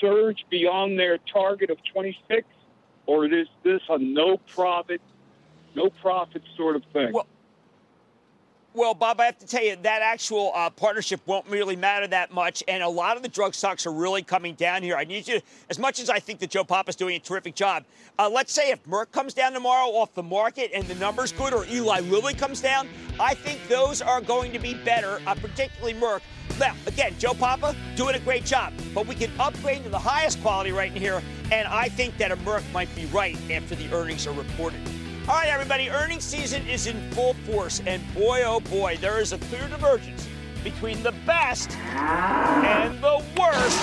surge 0.00 0.44
beyond 0.50 0.98
their 0.98 1.18
target 1.32 1.70
of 1.70 1.78
26, 1.92 2.46
or 3.06 3.26
is 3.26 3.46
this 3.62 3.80
a 3.88 3.98
no 3.98 4.38
profit, 4.54 5.00
no 5.74 5.90
profit 6.02 6.42
sort 6.56 6.76
of 6.76 6.82
thing? 6.92 7.12
Well, 7.12 7.26
Well, 8.78 8.94
Bob, 8.94 9.18
I 9.20 9.24
have 9.24 9.38
to 9.38 9.44
tell 9.44 9.64
you 9.64 9.74
that 9.82 10.02
actual 10.02 10.52
uh, 10.54 10.70
partnership 10.70 11.20
won't 11.26 11.48
really 11.48 11.74
matter 11.74 12.06
that 12.06 12.32
much, 12.32 12.62
and 12.68 12.80
a 12.80 12.88
lot 12.88 13.16
of 13.16 13.24
the 13.24 13.28
drug 13.28 13.52
stocks 13.52 13.88
are 13.88 13.92
really 13.92 14.22
coming 14.22 14.54
down 14.54 14.84
here. 14.84 14.94
I 14.94 15.02
need 15.02 15.26
you, 15.26 15.40
to, 15.40 15.46
as 15.68 15.80
much 15.80 15.98
as 15.98 16.08
I 16.08 16.20
think 16.20 16.38
that 16.38 16.50
Joe 16.50 16.62
Papa's 16.62 16.94
doing 16.94 17.16
a 17.16 17.18
terrific 17.18 17.56
job. 17.56 17.82
Uh, 18.20 18.30
let's 18.32 18.52
say 18.52 18.70
if 18.70 18.80
Merck 18.84 19.10
comes 19.10 19.34
down 19.34 19.52
tomorrow 19.52 19.88
off 19.88 20.14
the 20.14 20.22
market 20.22 20.70
and 20.72 20.86
the 20.86 20.94
numbers 20.94 21.32
good, 21.32 21.52
or 21.52 21.66
Eli 21.66 21.98
Lilly 22.02 22.34
comes 22.34 22.60
down, 22.60 22.86
I 23.18 23.34
think 23.34 23.58
those 23.66 24.00
are 24.00 24.20
going 24.20 24.52
to 24.52 24.60
be 24.60 24.74
better, 24.74 25.20
uh, 25.26 25.34
particularly 25.34 25.94
Merck. 25.94 26.20
Now, 26.60 26.76
again, 26.86 27.16
Joe 27.18 27.34
Papa 27.34 27.74
doing 27.96 28.14
a 28.14 28.20
great 28.20 28.44
job, 28.44 28.72
but 28.94 29.08
we 29.08 29.16
can 29.16 29.32
upgrade 29.40 29.82
to 29.82 29.88
the 29.88 29.98
highest 29.98 30.40
quality 30.40 30.70
right 30.70 30.94
in 30.94 31.02
here, 31.02 31.20
and 31.50 31.66
I 31.66 31.88
think 31.88 32.16
that 32.18 32.30
a 32.30 32.36
Merck 32.36 32.62
might 32.72 32.94
be 32.94 33.06
right 33.06 33.36
after 33.50 33.74
the 33.74 33.92
earnings 33.92 34.28
are 34.28 34.34
reported. 34.34 34.78
All 35.28 35.34
right, 35.34 35.50
everybody, 35.50 35.90
earnings 35.90 36.24
season 36.24 36.66
is 36.66 36.86
in 36.86 37.10
full 37.10 37.34
force, 37.34 37.82
and 37.86 38.02
boy, 38.14 38.44
oh 38.46 38.60
boy, 38.60 38.96
there 38.98 39.20
is 39.20 39.34
a 39.34 39.38
clear 39.38 39.68
divergence 39.68 40.26
between 40.64 41.02
the 41.02 41.12
best 41.26 41.72
and 41.72 42.98
the 43.02 43.22
worst 43.38 43.78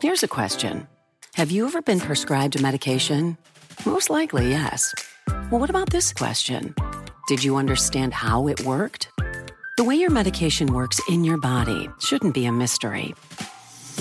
Here's 0.00 0.22
a 0.22 0.28
question 0.28 0.86
Have 1.34 1.50
you 1.50 1.66
ever 1.66 1.82
been 1.82 2.00
prescribed 2.00 2.58
a 2.58 2.62
medication? 2.62 3.36
Most 3.86 4.10
likely, 4.10 4.50
yes. 4.50 4.94
Well, 5.50 5.60
what 5.60 5.70
about 5.70 5.90
this 5.90 6.12
question? 6.12 6.74
Did 7.26 7.42
you 7.42 7.56
understand 7.56 8.12
how 8.12 8.48
it 8.48 8.60
worked? 8.64 9.10
The 9.76 9.84
way 9.84 9.94
your 9.96 10.10
medication 10.10 10.72
works 10.74 11.00
in 11.08 11.24
your 11.24 11.38
body 11.38 11.88
shouldn't 11.98 12.34
be 12.34 12.44
a 12.46 12.52
mystery. 12.52 13.14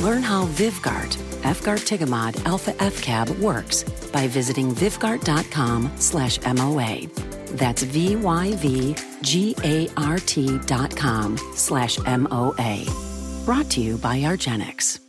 Learn 0.02 0.22
how 0.22 0.46
Vyvgart, 0.48 1.16
Fgart 1.44 2.46
Alpha 2.46 2.72
FCAB 2.74 3.40
works 3.40 3.84
by 4.12 4.28
visiting 4.28 4.74
vyvgart.com 4.74 5.92
slash 5.96 6.40
MOA. 6.42 7.08
That's 7.56 7.84
V-Y-V-G-A-R-T 7.84 9.00
dot 10.66 10.96
com 10.96 11.38
slash 11.56 12.00
M-O-A. 12.06 12.86
Brought 13.46 13.70
to 13.72 13.82
you 13.82 13.98
by 13.98 14.20
argenx. 14.20 15.09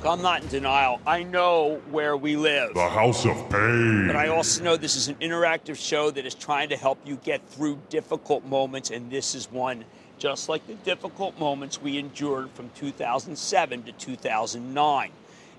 Look, 0.00 0.12
I'm 0.12 0.22
not 0.22 0.42
in 0.42 0.48
denial. 0.48 0.98
I 1.06 1.24
know 1.24 1.82
where 1.90 2.16
we 2.16 2.34
live. 2.34 2.72
The 2.72 2.88
House 2.88 3.26
of 3.26 3.36
Pain. 3.50 4.06
But 4.06 4.16
I 4.16 4.28
also 4.28 4.64
know 4.64 4.74
this 4.78 4.96
is 4.96 5.08
an 5.08 5.16
interactive 5.16 5.76
show 5.76 6.10
that 6.12 6.24
is 6.24 6.34
trying 6.34 6.70
to 6.70 6.76
help 6.78 6.98
you 7.04 7.16
get 7.16 7.46
through 7.50 7.78
difficult 7.90 8.42
moments, 8.46 8.88
and 8.88 9.10
this 9.10 9.34
is 9.34 9.52
one 9.52 9.84
just 10.16 10.48
like 10.48 10.66
the 10.66 10.74
difficult 10.74 11.38
moments 11.38 11.82
we 11.82 11.98
endured 11.98 12.48
from 12.52 12.70
2007 12.76 13.82
to 13.82 13.92
2009. 13.92 15.10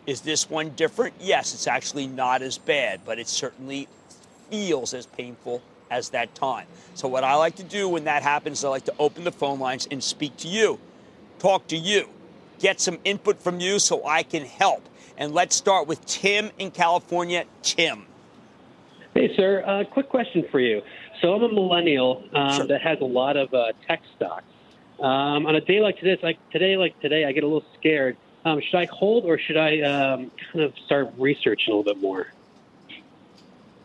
Is 0.08 0.22
this 0.22 0.50
one 0.50 0.70
different? 0.70 1.14
Yes, 1.20 1.54
it's 1.54 1.68
actually 1.68 2.08
not 2.08 2.42
as 2.42 2.58
bad, 2.58 3.02
but 3.06 3.20
it 3.20 3.28
certainly 3.28 3.88
feels 4.50 4.96
as 4.96 5.06
painful 5.06 5.62
as 5.92 6.10
that 6.10 6.34
time. 6.34 6.66
So, 6.96 7.08
what 7.08 7.24
I 7.24 7.36
like 7.36 7.58
to 7.58 7.64
do 7.64 7.88
when 7.88 8.06
that 8.06 8.24
happens, 8.24 8.66
I 8.66 8.70
like 8.70 8.86
to 8.86 8.96
open 8.98 9.24
the 9.24 9.32
phone 9.32 9.60
lines 9.60 9.88
and 9.92 10.04
speak 10.04 10.36
to 10.38 10.48
you, 10.48 10.80
talk 11.38 11.68
to 11.68 11.78
you 11.78 12.10
get 12.62 12.80
some 12.80 13.00
input 13.04 13.42
from 13.42 13.60
you 13.60 13.80
so 13.80 14.06
I 14.06 14.24
can 14.24 14.46
help. 14.46 14.88
And 15.18 15.34
let's 15.34 15.56
start 15.56 15.88
with 15.88 16.06
Tim 16.06 16.52
in 16.58 16.72
California. 16.72 17.46
Tim. 17.62 18.06
Hey, 19.14 19.36
sir. 19.36 19.64
Uh, 19.66 19.84
quick 19.84 20.08
question 20.08 20.46
for 20.52 20.60
you. 20.60 20.82
So 21.22 21.34
I'm 21.34 21.44
a 21.44 21.52
millennial 21.52 22.24
um, 22.34 22.54
sure. 22.54 22.68
that 22.68 22.82
has 22.82 23.00
a 23.02 23.06
lot 23.06 23.38
of 23.38 23.54
uh, 23.54 23.74
tech 23.88 24.02
stocks. 24.16 24.46
Um, 25.00 25.46
on 25.48 25.56
a 25.56 25.62
day 25.62 25.82
like 25.82 26.00
today, 26.00 26.18
like 26.22 26.50
today, 26.52 26.78
like 26.78 27.00
today, 27.02 27.26
I 27.26 27.32
get 27.32 27.44
a 27.44 27.48
little 27.48 27.66
scared. 27.78 28.18
Um, 28.46 28.62
should 28.62 28.78
I 28.78 28.86
hold 28.86 29.26
or 29.26 29.38
should 29.38 29.58
I 29.58 29.82
um, 29.82 30.32
kind 30.52 30.66
of 30.66 30.74
start 30.86 31.10
researching 31.18 31.74
a 31.74 31.78
little 31.78 31.94
bit 31.94 32.02
more? 32.02 32.28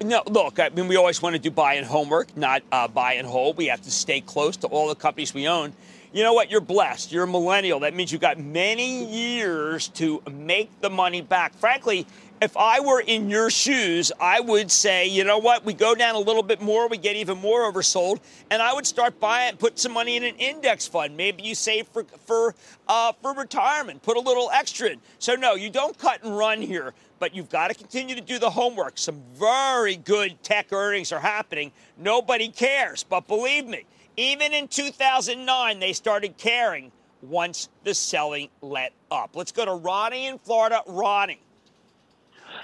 No, 0.02 0.22
look, 0.26 0.60
I 0.60 0.68
mean, 0.68 0.88
we 0.88 0.96
always 0.96 1.22
want 1.22 1.34
to 1.34 1.38
do 1.38 1.50
buy 1.50 1.74
and 1.74 1.86
homework, 1.86 2.36
not 2.36 2.62
uh, 2.70 2.86
buy 2.86 3.14
and 3.14 3.26
hold. 3.26 3.56
We 3.56 3.66
have 3.66 3.80
to 3.82 3.90
stay 3.90 4.20
close 4.20 4.56
to 4.58 4.66
all 4.66 4.88
the 4.88 4.94
companies 4.94 5.32
we 5.32 5.48
own. 5.48 5.72
You 6.12 6.22
know 6.22 6.32
what? 6.32 6.50
You're 6.50 6.60
blessed. 6.60 7.12
You're 7.12 7.24
a 7.24 7.28
millennial. 7.28 7.80
That 7.80 7.94
means 7.94 8.12
you've 8.12 8.20
got 8.20 8.38
many 8.38 9.04
years 9.04 9.88
to 9.88 10.22
make 10.30 10.80
the 10.80 10.90
money 10.90 11.20
back. 11.20 11.54
Frankly, 11.54 12.06
if 12.40 12.56
I 12.56 12.80
were 12.80 13.00
in 13.00 13.30
your 13.30 13.50
shoes, 13.50 14.12
I 14.20 14.40
would 14.40 14.70
say, 14.70 15.06
you 15.06 15.24
know 15.24 15.38
what? 15.38 15.64
We 15.64 15.72
go 15.72 15.94
down 15.94 16.14
a 16.14 16.18
little 16.18 16.42
bit 16.42 16.60
more, 16.60 16.86
we 16.86 16.98
get 16.98 17.16
even 17.16 17.38
more 17.38 17.70
oversold, 17.70 18.20
and 18.50 18.60
I 18.60 18.74
would 18.74 18.86
start 18.86 19.18
buying, 19.18 19.56
put 19.56 19.78
some 19.78 19.92
money 19.92 20.16
in 20.16 20.24
an 20.24 20.36
index 20.36 20.86
fund. 20.86 21.16
Maybe 21.16 21.42
you 21.42 21.54
save 21.54 21.88
for 21.88 22.04
for 22.26 22.54
uh, 22.88 23.12
for 23.22 23.32
retirement, 23.32 24.02
put 24.02 24.16
a 24.16 24.20
little 24.20 24.50
extra 24.52 24.90
in. 24.90 25.00
So 25.18 25.34
no, 25.34 25.54
you 25.54 25.70
don't 25.70 25.96
cut 25.98 26.22
and 26.24 26.36
run 26.36 26.60
here, 26.60 26.92
but 27.18 27.34
you've 27.34 27.48
got 27.48 27.68
to 27.68 27.74
continue 27.74 28.14
to 28.14 28.20
do 28.20 28.38
the 28.38 28.50
homework. 28.50 28.98
Some 28.98 29.22
very 29.34 29.96
good 29.96 30.42
tech 30.42 30.72
earnings 30.72 31.12
are 31.12 31.20
happening. 31.20 31.72
Nobody 31.96 32.48
cares, 32.48 33.02
but 33.02 33.26
believe 33.26 33.66
me, 33.66 33.84
even 34.16 34.52
in 34.52 34.68
2009, 34.68 35.78
they 35.78 35.92
started 35.92 36.36
caring 36.36 36.92
once 37.22 37.68
the 37.84 37.94
selling 37.94 38.48
let 38.62 38.92
up. 39.10 39.30
Let's 39.34 39.52
go 39.52 39.64
to 39.64 39.74
Ronnie 39.74 40.26
in 40.26 40.38
Florida. 40.38 40.82
Ronnie. 40.86 41.40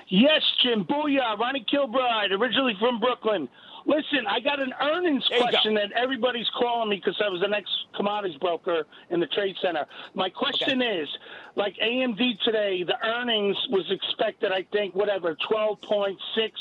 Yes, 0.09 0.43
Jim. 0.63 0.85
Booyah. 0.85 1.39
Ronnie 1.39 1.65
Kilbride, 1.71 2.33
originally 2.33 2.75
from 2.79 3.01
Brooklyn. 3.01 3.49
Listen, 3.87 4.27
I 4.29 4.41
got 4.41 4.61
an 4.61 4.73
earnings 4.81 5.25
question 5.39 5.75
that 5.75 5.93
everybody's 5.93 6.49
calling 6.59 6.89
me 6.91 6.97
because 6.97 7.21
I 7.25 7.29
was 7.29 7.43
an 7.43 7.53
ex 7.53 7.69
commodities 7.97 8.39
broker 8.39 8.85
in 9.11 9.21
the 9.21 9.27
trade 9.27 9.57
center. 9.61 9.87
My 10.15 10.29
question 10.29 10.83
okay. 10.83 11.01
is 11.01 11.09
like 11.57 11.75
AMD 11.83 12.41
today, 12.45 12.85
the 12.85 12.97
earnings 13.05 13.57
was 13.71 13.85
expected, 13.91 14.53
I 14.53 14.65
think, 14.73 14.95
whatever, 14.95 15.37
12.6 15.51 16.17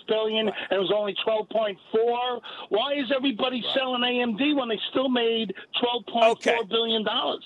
billion, 0.07 0.47
right. 0.47 0.55
and 0.69 0.77
it 0.77 0.79
was 0.79 0.91
only 0.93 1.15
12.4. 1.25 2.41
Why 2.69 2.93
is 2.93 3.11
everybody 3.15 3.61
right. 3.61 3.75
selling 3.75 4.01
AMD 4.01 4.55
when 4.57 4.69
they 4.69 4.79
still 4.89 5.09
made 5.09 5.53
12.4 5.81 6.31
okay. 6.31 6.57
billion 6.69 7.03
dollars? 7.03 7.43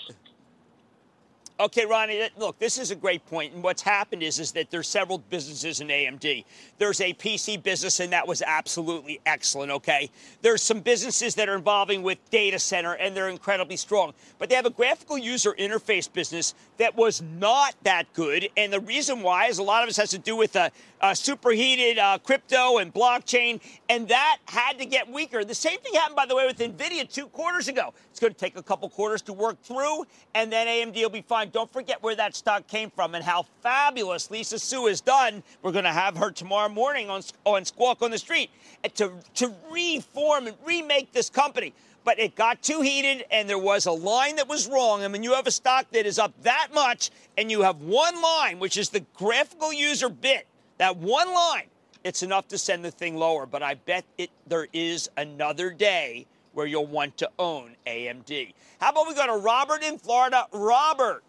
Okay, 1.58 1.86
Ronnie, 1.86 2.22
look, 2.38 2.60
this 2.60 2.78
is 2.78 2.92
a 2.92 2.96
great 2.96 3.26
point. 3.28 3.54
And 3.54 3.64
what's 3.64 3.82
happened 3.82 4.22
is, 4.22 4.40
is 4.40 4.52
that 4.52 4.70
there's 4.72 4.90
several 4.90 5.20
businesses 5.20 5.80
in 5.80 5.88
AMD. 5.88 6.44
There's 6.80 7.00
a 7.00 7.14
PC 7.14 7.64
business, 7.64 8.02
and 8.02 8.12
that 8.12 8.28
was 8.28 8.42
absolutely 8.46 9.22
excellent, 9.26 9.72
okay? 9.72 10.10
There's 10.42 10.62
some 10.62 10.82
businesses 10.82 11.34
that 11.36 11.48
are 11.48 11.56
involving 11.56 12.04
with 12.04 12.18
data 12.30 12.60
center, 12.60 12.96
and 12.96 13.16
they're 13.16 13.30
incredibly 13.30 13.78
strong. 13.78 14.14
But 14.38 14.50
they 14.50 14.56
have 14.56 14.66
a 14.66 14.70
graphical 14.70 15.18
user 15.18 15.56
interface 15.58 16.12
business 16.12 16.56
that 16.76 16.94
was 16.98 17.22
not 17.22 17.74
that 17.84 18.12
good. 18.12 18.50
And 18.58 18.74
the 18.74 18.82
reason 18.82 19.22
why 19.22 19.48
is 19.48 19.58
a 19.58 19.64
lot 19.64 19.82
of 19.82 19.88
this 19.88 19.96
has 19.96 20.10
to 20.10 20.18
do 20.18 20.36
with 20.36 20.58
uh, 20.58 20.72
uh, 21.00 21.14
superheated 21.14 21.98
uh, 21.98 22.18
crypto 22.18 22.80
and 22.80 22.94
blockchain, 22.94 23.62
and 23.88 24.10
that 24.10 24.40
had 24.46 24.74
to 24.80 24.86
get 24.86 25.10
weaker. 25.10 25.46
The 25.46 25.56
same 25.56 25.80
thing 25.80 25.94
happened, 25.94 26.18
by 26.18 26.26
the 26.26 26.36
way, 26.36 26.46
with 26.46 26.58
NVIDIA 26.58 27.10
two 27.10 27.28
quarters 27.28 27.70
ago. 27.70 27.94
It's 28.12 28.20
going 28.20 28.34
to 28.34 28.40
take 28.40 28.58
a 28.58 28.64
couple 28.64 28.90
quarters 28.90 29.22
to 29.24 29.34
work 29.34 29.62
through, 29.62 30.06
and 30.34 30.52
then 30.52 30.68
AMD 30.68 30.96
will 30.96 31.10
be 31.10 31.22
fine. 31.22 31.45
Don't 31.52 31.72
forget 31.72 32.02
where 32.02 32.16
that 32.16 32.36
stock 32.36 32.68
came 32.68 32.90
from 32.90 33.16
and 33.16 33.24
how 33.24 33.46
fabulous 33.62 34.30
Lisa 34.32 34.60
Su 34.60 34.88
has 34.88 35.02
done. 35.02 35.44
We're 35.62 35.72
going 35.72 35.86
to 35.86 35.92
have 35.92 36.18
her 36.18 36.32
tomorrow 36.32 36.70
morning 36.70 37.10
on, 37.10 37.22
on 37.46 37.66
Squawk 37.66 38.02
on 38.02 38.12
the 38.12 38.18
Street 38.18 38.50
eh, 38.84 38.90
to, 38.96 39.12
to 39.36 39.54
reform 39.72 40.48
and 40.48 40.56
remake 40.66 41.12
this 41.12 41.30
company. 41.30 41.74
But 42.04 42.20
it 42.20 42.36
got 42.36 42.62
too 42.62 42.82
heated, 42.82 43.26
and 43.32 43.50
there 43.50 43.58
was 43.58 43.88
a 43.88 43.92
line 43.92 44.36
that 44.36 44.48
was 44.48 44.68
wrong. 44.68 45.04
And 45.04 45.12
when 45.12 45.24
you 45.24 45.34
have 45.34 45.48
a 45.48 45.52
stock 45.52 45.88
that 45.92 46.06
is 46.06 46.20
up 46.20 46.34
that 46.44 46.68
much, 46.74 47.10
and 47.38 47.50
you 47.50 47.64
have 47.64 47.82
one 47.82 48.22
line, 48.22 48.60
which 48.60 48.78
is 48.78 48.90
the 48.90 49.04
graphical 49.16 49.74
user 49.74 50.10
bit, 50.10 50.46
that 50.78 50.98
one 50.98 51.34
line, 51.34 51.66
it's 52.04 52.22
enough 52.22 52.48
to 52.50 52.60
send 52.60 52.86
the 52.86 52.92
thing 52.92 53.16
lower. 53.16 53.48
But 53.48 53.64
I 53.64 53.74
bet 53.74 54.06
it 54.20 54.30
there 54.46 54.68
is 54.72 55.10
another 55.18 55.72
day 55.72 56.28
where 56.56 56.66
you'll 56.66 56.88
want 56.88 57.18
to 57.18 57.30
own 57.38 57.76
AMD. 57.86 58.54
How 58.80 58.92
about 58.92 59.08
we 59.08 59.14
go 59.14 59.28
to 59.28 59.38
Robert 59.38 59.84
in 59.84 59.98
Florida? 59.98 60.48
Robert. 60.52 61.24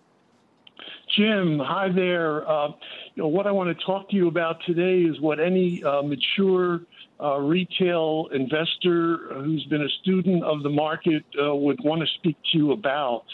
Jim, 1.17 1.59
hi 1.59 1.89
there. 1.89 2.49
Uh, 2.49 2.69
you 3.15 3.23
know, 3.23 3.29
what 3.29 3.47
I 3.47 3.53
want 3.53 3.77
to 3.77 3.85
talk 3.85 4.11
to 4.11 4.17
you 4.17 4.29
about 4.29 4.63
today 4.67 5.01
is 5.01 5.21
what 5.21 5.41
any 5.41 5.83
uh, 5.83 6.03
mature 6.03 6.81
uh, 7.21 7.39
retail 7.39 8.29
investor 8.33 9.35
who's 9.35 9.65
been 9.67 9.83
a 9.83 9.89
student 10.03 10.45
of 10.45 10.63
the 10.63 10.69
market 10.69 11.25
uh, 11.43 11.55
would 11.55 11.79
want 11.83 12.03
to 12.03 12.07
speak 12.19 12.37
to 12.53 12.59
you 12.59 12.73
about. 12.73 13.25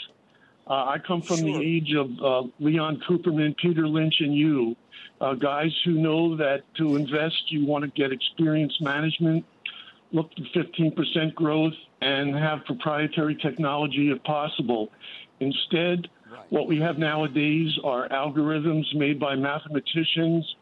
Uh, 0.68 0.74
I 0.74 0.98
come 1.04 1.22
from 1.22 1.38
sure. 1.38 1.46
the 1.46 1.64
age 1.64 1.92
of 1.94 2.10
uh, 2.22 2.48
Leon 2.60 3.02
Cooperman, 3.08 3.56
Peter 3.56 3.88
Lynch, 3.88 4.16
and 4.20 4.34
you, 4.34 4.76
guys 5.40 5.72
who 5.84 5.92
know 5.92 6.36
that 6.36 6.62
to 6.76 6.96
invest, 6.96 7.50
you 7.50 7.64
want 7.64 7.84
to 7.84 7.90
get 7.90 8.12
experienced 8.12 8.80
management 8.80 9.44
look 10.12 10.30
for 10.52 10.62
15% 10.62 11.34
growth 11.34 11.72
and 12.00 12.36
have 12.36 12.64
proprietary 12.64 13.34
technology 13.34 14.10
if 14.10 14.22
possible. 14.24 14.90
Instead. 15.40 16.08
What 16.52 16.68
we 16.68 16.78
have 16.80 16.98
nowadays 16.98 17.78
are 17.82 18.06
algorithms 18.10 18.84
made 18.94 19.18
by 19.18 19.34
mathematicians. 19.34 20.54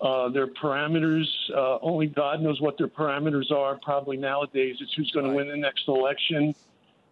Uh, 0.00 0.30
their 0.30 0.46
parameters, 0.46 1.26
uh, 1.54 1.78
only 1.82 2.06
God 2.06 2.40
knows 2.40 2.58
what 2.62 2.78
their 2.78 2.88
parameters 2.88 3.50
are. 3.50 3.78
Probably 3.82 4.16
nowadays, 4.16 4.76
it's 4.80 4.94
who's 4.94 5.10
going 5.10 5.26
right. 5.26 5.32
to 5.32 5.36
win 5.36 5.48
the 5.48 5.56
next 5.58 5.88
election, 5.88 6.54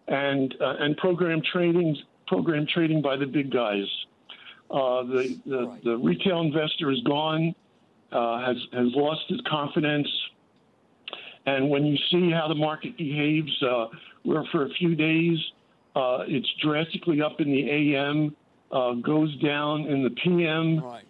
and 0.08 0.54
uh, 0.58 0.76
and 0.78 0.96
program 0.96 1.42
trading, 1.52 1.98
program 2.26 2.66
trading 2.66 3.02
by 3.02 3.16
the 3.16 3.26
big 3.26 3.50
guys. 3.50 3.86
Uh, 4.70 5.02
the 5.02 5.38
the, 5.44 5.66
right. 5.66 5.84
the, 5.84 5.96
retail 5.98 6.40
investor 6.40 6.90
is 6.90 7.02
gone, 7.02 7.54
uh, 8.10 8.40
has 8.40 8.56
has 8.72 8.88
lost 8.94 9.24
his 9.28 9.42
confidence 9.46 10.08
and 11.46 11.68
when 11.68 11.84
you 11.84 11.98
see 12.10 12.30
how 12.30 12.48
the 12.48 12.54
market 12.54 12.96
behaves, 12.96 13.62
uh, 13.62 13.88
where 14.22 14.44
for 14.50 14.64
a 14.64 14.70
few 14.70 14.94
days 14.94 15.38
uh, 15.94 16.24
it's 16.26 16.48
drastically 16.62 17.22
up 17.22 17.40
in 17.40 17.50
the 17.50 17.70
AM, 17.70 18.34
uh, 18.72 18.92
goes 18.94 19.34
down 19.40 19.82
in 19.82 20.02
the 20.02 20.10
PM. 20.10 20.80
Right. 20.80 21.04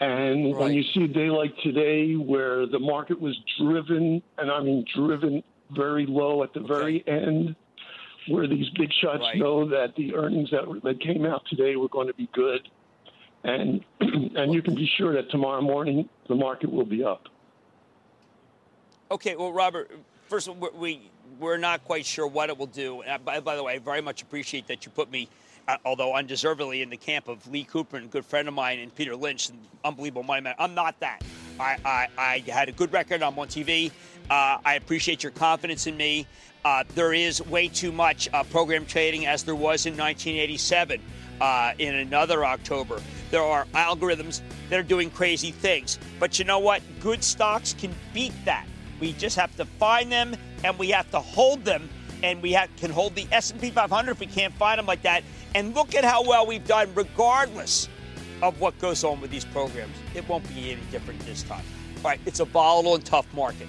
And 0.00 0.52
right. 0.52 0.60
when 0.60 0.72
you 0.72 0.82
see 0.94 1.04
a 1.04 1.08
day 1.08 1.30
like 1.30 1.56
today 1.58 2.14
where 2.14 2.66
the 2.66 2.80
market 2.80 3.20
was 3.20 3.38
driven, 3.60 4.22
and 4.36 4.50
I 4.50 4.60
mean 4.60 4.84
driven 4.94 5.44
very 5.70 6.06
low 6.06 6.42
at 6.42 6.52
the 6.52 6.60
okay. 6.60 6.68
very 6.68 7.04
end, 7.06 7.54
where 8.28 8.48
these 8.48 8.68
big 8.70 8.90
shots 9.00 9.20
right. 9.20 9.38
know 9.38 9.68
that 9.68 9.94
the 9.96 10.14
earnings 10.14 10.50
that, 10.50 10.64
that 10.82 11.00
came 11.00 11.24
out 11.24 11.42
today 11.48 11.76
were 11.76 11.88
going 11.88 12.08
to 12.08 12.14
be 12.14 12.28
good. 12.32 12.68
And, 13.44 13.84
and 14.00 14.52
you 14.52 14.62
can 14.62 14.74
be 14.74 14.90
sure 14.98 15.14
that 15.14 15.30
tomorrow 15.30 15.60
morning 15.60 16.08
the 16.28 16.34
market 16.34 16.70
will 16.70 16.86
be 16.86 17.04
up. 17.04 17.28
Okay, 19.10 19.36
well, 19.36 19.52
Robert, 19.52 19.90
first 20.28 20.48
of 20.48 20.60
all, 20.60 20.70
we 20.74 21.11
we're 21.38 21.56
not 21.56 21.84
quite 21.84 22.06
sure 22.06 22.26
what 22.26 22.48
it 22.48 22.58
will 22.58 22.66
do. 22.66 23.02
And 23.02 23.24
by, 23.24 23.40
by 23.40 23.56
the 23.56 23.62
way, 23.62 23.74
I 23.74 23.78
very 23.78 24.00
much 24.00 24.22
appreciate 24.22 24.66
that 24.68 24.84
you 24.84 24.92
put 24.92 25.10
me, 25.10 25.28
uh, 25.68 25.76
although 25.84 26.14
undeservedly, 26.14 26.82
in 26.82 26.90
the 26.90 26.96
camp 26.96 27.28
of 27.28 27.46
Lee 27.48 27.64
Cooperman 27.64 28.04
a 28.04 28.08
good 28.08 28.24
friend 28.24 28.48
of 28.48 28.54
mine 28.54 28.78
and 28.78 28.94
Peter 28.94 29.16
Lynch, 29.16 29.50
an 29.50 29.58
unbelievable 29.84 30.22
money 30.22 30.42
man. 30.42 30.54
I'm 30.58 30.74
not 30.74 30.98
that. 31.00 31.22
I, 31.58 31.76
I, 31.84 32.08
I 32.18 32.50
had 32.50 32.68
a 32.68 32.72
good 32.72 32.92
record. 32.92 33.22
I'm 33.22 33.38
on 33.38 33.48
TV. 33.48 33.90
Uh, 34.30 34.58
I 34.64 34.74
appreciate 34.74 35.22
your 35.22 35.32
confidence 35.32 35.86
in 35.86 35.96
me. 35.96 36.26
Uh, 36.64 36.84
there 36.94 37.12
is 37.12 37.44
way 37.46 37.68
too 37.68 37.90
much 37.90 38.28
uh, 38.32 38.44
program 38.44 38.86
trading 38.86 39.26
as 39.26 39.42
there 39.42 39.54
was 39.54 39.86
in 39.86 39.96
1987 39.96 41.00
uh, 41.40 41.72
in 41.78 41.96
another 41.96 42.44
October. 42.44 43.00
There 43.30 43.42
are 43.42 43.64
algorithms 43.74 44.42
that 44.68 44.78
are 44.78 44.84
doing 44.84 45.10
crazy 45.10 45.50
things. 45.50 45.98
But 46.20 46.38
you 46.38 46.44
know 46.44 46.60
what? 46.60 46.82
Good 47.00 47.24
stocks 47.24 47.72
can 47.72 47.92
beat 48.14 48.32
that. 48.44 48.66
We 49.02 49.14
just 49.14 49.34
have 49.34 49.56
to 49.56 49.64
find 49.64 50.12
them 50.12 50.36
and 50.62 50.78
we 50.78 50.90
have 50.90 51.10
to 51.10 51.18
hold 51.18 51.64
them. 51.64 51.90
And 52.22 52.40
we 52.40 52.52
have, 52.52 52.68
can 52.76 52.92
hold 52.92 53.16
the 53.16 53.26
S&P 53.32 53.72
500 53.72 54.12
if 54.12 54.20
we 54.20 54.26
can't 54.26 54.54
find 54.54 54.78
them 54.78 54.86
like 54.86 55.02
that. 55.02 55.24
And 55.56 55.74
look 55.74 55.96
at 55.96 56.04
how 56.04 56.22
well 56.22 56.46
we've 56.46 56.64
done, 56.64 56.88
regardless 56.94 57.88
of 58.42 58.60
what 58.60 58.78
goes 58.78 59.02
on 59.02 59.20
with 59.20 59.32
these 59.32 59.44
programs. 59.44 59.96
It 60.14 60.28
won't 60.28 60.48
be 60.54 60.70
any 60.70 60.82
different 60.92 61.18
this 61.26 61.42
time. 61.42 61.64
All 61.96 62.02
right, 62.04 62.20
it's 62.26 62.38
a 62.38 62.44
volatile 62.44 62.94
and 62.94 63.04
tough 63.04 63.26
market. 63.34 63.66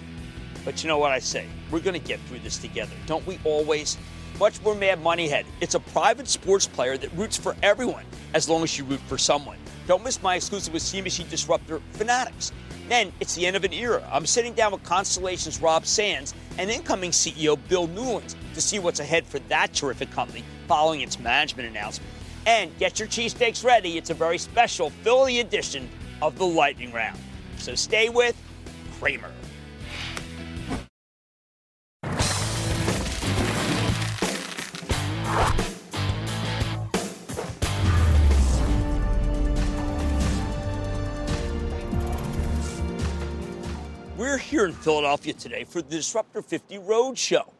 But 0.63 0.83
you 0.83 0.87
know 0.87 0.99
what 0.99 1.11
I 1.11 1.17
say? 1.17 1.47
We're 1.71 1.79
going 1.79 1.99
to 1.99 2.07
get 2.07 2.19
through 2.27 2.39
this 2.39 2.59
together. 2.59 2.93
Don't 3.07 3.25
we 3.25 3.39
always? 3.43 3.97
Much 4.39 4.61
more 4.61 4.75
Mad 4.75 5.01
Moneyhead. 5.01 5.47
It's 5.61 5.73
a 5.73 5.79
private 5.79 6.27
sports 6.27 6.67
player 6.67 6.95
that 6.95 7.11
roots 7.13 7.37
for 7.37 7.55
everyone 7.63 8.05
as 8.35 8.47
long 8.47 8.61
as 8.61 8.77
you 8.77 8.83
root 8.83 9.01
for 9.07 9.17
someone. 9.17 9.57
Don't 9.85 10.03
miss 10.03 10.21
my 10.21 10.35
exclusive 10.35 10.73
with 10.73 10.81
CNBC 10.81 11.29
Disruptor 11.29 11.81
Fanatics. 11.91 12.53
Then 12.87 13.11
it's 13.19 13.35
the 13.35 13.45
end 13.45 13.55
of 13.55 13.65
an 13.65 13.73
era. 13.73 14.07
I'm 14.11 14.25
sitting 14.25 14.53
down 14.53 14.71
with 14.71 14.83
Constellation's 14.83 15.61
Rob 15.61 15.85
Sands 15.85 16.33
and 16.57 16.69
incoming 16.69 17.11
CEO 17.11 17.57
Bill 17.67 17.87
Newlands 17.87 18.35
to 18.53 18.61
see 18.61 18.79
what's 18.79 18.99
ahead 18.99 19.25
for 19.25 19.39
that 19.39 19.73
terrific 19.73 20.09
company 20.11 20.43
following 20.67 21.01
its 21.01 21.19
management 21.19 21.67
announcement. 21.67 22.09
And 22.45 22.77
get 22.77 22.99
your 22.99 23.07
cheesesteaks 23.07 23.63
ready. 23.63 23.97
It's 23.97 24.09
a 24.09 24.13
very 24.13 24.37
special 24.37 24.89
Philly 24.89 25.39
edition 25.39 25.89
of 26.21 26.37
the 26.37 26.45
Lightning 26.45 26.91
Round. 26.91 27.19
So 27.57 27.75
stay 27.75 28.09
with 28.09 28.35
Cramer. 28.99 29.31
Here 44.63 44.69
in 44.69 44.75
Philadelphia 44.75 45.33
today 45.33 45.65
for 45.65 45.81
the 45.81 45.89
Disruptor 45.89 46.41
50 46.41 46.77
Roadshow, 46.77 47.51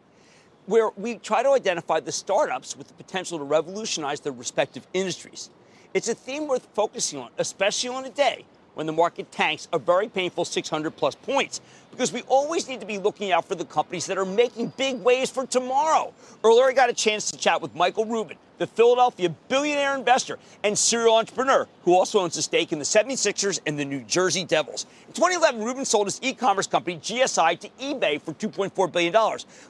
where 0.68 0.90
we 0.96 1.16
try 1.16 1.44
to 1.44 1.50
identify 1.50 2.00
the 2.00 2.14
startups 2.14 2.78
with 2.78 2.88
the 2.88 2.94
potential 2.94 3.38
to 3.38 3.44
revolutionize 3.44 4.22
their 4.22 4.32
respective 4.32 4.88
industries. 4.94 5.50
It's 5.94 6.08
a 6.08 6.16
theme 6.16 6.48
worth 6.48 6.66
focusing 6.74 7.20
on, 7.20 7.32
especially 7.38 7.90
on 7.90 8.06
a 8.06 8.10
day 8.10 8.46
when 8.76 8.86
the 8.88 8.94
market 8.94 9.30
tanks 9.34 9.68
a 9.74 9.80
very 9.80 10.08
painful 10.08 10.46
600 10.46 10.92
plus 10.92 11.14
points, 11.16 11.60
because 11.92 12.14
we 12.14 12.22
always 12.22 12.70
need 12.70 12.80
to 12.80 12.88
be 12.88 12.98
looking 12.98 13.34
out 13.34 13.50
for 13.50 13.56
the 13.56 13.66
companies 13.66 14.06
that 14.06 14.18
are 14.18 14.24
making 14.24 14.72
big 14.78 14.96
waves 15.04 15.30
for 15.30 15.46
tomorrow. 15.46 16.14
Earlier, 16.42 16.70
I 16.70 16.72
got 16.72 16.90
a 16.90 16.94
chance 16.94 17.30
to 17.32 17.38
chat 17.38 17.62
with 17.62 17.76
Michael 17.76 18.06
Rubin, 18.06 18.38
the 18.58 18.68
Philadelphia 18.68 19.30
billionaire 19.50 19.96
investor 19.96 20.38
and 20.64 20.78
serial 20.78 21.16
entrepreneur 21.16 21.68
who 21.84 21.94
also 21.94 22.20
owns 22.20 22.38
a 22.38 22.42
stake 22.42 22.72
in 22.72 22.80
the 22.80 22.86
76ers 22.86 23.60
and 23.66 23.78
the 23.78 23.86
New 23.86 24.02
Jersey 24.02 24.46
Devils. 24.46 24.86
In 25.08 25.14
2011, 25.14 25.64
Rubin 25.64 25.86
sold 25.86 26.08
his 26.08 26.20
e-commerce 26.22 26.68
company 26.68 26.98
GSI 26.98 27.60
to 27.60 27.70
eBay 27.82 28.22
for 28.22 28.34
$2.4 28.34 28.92
billion. 28.92 29.12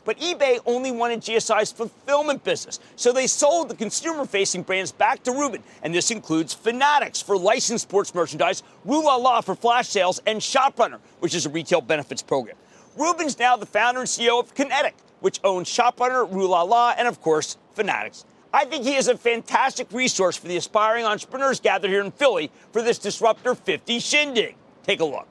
But 0.06 0.20
eBay 0.20 0.60
only 0.66 0.92
wanted 0.92 1.22
GSI's 1.22 1.72
fulfillment 1.72 2.44
business, 2.44 2.80
so 2.96 3.12
they 3.12 3.28
sold 3.28 3.70
the 3.70 3.76
consumer-facing 3.76 4.64
brands 4.64 4.92
back 4.92 5.24
to 5.24 5.32
Rubin, 5.32 5.64
and 5.82 5.94
this 5.94 6.12
includes 6.12 6.54
Fanatics 6.54 7.22
for 7.22 7.38
licensed 7.38 7.84
sports 7.84 8.14
merchandise, 8.14 8.64
Rue 8.86 9.04
La 9.04 9.16
La 9.16 9.42
for 9.42 9.56
flash 9.56 9.90
sales, 9.90 10.22
and 10.28 10.40
ShopRunner, 10.40 11.00
which 11.20 11.36
is 11.36 11.46
a 11.46 11.50
retail 11.50 11.82
benefits 11.82 12.22
program. 12.22 12.56
Rubin's 12.98 13.40
now 13.40 13.58
the 13.58 13.66
founder 13.66 14.02
and 14.02 14.10
CEO 14.10 14.40
of 14.40 14.54
Kynetic, 14.54 14.94
which 15.20 15.40
owns 15.44 15.68
ShopRunner, 15.68 16.32
Rue 16.32 16.48
La 16.48 16.62
La, 16.64 16.94
and 16.98 17.08
of 17.08 17.22
course, 17.22 17.58
Fanatics. 17.74 18.26
I 18.56 18.66
think 18.66 18.84
he 18.84 18.94
is 18.94 19.08
a 19.08 19.18
fantastic 19.18 19.92
resource 19.92 20.38
for 20.38 20.48
the 20.48 20.58
aspiring 20.58 21.06
entrepreneurs 21.06 21.60
gathered 21.60 21.90
here 21.90 22.04
in 22.04 22.12
Philly 22.12 22.52
for 22.72 22.84
this 22.84 23.00
Disruptor 23.00 23.56
50 23.56 24.00
shindig. 24.00 24.56
Take 24.84 25.00
a 25.00 25.06
look. 25.06 25.28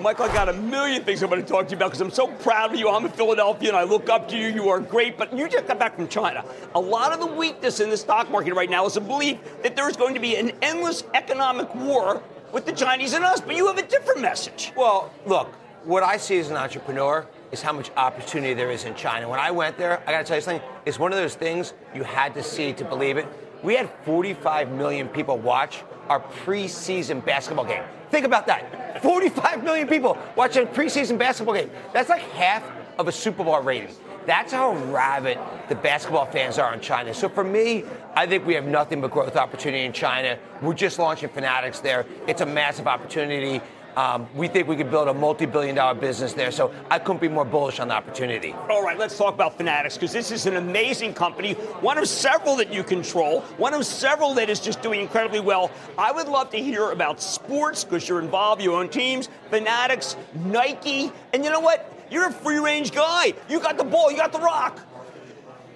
Michael, 0.00 0.24
I 0.24 0.34
got 0.34 0.48
a 0.48 0.52
million 0.52 1.04
things 1.04 1.22
I 1.22 1.26
want 1.26 1.46
to 1.46 1.48
talk 1.48 1.66
to 1.66 1.70
you 1.70 1.76
about 1.76 1.90
because 1.90 2.00
I'm 2.00 2.10
so 2.10 2.26
proud 2.26 2.72
of 2.72 2.78
you. 2.78 2.88
I'm 2.88 3.04
a 3.04 3.08
Philadelphia 3.08 3.68
and 3.68 3.76
I 3.76 3.84
look 3.84 4.08
up 4.08 4.28
to 4.30 4.36
you. 4.36 4.48
You 4.48 4.68
are 4.68 4.80
great, 4.80 5.16
but 5.16 5.36
you 5.36 5.48
just 5.48 5.68
got 5.68 5.78
back 5.78 5.94
from 5.94 6.08
China. 6.08 6.44
A 6.74 6.80
lot 6.80 7.12
of 7.12 7.20
the 7.20 7.26
weakness 7.26 7.78
in 7.78 7.88
the 7.88 7.96
stock 7.96 8.28
market 8.28 8.54
right 8.54 8.70
now 8.70 8.84
is 8.84 8.96
a 8.96 9.00
belief 9.00 9.38
that 9.62 9.76
there 9.76 9.88
is 9.88 9.96
going 9.96 10.14
to 10.14 10.20
be 10.20 10.36
an 10.36 10.52
endless 10.60 11.04
economic 11.14 11.72
war 11.74 12.20
with 12.52 12.66
the 12.66 12.72
Chinese 12.72 13.12
and 13.12 13.24
us, 13.24 13.40
but 13.40 13.54
you 13.54 13.68
have 13.68 13.78
a 13.78 13.86
different 13.86 14.20
message. 14.20 14.72
Well, 14.76 15.12
look, 15.24 15.54
what 15.84 16.02
I 16.02 16.16
see 16.16 16.38
as 16.40 16.50
an 16.50 16.56
entrepreneur 16.56 17.26
is 17.52 17.62
how 17.62 17.72
much 17.72 17.90
opportunity 17.96 18.54
there 18.54 18.70
is 18.70 18.84
in 18.84 18.94
China. 18.94 19.28
When 19.28 19.40
I 19.40 19.50
went 19.50 19.78
there, 19.78 20.02
I 20.06 20.12
got 20.12 20.18
to 20.18 20.24
tell 20.24 20.36
you 20.36 20.42
something, 20.42 20.62
it's 20.84 20.98
one 20.98 21.12
of 21.12 21.18
those 21.18 21.34
things 21.34 21.74
you 21.94 22.02
had 22.02 22.34
to 22.34 22.42
see 22.42 22.72
to 22.74 22.84
believe 22.84 23.16
it. 23.16 23.26
We 23.62 23.74
had 23.74 23.90
45 24.04 24.70
million 24.72 25.08
people 25.08 25.38
watch 25.38 25.82
our 26.08 26.20
preseason 26.20 27.24
basketball 27.24 27.64
game. 27.64 27.82
Think 28.10 28.24
about 28.24 28.46
that. 28.46 29.02
45 29.02 29.64
million 29.64 29.86
people 29.88 30.16
watching 30.36 30.64
a 30.64 30.66
preseason 30.66 31.18
basketball 31.18 31.54
game. 31.54 31.70
That's 31.92 32.08
like 32.08 32.22
half 32.32 32.62
of 32.98 33.08
a 33.08 33.12
Super 33.12 33.44
Bowl 33.44 33.60
rating. 33.60 33.94
That's 34.26 34.52
how 34.52 34.74
rabid 34.76 35.38
the 35.70 35.74
basketball 35.74 36.26
fans 36.26 36.58
are 36.58 36.74
in 36.74 36.80
China. 36.80 37.14
So 37.14 37.30
for 37.30 37.44
me, 37.44 37.84
I 38.14 38.26
think 38.26 38.46
we 38.46 38.54
have 38.54 38.66
nothing 38.66 39.00
but 39.00 39.10
growth 39.10 39.36
opportunity 39.36 39.84
in 39.84 39.92
China. 39.92 40.38
We're 40.60 40.74
just 40.74 40.98
launching 40.98 41.30
Fanatics 41.30 41.80
there. 41.80 42.04
It's 42.26 42.42
a 42.42 42.46
massive 42.46 42.86
opportunity. 42.86 43.62
Um, 43.98 44.28
we 44.36 44.46
think 44.46 44.68
we 44.68 44.76
could 44.76 44.92
build 44.92 45.08
a 45.08 45.12
multi-billion 45.12 45.74
dollar 45.74 45.94
business 45.98 46.32
there. 46.32 46.52
So 46.52 46.72
I 46.88 47.00
couldn't 47.00 47.20
be 47.20 47.26
more 47.26 47.44
bullish 47.44 47.80
on 47.80 47.88
the 47.88 47.94
opportunity. 47.94 48.54
All 48.70 48.80
right, 48.80 48.96
let's 48.96 49.18
talk 49.18 49.34
about 49.34 49.56
Fanatics 49.56 49.96
because 49.96 50.12
this 50.12 50.30
is 50.30 50.46
an 50.46 50.54
amazing 50.54 51.14
company, 51.14 51.54
one 51.80 51.98
of 51.98 52.06
several 52.06 52.54
that 52.56 52.72
you 52.72 52.84
control, 52.84 53.40
one 53.56 53.74
of 53.74 53.84
several 53.84 54.34
that 54.34 54.48
is 54.50 54.60
just 54.60 54.82
doing 54.82 55.00
incredibly 55.00 55.40
well. 55.40 55.72
I 55.98 56.12
would 56.12 56.28
love 56.28 56.48
to 56.50 56.58
hear 56.58 56.92
about 56.92 57.20
sports 57.20 57.82
because 57.82 58.08
you're 58.08 58.20
involved, 58.20 58.62
you 58.62 58.72
own 58.72 58.88
teams, 58.88 59.30
Fanatics, 59.50 60.14
Nike, 60.44 61.10
and 61.32 61.42
you 61.42 61.50
know 61.50 61.58
what? 61.58 61.92
You're 62.08 62.28
a 62.28 62.32
free 62.32 62.58
range 62.58 62.92
guy. 62.92 63.34
You 63.48 63.58
got 63.58 63.78
the 63.78 63.84
ball, 63.84 64.12
you 64.12 64.16
got 64.16 64.30
the 64.30 64.38
rock. 64.38 64.78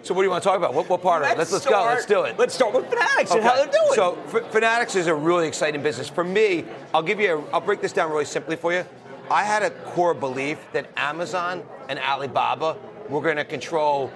So 0.02 0.14
what 0.14 0.22
do 0.22 0.26
you 0.26 0.30
want 0.30 0.42
to 0.42 0.48
talk 0.48 0.56
about? 0.56 0.74
What, 0.74 0.88
what 0.88 1.00
part 1.00 1.22
let's 1.22 1.32
of 1.32 1.36
it? 1.36 1.38
Let's, 1.38 1.52
let's 1.52 1.64
start, 1.64 1.84
go. 1.84 1.94
Let's 1.94 2.06
do 2.06 2.22
it. 2.22 2.38
Let's 2.38 2.54
start 2.54 2.74
with 2.74 2.86
Fanatics 2.88 3.30
okay. 3.30 3.40
and 3.40 3.48
how 3.48 3.54
they're 3.56 3.66
doing. 3.66 3.94
So 3.94 4.18
F- 4.34 4.50
Fanatics 4.50 4.96
is 4.96 5.06
a 5.06 5.14
really 5.14 5.46
exciting 5.46 5.82
business. 5.82 6.08
For 6.08 6.24
me, 6.24 6.64
I'll 6.92 7.02
give 7.02 7.20
you. 7.20 7.38
A, 7.38 7.50
I'll 7.54 7.60
break 7.60 7.80
this 7.80 7.92
down 7.92 8.10
really 8.10 8.24
simply 8.24 8.56
for 8.56 8.72
you. 8.72 8.84
I 9.30 9.44
had 9.44 9.62
a 9.62 9.70
core 9.70 10.14
belief 10.14 10.58
that 10.72 10.86
Amazon 10.96 11.62
and 11.88 11.98
Alibaba 12.00 12.76
were 13.08 13.20
going 13.20 13.36
to 13.36 13.44
control 13.44 14.10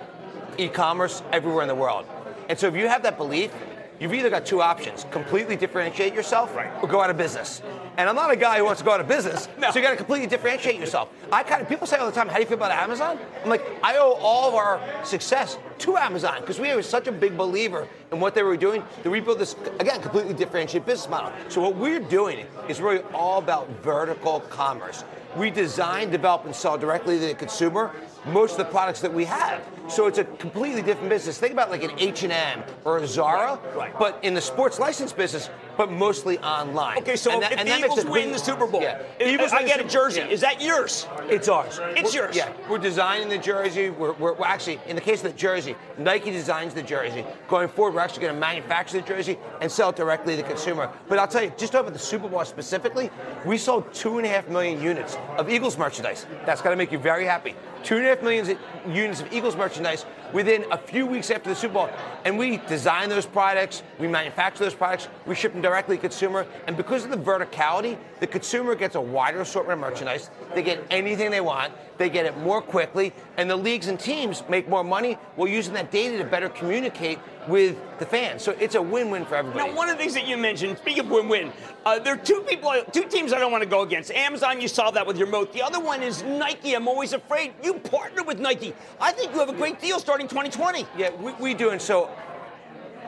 e-commerce 0.58 1.22
everywhere 1.32 1.62
in 1.62 1.68
the 1.68 1.74
world. 1.74 2.04
And 2.48 2.58
so 2.58 2.66
if 2.66 2.74
you 2.74 2.88
have 2.88 3.02
that 3.04 3.16
belief, 3.16 3.52
you've 4.00 4.14
either 4.14 4.30
got 4.30 4.46
two 4.46 4.62
options: 4.62 5.06
completely 5.10 5.56
differentiate 5.56 6.14
yourself, 6.14 6.54
right. 6.54 6.70
or 6.82 6.88
go 6.88 7.00
out 7.00 7.10
of 7.10 7.16
business. 7.16 7.62
And 7.96 8.08
I'm 8.08 8.14
not 8.14 8.30
a 8.30 8.36
guy 8.36 8.58
who 8.58 8.64
wants 8.64 8.80
to 8.80 8.84
go 8.84 8.92
out 8.92 9.00
of 9.00 9.08
business, 9.08 9.48
no. 9.58 9.70
so 9.70 9.78
you 9.78 9.84
got 9.84 9.90
to 9.90 9.96
completely 9.96 10.26
differentiate 10.26 10.78
yourself. 10.78 11.08
I 11.32 11.42
kind 11.42 11.62
of 11.62 11.68
people 11.68 11.86
say 11.86 11.96
all 11.96 12.06
the 12.06 12.12
time, 12.12 12.28
"How 12.28 12.34
do 12.34 12.40
you 12.40 12.46
feel 12.46 12.58
about 12.58 12.72
Amazon?" 12.72 13.18
I'm 13.42 13.50
like, 13.50 13.64
I 13.82 13.96
owe 13.96 14.12
all 14.20 14.48
of 14.48 14.54
our 14.54 14.80
success 15.04 15.58
to 15.78 15.96
Amazon 15.96 16.40
because 16.40 16.58
we 16.58 16.74
were 16.74 16.82
such 16.82 17.06
a 17.06 17.12
big 17.12 17.36
believer 17.36 17.88
in 18.12 18.20
what 18.20 18.34
they 18.34 18.42
were 18.42 18.56
doing 18.56 18.82
to 19.02 19.10
rebuild 19.10 19.38
this 19.38 19.54
again 19.80 20.00
completely 20.00 20.34
differentiated 20.34 20.86
business 20.86 21.08
model. 21.08 21.32
So 21.48 21.60
what 21.60 21.76
we're 21.76 22.00
doing 22.00 22.46
is 22.68 22.80
really 22.80 23.02
all 23.12 23.38
about 23.38 23.68
vertical 23.82 24.40
commerce. 24.40 25.04
We 25.36 25.50
design, 25.50 26.10
develop, 26.10 26.46
and 26.46 26.54
sell 26.54 26.78
directly 26.78 27.18
to 27.18 27.26
the 27.26 27.34
consumer 27.34 27.94
most 28.26 28.52
of 28.52 28.58
the 28.58 28.64
products 28.64 29.00
that 29.00 29.12
we 29.12 29.24
have. 29.24 29.62
So 29.88 30.06
it's 30.06 30.18
a 30.18 30.24
completely 30.24 30.82
different 30.82 31.08
business. 31.08 31.38
Think 31.38 31.52
about 31.52 31.70
like 31.70 31.84
an 31.84 31.92
H&M 31.98 32.62
or 32.84 32.98
a 32.98 33.06
Zara, 33.06 33.58
right, 33.64 33.76
right. 33.76 33.98
but 33.98 34.18
in 34.22 34.34
the 34.34 34.40
sports 34.40 34.78
license 34.78 35.12
business, 35.12 35.48
but 35.76 35.90
mostly 35.90 36.38
online. 36.38 36.98
Okay, 36.98 37.16
so 37.16 37.30
and 37.32 37.42
if 37.42 37.50
that, 37.50 37.66
the 37.66 37.78
Eagles 37.78 38.04
win 38.04 38.32
the 38.32 38.38
Super 38.38 38.66
Bowl, 38.66 38.82
yeah. 38.82 39.02
if, 39.18 39.28
Eagles 39.28 39.52
I 39.52 39.64
get 39.64 39.80
a 39.80 39.84
jersey. 39.84 40.20
yeah. 40.20 40.28
Is 40.28 40.40
that 40.40 40.60
yours? 40.60 41.06
It's 41.28 41.48
ours. 41.48 41.80
It's 41.96 42.14
We're- 42.14 42.26
yours. 42.26 42.36
Yeah, 42.36 42.52
we're 42.68 42.78
designing 42.78 43.28
the 43.28 43.38
jersey. 43.38 43.90
We're, 43.90 44.12
we're, 44.12 44.34
we're 44.34 44.46
actually, 44.46 44.80
in 44.86 44.96
the 44.96 45.02
case 45.02 45.22
of 45.24 45.32
the 45.32 45.38
jersey, 45.38 45.76
Nike 45.98 46.30
designs 46.30 46.74
the 46.74 46.82
jersey. 46.82 47.24
Going 47.48 47.68
forward, 47.68 47.94
we're 47.94 48.00
actually 48.00 48.22
going 48.22 48.34
to 48.34 48.40
manufacture 48.40 49.00
the 49.00 49.06
jersey 49.06 49.38
and 49.60 49.70
sell 49.70 49.90
it 49.90 49.96
directly 49.96 50.36
to 50.36 50.42
the 50.42 50.48
consumer. 50.48 50.90
But 51.08 51.18
I'll 51.18 51.28
tell 51.28 51.42
you, 51.42 51.52
just 51.56 51.74
over 51.74 51.90
the 51.90 51.98
Super 51.98 52.28
Bowl 52.28 52.44
specifically, 52.44 53.10
we 53.44 53.58
sold 53.58 53.92
two 53.92 54.18
and 54.18 54.26
a 54.26 54.28
half 54.28 54.48
million 54.48 54.82
units 54.82 55.16
of 55.36 55.50
Eagles 55.50 55.76
merchandise. 55.76 56.26
That's 56.44 56.62
got 56.62 56.70
to 56.70 56.76
make 56.76 56.92
you 56.92 56.98
very 56.98 57.24
happy. 57.24 57.54
Two 57.82 57.96
and 57.96 58.06
a 58.06 58.08
half 58.08 58.22
million 58.22 58.58
units 58.88 59.20
of 59.20 59.32
Eagles 59.32 59.56
merchandise 59.56 60.04
within 60.32 60.64
a 60.70 60.78
few 60.78 61.06
weeks 61.06 61.30
after 61.30 61.48
the 61.50 61.56
Super 61.56 61.74
Bowl. 61.74 61.90
And 62.24 62.38
we 62.38 62.58
design 62.68 63.08
those 63.08 63.26
products, 63.26 63.82
we 63.98 64.08
manufacture 64.08 64.64
those 64.64 64.74
products, 64.74 65.08
we 65.26 65.34
ship 65.34 65.52
them 65.52 65.62
directly 65.62 65.96
to 65.96 66.02
consumer. 66.02 66.46
And 66.66 66.76
because 66.76 67.04
of 67.04 67.10
the 67.10 67.16
verticality, 67.16 67.96
the 68.20 68.26
consumer 68.26 68.74
gets 68.74 68.94
a 68.94 69.00
wider 69.00 69.40
assortment 69.40 69.82
of 69.82 69.90
merchandise. 69.90 70.30
They 70.54 70.62
get 70.62 70.84
anything 70.90 71.30
they 71.30 71.40
want, 71.40 71.72
they 71.98 72.08
get 72.08 72.26
it 72.26 72.36
more 72.38 72.60
quickly, 72.60 73.12
and 73.36 73.48
the 73.50 73.56
leagues 73.56 73.88
and 73.88 73.98
teams 73.98 74.42
make 74.48 74.68
more 74.68 74.84
money 74.84 75.14
while 75.36 75.48
using 75.48 75.74
that 75.74 75.90
data 75.90 76.18
to 76.18 76.24
better 76.24 76.48
communicate 76.48 77.18
with 77.48 77.76
the 77.98 78.06
fans. 78.06 78.42
So 78.42 78.52
it's 78.58 78.74
a 78.74 78.82
win-win 78.82 79.24
for 79.24 79.36
everybody. 79.36 79.68
Now, 79.68 79.76
one 79.76 79.88
of 79.88 79.96
the 79.96 80.02
things 80.02 80.14
that 80.14 80.26
you 80.26 80.36
mentioned, 80.36 80.78
speaking 80.78 81.04
of 81.04 81.10
win-win, 81.10 81.52
uh, 81.84 81.98
there 81.98 82.14
are 82.14 82.18
two 82.18 82.44
people, 82.48 82.74
two 82.92 83.04
teams 83.04 83.32
I 83.32 83.38
don't 83.38 83.52
want 83.52 83.62
to 83.62 83.68
go 83.68 83.82
against. 83.82 84.10
Amazon, 84.10 84.60
you 84.60 84.68
solved 84.68 84.96
that 84.96 85.06
with 85.06 85.16
your 85.16 85.28
moat. 85.28 85.52
The 85.52 85.62
other 85.62 85.80
one 85.80 86.02
is 86.02 86.22
Nike. 86.22 86.74
I'm 86.74 86.88
always 86.88 87.12
afraid. 87.12 87.54
You 87.62 87.74
partner 87.74 88.22
with 88.24 88.40
Nike. 88.40 88.74
I 89.00 89.12
think 89.12 89.32
you 89.32 89.38
have 89.38 89.48
a 89.48 89.54
great 89.54 89.80
deal 89.80 90.00
starting 90.00 90.28
2020. 90.28 90.86
Yeah, 90.96 91.10
we, 91.16 91.32
we 91.34 91.54
do. 91.54 91.70
And 91.70 91.80
so 91.80 92.10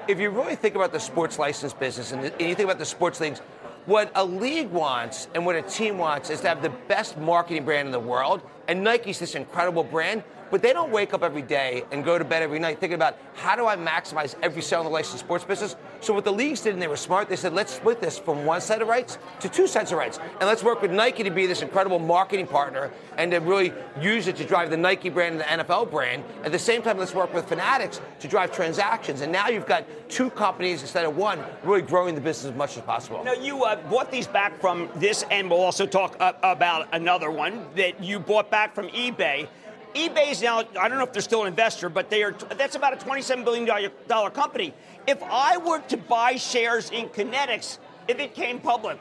if 0.06 0.18
you 0.18 0.30
really 0.30 0.56
think 0.56 0.74
about 0.74 0.92
the 0.92 1.00
sports 1.00 1.38
license 1.38 1.74
business 1.74 2.12
and, 2.12 2.24
and 2.24 2.40
you 2.40 2.54
think 2.54 2.66
about 2.66 2.78
the 2.78 2.84
sports 2.84 3.20
leagues, 3.20 3.40
what 3.86 4.12
a 4.14 4.24
league 4.24 4.70
wants 4.70 5.28
and 5.34 5.46
what 5.46 5.56
a 5.56 5.62
team 5.62 5.96
wants 5.96 6.28
is 6.30 6.42
to 6.42 6.48
have 6.48 6.62
the 6.62 6.70
best 6.88 7.16
marketing 7.16 7.64
brand 7.64 7.86
in 7.86 7.92
the 7.92 7.98
world. 7.98 8.42
And 8.68 8.84
Nike's 8.84 9.18
this 9.18 9.34
incredible 9.34 9.82
brand, 9.82 10.22
but 10.50 10.62
they 10.62 10.72
don't 10.72 10.90
wake 10.90 11.14
up 11.14 11.22
every 11.22 11.42
day 11.42 11.84
and 11.90 12.04
go 12.04 12.18
to 12.18 12.24
bed 12.24 12.42
every 12.42 12.58
night 12.58 12.80
thinking 12.80 12.94
about 12.94 13.16
how 13.34 13.56
do 13.56 13.66
I 13.66 13.76
maximize 13.76 14.34
every 14.42 14.62
sale 14.62 14.80
in 14.80 14.86
the 14.86 14.90
licensed 14.90 15.24
sports 15.24 15.44
business. 15.44 15.76
So 16.00 16.14
what 16.14 16.24
the 16.24 16.32
leagues 16.32 16.60
did, 16.60 16.72
and 16.74 16.82
they 16.82 16.88
were 16.88 16.96
smart, 16.96 17.28
they 17.28 17.36
said 17.36 17.52
let's 17.52 17.74
split 17.74 18.00
this 18.00 18.18
from 18.18 18.44
one 18.44 18.60
set 18.60 18.82
of 18.82 18.88
rights 18.88 19.18
to 19.40 19.48
two 19.48 19.66
sets 19.66 19.92
of 19.92 19.98
rights, 19.98 20.18
and 20.18 20.42
let's 20.42 20.62
work 20.62 20.80
with 20.82 20.90
Nike 20.90 21.22
to 21.22 21.30
be 21.30 21.46
this 21.46 21.62
incredible 21.62 21.98
marketing 21.98 22.46
partner 22.46 22.90
and 23.16 23.30
to 23.32 23.38
really 23.38 23.72
use 24.00 24.28
it 24.28 24.36
to 24.36 24.44
drive 24.44 24.70
the 24.70 24.76
Nike 24.76 25.08
brand 25.08 25.40
and 25.40 25.60
the 25.60 25.64
NFL 25.64 25.90
brand. 25.90 26.24
At 26.44 26.52
the 26.52 26.58
same 26.58 26.82
time, 26.82 26.98
let's 26.98 27.14
work 27.14 27.32
with 27.34 27.48
Fanatics 27.48 28.00
to 28.20 28.28
drive 28.28 28.52
transactions. 28.52 29.22
And 29.22 29.32
now 29.32 29.48
you've 29.48 29.66
got 29.66 29.84
two 30.08 30.30
companies 30.30 30.82
instead 30.82 31.04
of 31.04 31.16
one, 31.16 31.40
really 31.64 31.82
growing 31.82 32.14
the 32.14 32.20
business 32.20 32.52
as 32.52 32.56
much 32.56 32.76
as 32.76 32.82
possible. 32.82 33.24
Now, 33.24 33.32
you 33.32 33.64
uh, 33.64 33.76
bought 33.88 34.10
these 34.10 34.26
back 34.26 34.60
from 34.60 34.88
this, 34.96 35.24
and 35.30 35.50
we'll 35.50 35.60
also 35.60 35.86
talk 35.86 36.16
uh, 36.20 36.32
about 36.42 36.88
another 36.92 37.30
one 37.30 37.66
that 37.74 38.02
you 38.02 38.18
bought 38.18 38.50
back 38.50 38.57
from 38.66 38.88
eBay. 38.88 39.48
eBay 39.94 40.30
is 40.30 40.42
now, 40.42 40.58
I 40.58 40.88
don't 40.88 40.98
know 40.98 41.04
if 41.04 41.12
they're 41.12 41.22
still 41.22 41.42
an 41.42 41.48
investor, 41.48 41.88
but 41.88 42.10
they 42.10 42.22
are, 42.22 42.32
that's 42.56 42.74
about 42.74 42.92
a 42.92 42.96
$27 43.04 43.44
billion 43.44 43.90
company. 44.32 44.74
If 45.06 45.22
I 45.22 45.56
were 45.56 45.80
to 45.80 45.96
buy 45.96 46.36
shares 46.36 46.90
in 46.90 47.08
Kynetics, 47.08 47.78
if 48.08 48.18
it 48.18 48.34
came 48.34 48.58
public, 48.58 48.98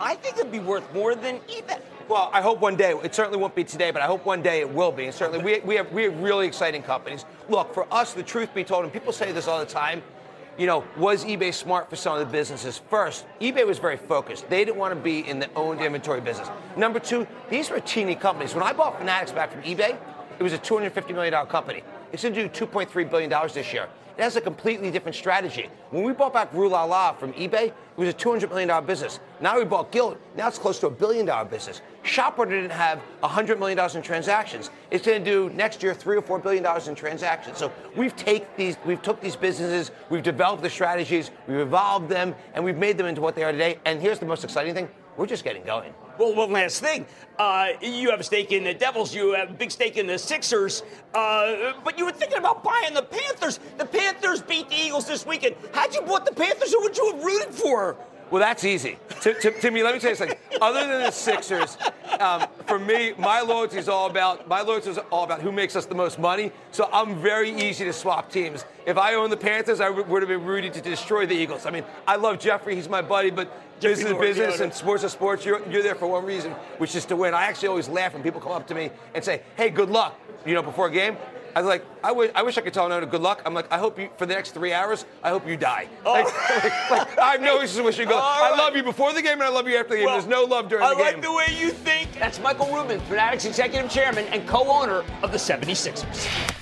I 0.00 0.14
think 0.14 0.38
it'd 0.38 0.52
be 0.52 0.60
worth 0.60 0.92
more 0.94 1.14
than 1.14 1.38
eBay. 1.40 1.80
Well, 2.08 2.30
I 2.32 2.40
hope 2.40 2.60
one 2.60 2.76
day. 2.76 2.92
It 3.02 3.14
certainly 3.14 3.38
won't 3.38 3.54
be 3.54 3.64
today, 3.64 3.90
but 3.90 4.02
I 4.02 4.06
hope 4.06 4.24
one 4.26 4.42
day 4.42 4.60
it 4.60 4.68
will 4.68 4.92
be. 4.92 5.06
And 5.06 5.14
certainly, 5.14 5.42
we, 5.42 5.60
we, 5.60 5.76
have, 5.76 5.92
we 5.92 6.02
have 6.04 6.18
really 6.20 6.46
exciting 6.46 6.82
companies. 6.82 7.24
Look, 7.48 7.72
for 7.72 7.86
us, 7.92 8.12
the 8.12 8.22
truth 8.22 8.52
be 8.54 8.64
told, 8.64 8.84
and 8.84 8.92
people 8.92 9.12
say 9.12 9.32
this 9.32 9.46
all 9.46 9.60
the 9.60 9.66
time, 9.66 10.02
you 10.58 10.66
know, 10.66 10.84
was 10.96 11.24
eBay 11.24 11.52
smart 11.52 11.88
for 11.88 11.96
some 11.96 12.18
of 12.18 12.20
the 12.20 12.30
businesses? 12.30 12.80
First, 12.90 13.26
eBay 13.40 13.66
was 13.66 13.78
very 13.78 13.96
focused. 13.96 14.48
They 14.48 14.64
didn't 14.64 14.76
want 14.76 14.94
to 14.94 15.00
be 15.00 15.26
in 15.28 15.38
the 15.38 15.48
owned 15.54 15.80
inventory 15.80 16.20
business. 16.20 16.48
Number 16.76 16.98
two, 16.98 17.26
these 17.48 17.70
were 17.70 17.80
teeny 17.80 18.14
companies. 18.14 18.54
When 18.54 18.62
I 18.62 18.72
bought 18.72 18.98
Fanatics 18.98 19.32
back 19.32 19.50
from 19.50 19.62
eBay, 19.62 19.96
it 20.38 20.42
was 20.42 20.52
a 20.52 20.58
$250 20.58 21.14
million 21.14 21.46
company. 21.46 21.82
It's 22.12 22.22
going 22.22 22.34
to 22.34 22.48
do 22.48 22.66
$2.3 22.66 23.10
billion 23.10 23.30
this 23.54 23.72
year. 23.72 23.88
It 24.18 24.22
has 24.22 24.36
a 24.36 24.40
completely 24.42 24.90
different 24.90 25.16
strategy. 25.16 25.70
When 25.90 26.04
we 26.04 26.12
bought 26.12 26.34
back 26.34 26.52
Rue 26.52 26.68
La 26.68 26.84
La 26.84 27.12
from 27.14 27.32
eBay, 27.32 27.68
it 27.68 27.74
was 27.96 28.10
a 28.10 28.12
$200 28.12 28.50
million 28.50 28.84
business. 28.84 29.20
Now 29.40 29.58
we 29.58 29.64
bought 29.64 29.90
Gilt. 29.90 30.18
Now 30.36 30.48
it's 30.48 30.58
close 30.58 30.78
to 30.80 30.88
a 30.88 30.90
billion 30.90 31.24
dollar 31.24 31.46
business. 31.46 31.80
Shopper 32.02 32.44
didn't 32.46 32.70
have 32.70 33.00
$100 33.22 33.58
million 33.58 33.78
in 33.78 34.02
transactions. 34.02 34.70
It's 34.90 35.06
going 35.06 35.22
to 35.22 35.30
do 35.30 35.50
next 35.54 35.82
year 35.82 35.94
three 35.94 36.16
or 36.16 36.22
four 36.22 36.38
billion 36.38 36.62
dollars 36.62 36.88
in 36.88 36.94
transactions. 36.94 37.58
So 37.58 37.72
we've 37.96 38.14
take 38.16 38.56
these, 38.56 38.76
we've 38.84 39.00
took 39.02 39.20
these 39.20 39.36
businesses, 39.36 39.92
we've 40.10 40.22
developed 40.22 40.62
the 40.62 40.70
strategies, 40.70 41.30
we've 41.46 41.58
evolved 41.58 42.08
them, 42.08 42.34
and 42.54 42.64
we've 42.64 42.76
made 42.76 42.98
them 42.98 43.06
into 43.06 43.20
what 43.20 43.34
they 43.34 43.44
are 43.44 43.52
today. 43.52 43.78
And 43.84 44.00
here's 44.00 44.18
the 44.18 44.26
most 44.26 44.42
exciting 44.42 44.74
thing: 44.74 44.88
we're 45.16 45.26
just 45.26 45.44
getting 45.44 45.62
going. 45.62 45.94
Well, 46.18 46.34
one 46.34 46.52
last 46.52 46.80
thing. 46.80 47.06
Uh, 47.38 47.68
you 47.80 48.10
have 48.10 48.20
a 48.20 48.24
stake 48.24 48.52
in 48.52 48.64
the 48.64 48.74
Devils. 48.74 49.14
You 49.14 49.34
have 49.34 49.50
a 49.50 49.54
big 49.54 49.70
stake 49.70 49.96
in 49.96 50.06
the 50.06 50.18
Sixers. 50.18 50.82
Uh, 51.14 51.72
but 51.84 51.98
you 51.98 52.04
were 52.04 52.12
thinking 52.12 52.38
about 52.38 52.62
buying 52.64 52.94
the 52.94 53.02
Panthers. 53.02 53.60
The 53.78 53.86
Panthers 53.86 54.42
beat 54.42 54.68
the 54.68 54.76
Eagles 54.76 55.06
this 55.06 55.24
weekend. 55.24 55.56
How'd 55.72 55.94
you 55.94 56.02
bought 56.02 56.26
the 56.26 56.34
Panthers? 56.34 56.72
Who 56.72 56.82
would 56.82 56.96
you 56.96 57.12
have 57.12 57.24
rooted 57.24 57.54
for? 57.54 57.96
Well, 58.32 58.40
that's 58.40 58.64
easy. 58.64 58.96
To, 59.20 59.34
to, 59.34 59.50
Timmy, 59.50 59.82
let 59.82 59.92
me 59.92 60.00
tell 60.00 60.08
you 60.08 60.16
something. 60.16 60.38
Other 60.62 60.86
than 60.86 61.02
the 61.02 61.10
Sixers, 61.10 61.76
um, 62.18 62.46
for 62.66 62.78
me, 62.78 63.12
my 63.18 63.42
loyalty 63.42 63.76
is 63.76 63.90
all 63.90 64.08
about 64.08 64.48
my 64.48 64.62
loyalty 64.62 64.88
is 64.88 64.96
all 65.10 65.24
about 65.24 65.42
who 65.42 65.52
makes 65.52 65.76
us 65.76 65.84
the 65.84 65.94
most 65.94 66.18
money. 66.18 66.50
So 66.70 66.88
I'm 66.94 67.20
very 67.20 67.50
easy 67.50 67.84
to 67.84 67.92
swap 67.92 68.32
teams. 68.32 68.64
If 68.86 68.96
I 68.96 69.16
owned 69.16 69.32
the 69.32 69.36
Panthers, 69.36 69.82
I 69.82 69.90
would 69.90 70.22
have 70.22 70.30
been 70.30 70.46
rooted 70.46 70.72
to 70.72 70.80
destroy 70.80 71.26
the 71.26 71.34
Eagles. 71.34 71.66
I 71.66 71.70
mean, 71.70 71.84
I 72.06 72.16
love 72.16 72.38
Jeffrey; 72.38 72.74
he's 72.74 72.88
my 72.88 73.02
buddy, 73.02 73.30
but 73.30 73.52
business 73.82 74.12
is 74.12 74.18
business 74.18 74.60
and 74.60 74.72
sports 74.72 75.04
is 75.04 75.12
sports. 75.12 75.44
You're, 75.44 75.68
you're 75.68 75.82
there 75.82 75.94
for 75.94 76.06
one 76.06 76.24
reason, 76.24 76.52
which 76.78 76.94
is 76.96 77.04
to 77.06 77.16
win. 77.16 77.34
I 77.34 77.42
actually 77.42 77.68
always 77.68 77.90
laugh 77.90 78.14
when 78.14 78.22
people 78.22 78.40
come 78.40 78.52
up 78.52 78.66
to 78.68 78.74
me 78.74 78.90
and 79.14 79.22
say, 79.22 79.42
"Hey, 79.58 79.68
good 79.68 79.90
luck," 79.90 80.18
you 80.46 80.54
know, 80.54 80.62
before 80.62 80.86
a 80.86 80.90
game. 80.90 81.18
I 81.54 81.60
was 81.60 81.68
like, 81.68 81.84
I 82.02 82.12
wish, 82.12 82.30
I 82.34 82.42
wish 82.42 82.58
I 82.58 82.60
could 82.62 82.72
tell 82.72 82.88
no 82.88 83.04
good 83.04 83.20
luck. 83.20 83.42
I'm 83.44 83.54
like, 83.54 83.70
I 83.70 83.78
hope 83.78 83.98
you, 83.98 84.08
for 84.16 84.26
the 84.26 84.34
next 84.34 84.52
three 84.52 84.72
hours, 84.72 85.04
I 85.22 85.28
hope 85.30 85.46
you 85.46 85.56
die. 85.56 85.88
Oh. 86.04 86.12
Like, 86.12 86.24
like, 86.62 86.90
like, 86.90 87.18
I 87.18 87.32
have 87.32 87.40
no 87.40 87.60
issues 87.60 87.80
wishing 87.82 88.08
good 88.08 88.14
luck. 88.14 88.24
I 88.24 88.56
love 88.56 88.76
you 88.76 88.82
before 88.82 89.12
the 89.12 89.22
game 89.22 89.34
and 89.34 89.42
I 89.42 89.48
love 89.48 89.68
you 89.68 89.76
after 89.76 89.90
the 89.90 89.96
game. 89.96 90.06
Well, 90.06 90.14
There's 90.16 90.28
no 90.28 90.44
love 90.44 90.68
during 90.68 90.84
I 90.84 90.90
the 90.90 90.96
game. 90.96 91.06
I 91.06 91.10
like 91.12 91.22
the 91.22 91.32
way 91.32 91.46
you 91.58 91.70
think. 91.70 92.12
That's 92.18 92.40
Michael 92.40 92.72
Rubin, 92.74 93.00
Fanatics 93.00 93.44
Executive 93.44 93.90
Chairman 93.90 94.26
and 94.26 94.46
co-owner 94.48 95.04
of 95.22 95.32
the 95.32 95.38
76ers. 95.38 96.58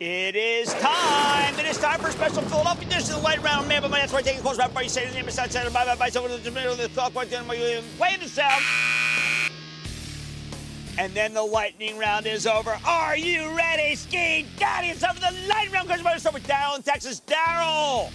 It 0.00 0.36
is 0.36 0.72
time. 0.74 1.58
It 1.58 1.66
is 1.66 1.76
time 1.76 1.98
for 1.98 2.06
a 2.06 2.12
special 2.12 2.42
Philadelphia 2.42 2.86
edition 2.86 3.14
of 3.14 3.16
the 3.16 3.24
light 3.24 3.42
round 3.42 3.66
man. 3.66 3.82
But 3.82 3.90
my 3.90 3.98
that's 3.98 4.12
why 4.12 4.20
I 4.20 4.22
taking 4.22 4.42
calls 4.42 4.56
right 4.56 4.72
by 4.72 4.82
you 4.82 4.88
say 4.88 5.04
the 5.08 5.12
name 5.12 5.26
of 5.26 5.34
South 5.34 5.50
Center. 5.50 5.70
Bye 5.70 5.84
bye 5.86 5.96
bye. 5.96 6.08
So 6.08 6.28
the 6.28 6.50
middle 6.52 6.70
of 6.70 6.78
the 6.78 6.88
clock 6.90 7.16
right 7.16 7.28
then 7.28 7.44
play 7.46 8.16
the 8.20 8.28
sound. 8.28 8.62
And 10.98 11.12
then 11.14 11.34
the 11.34 11.42
lightning 11.42 11.98
round 11.98 12.26
is 12.26 12.46
over. 12.46 12.78
Are 12.86 13.16
you 13.16 13.50
ready, 13.56 13.96
Ski 13.96 14.46
Daddy? 14.56 14.88
It's 14.88 15.00
time 15.00 15.16
for 15.16 15.20
the 15.20 15.48
lightning 15.48 15.74
round. 15.74 15.88
Going 15.88 16.00
to 16.00 16.20
start 16.20 16.34
with 16.34 16.46
Daryl 16.46 16.76
in 16.76 16.82
Texas. 16.82 17.20
Daryl. 17.26 18.12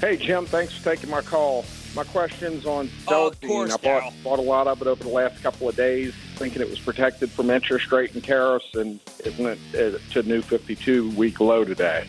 Hey 0.00 0.16
Jim, 0.16 0.46
thanks 0.46 0.78
for 0.78 0.94
taking 0.94 1.10
my 1.10 1.20
call. 1.20 1.66
My 1.94 2.04
question's 2.04 2.64
on 2.64 2.90
Oh, 3.08 3.28
of 3.28 3.40
course, 3.42 3.72
I 3.72 3.76
bought, 3.76 4.12
bought 4.24 4.38
a 4.38 4.42
lot 4.42 4.66
of 4.66 4.80
it 4.80 4.86
over 4.86 5.02
the 5.02 5.10
last 5.10 5.42
couple 5.42 5.68
of 5.68 5.76
days, 5.76 6.14
thinking 6.36 6.60
it 6.62 6.68
was 6.68 6.78
protected 6.78 7.30
from 7.30 7.50
interest 7.50 7.90
rate 7.90 8.14
and 8.14 8.22
tariffs, 8.22 8.74
and 8.74 9.00
isn't 9.24 9.46
it 9.46 9.58
uh, 9.94 9.98
to 10.12 10.22
new 10.22 10.42
52-week 10.42 11.40
low 11.40 11.64
today? 11.64 12.06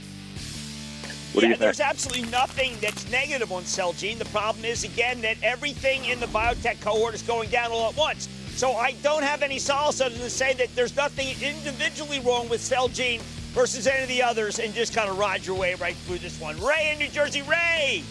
What 1.33 1.41
do 1.41 1.47
yeah, 1.47 1.53
you 1.53 1.53
think? 1.53 1.59
there's 1.59 1.79
absolutely 1.79 2.29
nothing 2.29 2.73
that's 2.81 3.09
negative 3.09 3.51
on 3.51 3.63
Celgene. 3.63 4.17
The 4.17 4.25
problem 4.25 4.65
is, 4.65 4.83
again, 4.83 5.21
that 5.21 5.37
everything 5.43 6.05
in 6.05 6.19
the 6.19 6.25
biotech 6.27 6.81
cohort 6.81 7.13
is 7.13 7.21
going 7.21 7.49
down 7.49 7.71
all 7.71 7.89
at 7.89 7.95
once. 7.95 8.27
So 8.55 8.73
I 8.73 8.93
don't 9.03 9.23
have 9.23 9.43
any 9.43 9.59
solace 9.59 10.01
other 10.01 10.15
than 10.15 10.23
to 10.23 10.29
say 10.29 10.53
that 10.55 10.73
there's 10.75 10.95
nothing 10.95 11.27
individually 11.41 12.19
wrong 12.21 12.49
with 12.49 12.59
Celgene 12.59 13.19
versus 13.53 13.87
any 13.87 14.03
of 14.03 14.09
the 14.09 14.23
others 14.23 14.59
and 14.59 14.73
just 14.73 14.95
kind 14.95 15.09
of 15.09 15.17
ride 15.19 15.45
your 15.45 15.57
way 15.57 15.75
right 15.75 15.95
through 15.95 16.17
this 16.19 16.39
one. 16.41 16.59
Ray 16.61 16.91
in 16.91 16.99
New 16.99 17.09
Jersey. 17.09 17.43
Ray! 17.43 18.03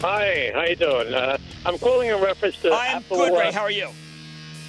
Hi, 0.00 0.50
how 0.54 0.64
you 0.64 0.76
doing? 0.76 1.14
Uh, 1.14 1.38
I'm 1.64 1.78
calling 1.78 2.08
in 2.08 2.20
reference 2.20 2.56
to 2.62 2.70
I 2.70 2.86
am 2.86 2.96
Apple. 2.98 3.18
good, 3.18 3.32
Ray. 3.38 3.48
uh, 3.48 3.52
How 3.52 3.62
are 3.62 3.70
you? 3.70 3.88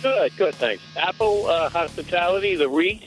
Good, 0.02 0.36
good, 0.38 0.56
thanks. 0.56 0.82
Apple 0.96 1.48
uh, 1.48 1.70
Hospitality, 1.70 2.56
the 2.56 2.70
REIT. 2.70 3.04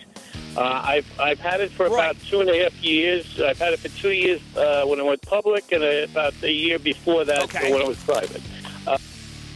Uh, 0.55 0.61
I've 0.85 1.07
I've 1.19 1.41
had 1.41 1.63
it 1.63 1.71
for 1.71 1.87
about 1.87 2.17
two 2.29 2.41
and 2.41 2.51
a 2.51 2.63
half 2.63 2.75
years. 2.85 3.41
I've 3.41 3.59
had 3.59 3.73
it 3.73 3.79
for 3.79 3.89
two 3.89 4.11
years 4.13 4.41
uh, 4.55 4.85
when 4.85 4.99
it 5.01 5.05
went 5.05 5.23
public, 5.23 5.73
and 5.73 5.83
uh, 5.83 6.11
about 6.11 6.35
a 6.43 6.53
year 6.53 6.79
before 6.79 7.25
that 7.25 7.45
Okay. 7.45 7.73
when 7.73 7.81
it 7.81 7.89
was 7.89 7.97
private. 8.05 8.43
Uh, 8.87 8.99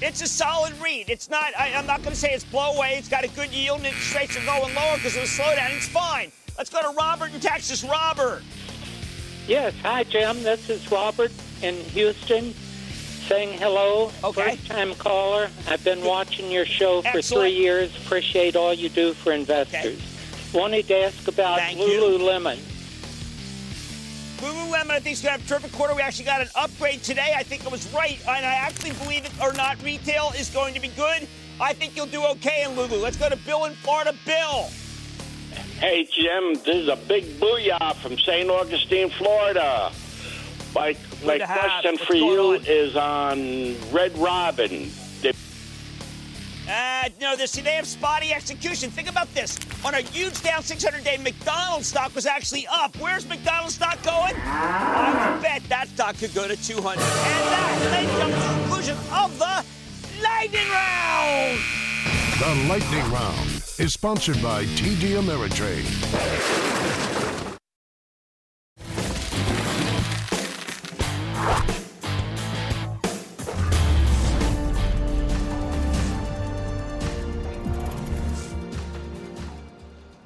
It's 0.01 0.22
a 0.22 0.26
solid 0.26 0.72
read. 0.82 1.11
It's 1.11 1.28
not, 1.28 1.53
I, 1.59 1.74
I'm 1.74 1.87
not 1.87 1.99
going 2.03 2.14
to 2.14 2.16
say 2.16 2.32
it's 2.32 2.45
blow 2.45 2.72
away. 2.72 2.95
It's 2.97 3.09
got 3.09 3.24
a 3.24 3.28
good 3.28 3.51
yield 3.51 3.78
and 3.78 3.89
interest 3.89 4.14
rates 4.14 4.37
are 4.39 4.45
going 4.47 4.74
lower 4.74 4.97
because 4.97 5.16
of 5.16 5.22
the 5.22 5.28
slowdown. 5.28 5.76
It's 5.76 5.89
fine. 5.89 6.32
Let's 6.57 6.70
go 6.70 6.80
to 6.80 6.97
Robert 6.97 7.34
in 7.34 7.41
Texas. 7.41 7.84
Robert. 7.84 8.43
Yes, 9.47 9.74
hi 9.82 10.05
Jim. 10.05 10.43
This 10.43 10.70
is 10.70 10.91
Robert 10.91 11.30
in 11.62 11.74
Houston 11.91 12.55
saying 13.27 13.59
hello. 13.59 14.11
Okay. 14.22 14.57
First 14.57 14.66
time 14.66 14.95
caller. 14.95 15.49
I've 15.68 15.83
been 15.85 16.05
watching 16.05 16.51
your 16.51 16.64
show 16.64 17.03
for 17.03 17.18
Excellent. 17.18 17.51
three 17.51 17.59
years. 17.59 17.97
Appreciate 17.99 18.57
all 18.57 18.72
you 18.72 18.89
do 18.89 19.12
for 19.14 19.33
investors. 19.33 20.01
Wanted 20.55 20.87
to 20.89 20.97
ask 21.05 21.27
about 21.29 21.59
Thank 21.59 21.79
you. 21.79 21.87
Lululemon. 21.87 22.59
Lululemon, 24.39 24.91
I 24.91 25.01
think, 25.01 25.14
is 25.14 25.22
going 25.22 25.35
to 25.35 25.41
have 25.41 25.45
a 25.45 25.49
terrific 25.49 25.72
quarter. 25.72 25.95
We 25.95 26.03
actually 26.03 26.27
got 26.27 26.41
an 26.41 26.49
upgrade 26.55 27.03
today. 27.03 27.33
I 27.37 27.43
think 27.43 27.64
it 27.64 27.72
was 27.72 27.93
right, 27.93 28.18
and 28.29 28.47
I 28.47 28.55
actually 28.55 28.93
believe 28.93 29.24
it 29.24 29.33
or 29.41 29.53
not, 29.55 29.83
retail 29.83 30.33
is 30.39 30.51
going 30.51 30.74
to 30.74 30.81
be 30.81 30.89
good. 30.89 31.27
I 31.61 31.72
think 31.72 31.97
you'll 31.97 32.07
do 32.07 32.24
okay 32.27 32.64
in 32.64 32.77
Lulu. 32.77 32.99
Let's 32.99 33.16
go 33.16 33.29
to 33.29 33.37
Bill 33.37 33.64
in 33.64 33.72
Florida. 33.74 34.14
Bill. 34.27 34.68
Hey, 35.81 36.05
Jim, 36.05 36.55
this 36.64 36.77
is 36.77 36.89
a 36.89 36.97
big 36.97 37.24
booyah 37.41 37.97
from 37.97 38.18
St. 38.18 38.49
Augustine, 38.49 39.11
Florida. 39.11 39.91
My, 40.77 40.95
my 41.24 41.39
question 41.39 41.93
What's 41.93 42.05
for 42.05 42.14
you 42.14 42.55
on? 42.55 42.61
is 42.66 42.97
on 42.97 43.77
Red 43.91 44.16
Robin. 44.18 44.91
They- 45.22 45.33
Uh, 46.68 47.09
no, 47.18 47.35
this, 47.35 47.53
see, 47.53 47.62
they 47.62 47.70
have 47.72 47.87
spotty 47.87 48.35
execution. 48.35 48.91
Think 48.91 49.09
about 49.09 49.33
this. 49.33 49.59
On 49.87 49.95
a 49.95 50.03
huge 50.03 50.43
down 50.43 50.62
600 50.62 51.03
day, 51.03 51.16
McDonald's 51.16 51.87
stock 51.87 52.14
was 52.14 52.27
actually 52.27 52.66
up. 52.66 52.95
Where's 52.99 53.27
McDonald's 53.27 53.77
stock 53.77 54.03
going? 54.03 54.35
I 54.45 55.33
would 55.33 55.43
bet 55.43 55.62
that 55.70 55.89
stock 55.89 56.18
could 56.18 56.35
go 56.35 56.47
to 56.47 56.57
200. 56.57 57.01
And 57.01 57.01
that, 57.01 57.89
ladies 57.93 58.11
and 58.11 58.18
gentlemen, 58.18 58.39
the 58.39 58.61
conclusion 58.61 58.97
of 59.14 59.39
the 59.39 59.64
Lightning 60.22 60.68
Round. 60.68 61.59
The 62.39 62.68
Lightning 62.68 63.11
Round 63.11 63.49
is 63.79 63.95
sponsored 63.95 64.43
by 64.43 64.64
TD 64.77 65.16
Ameritrade. 65.16 66.76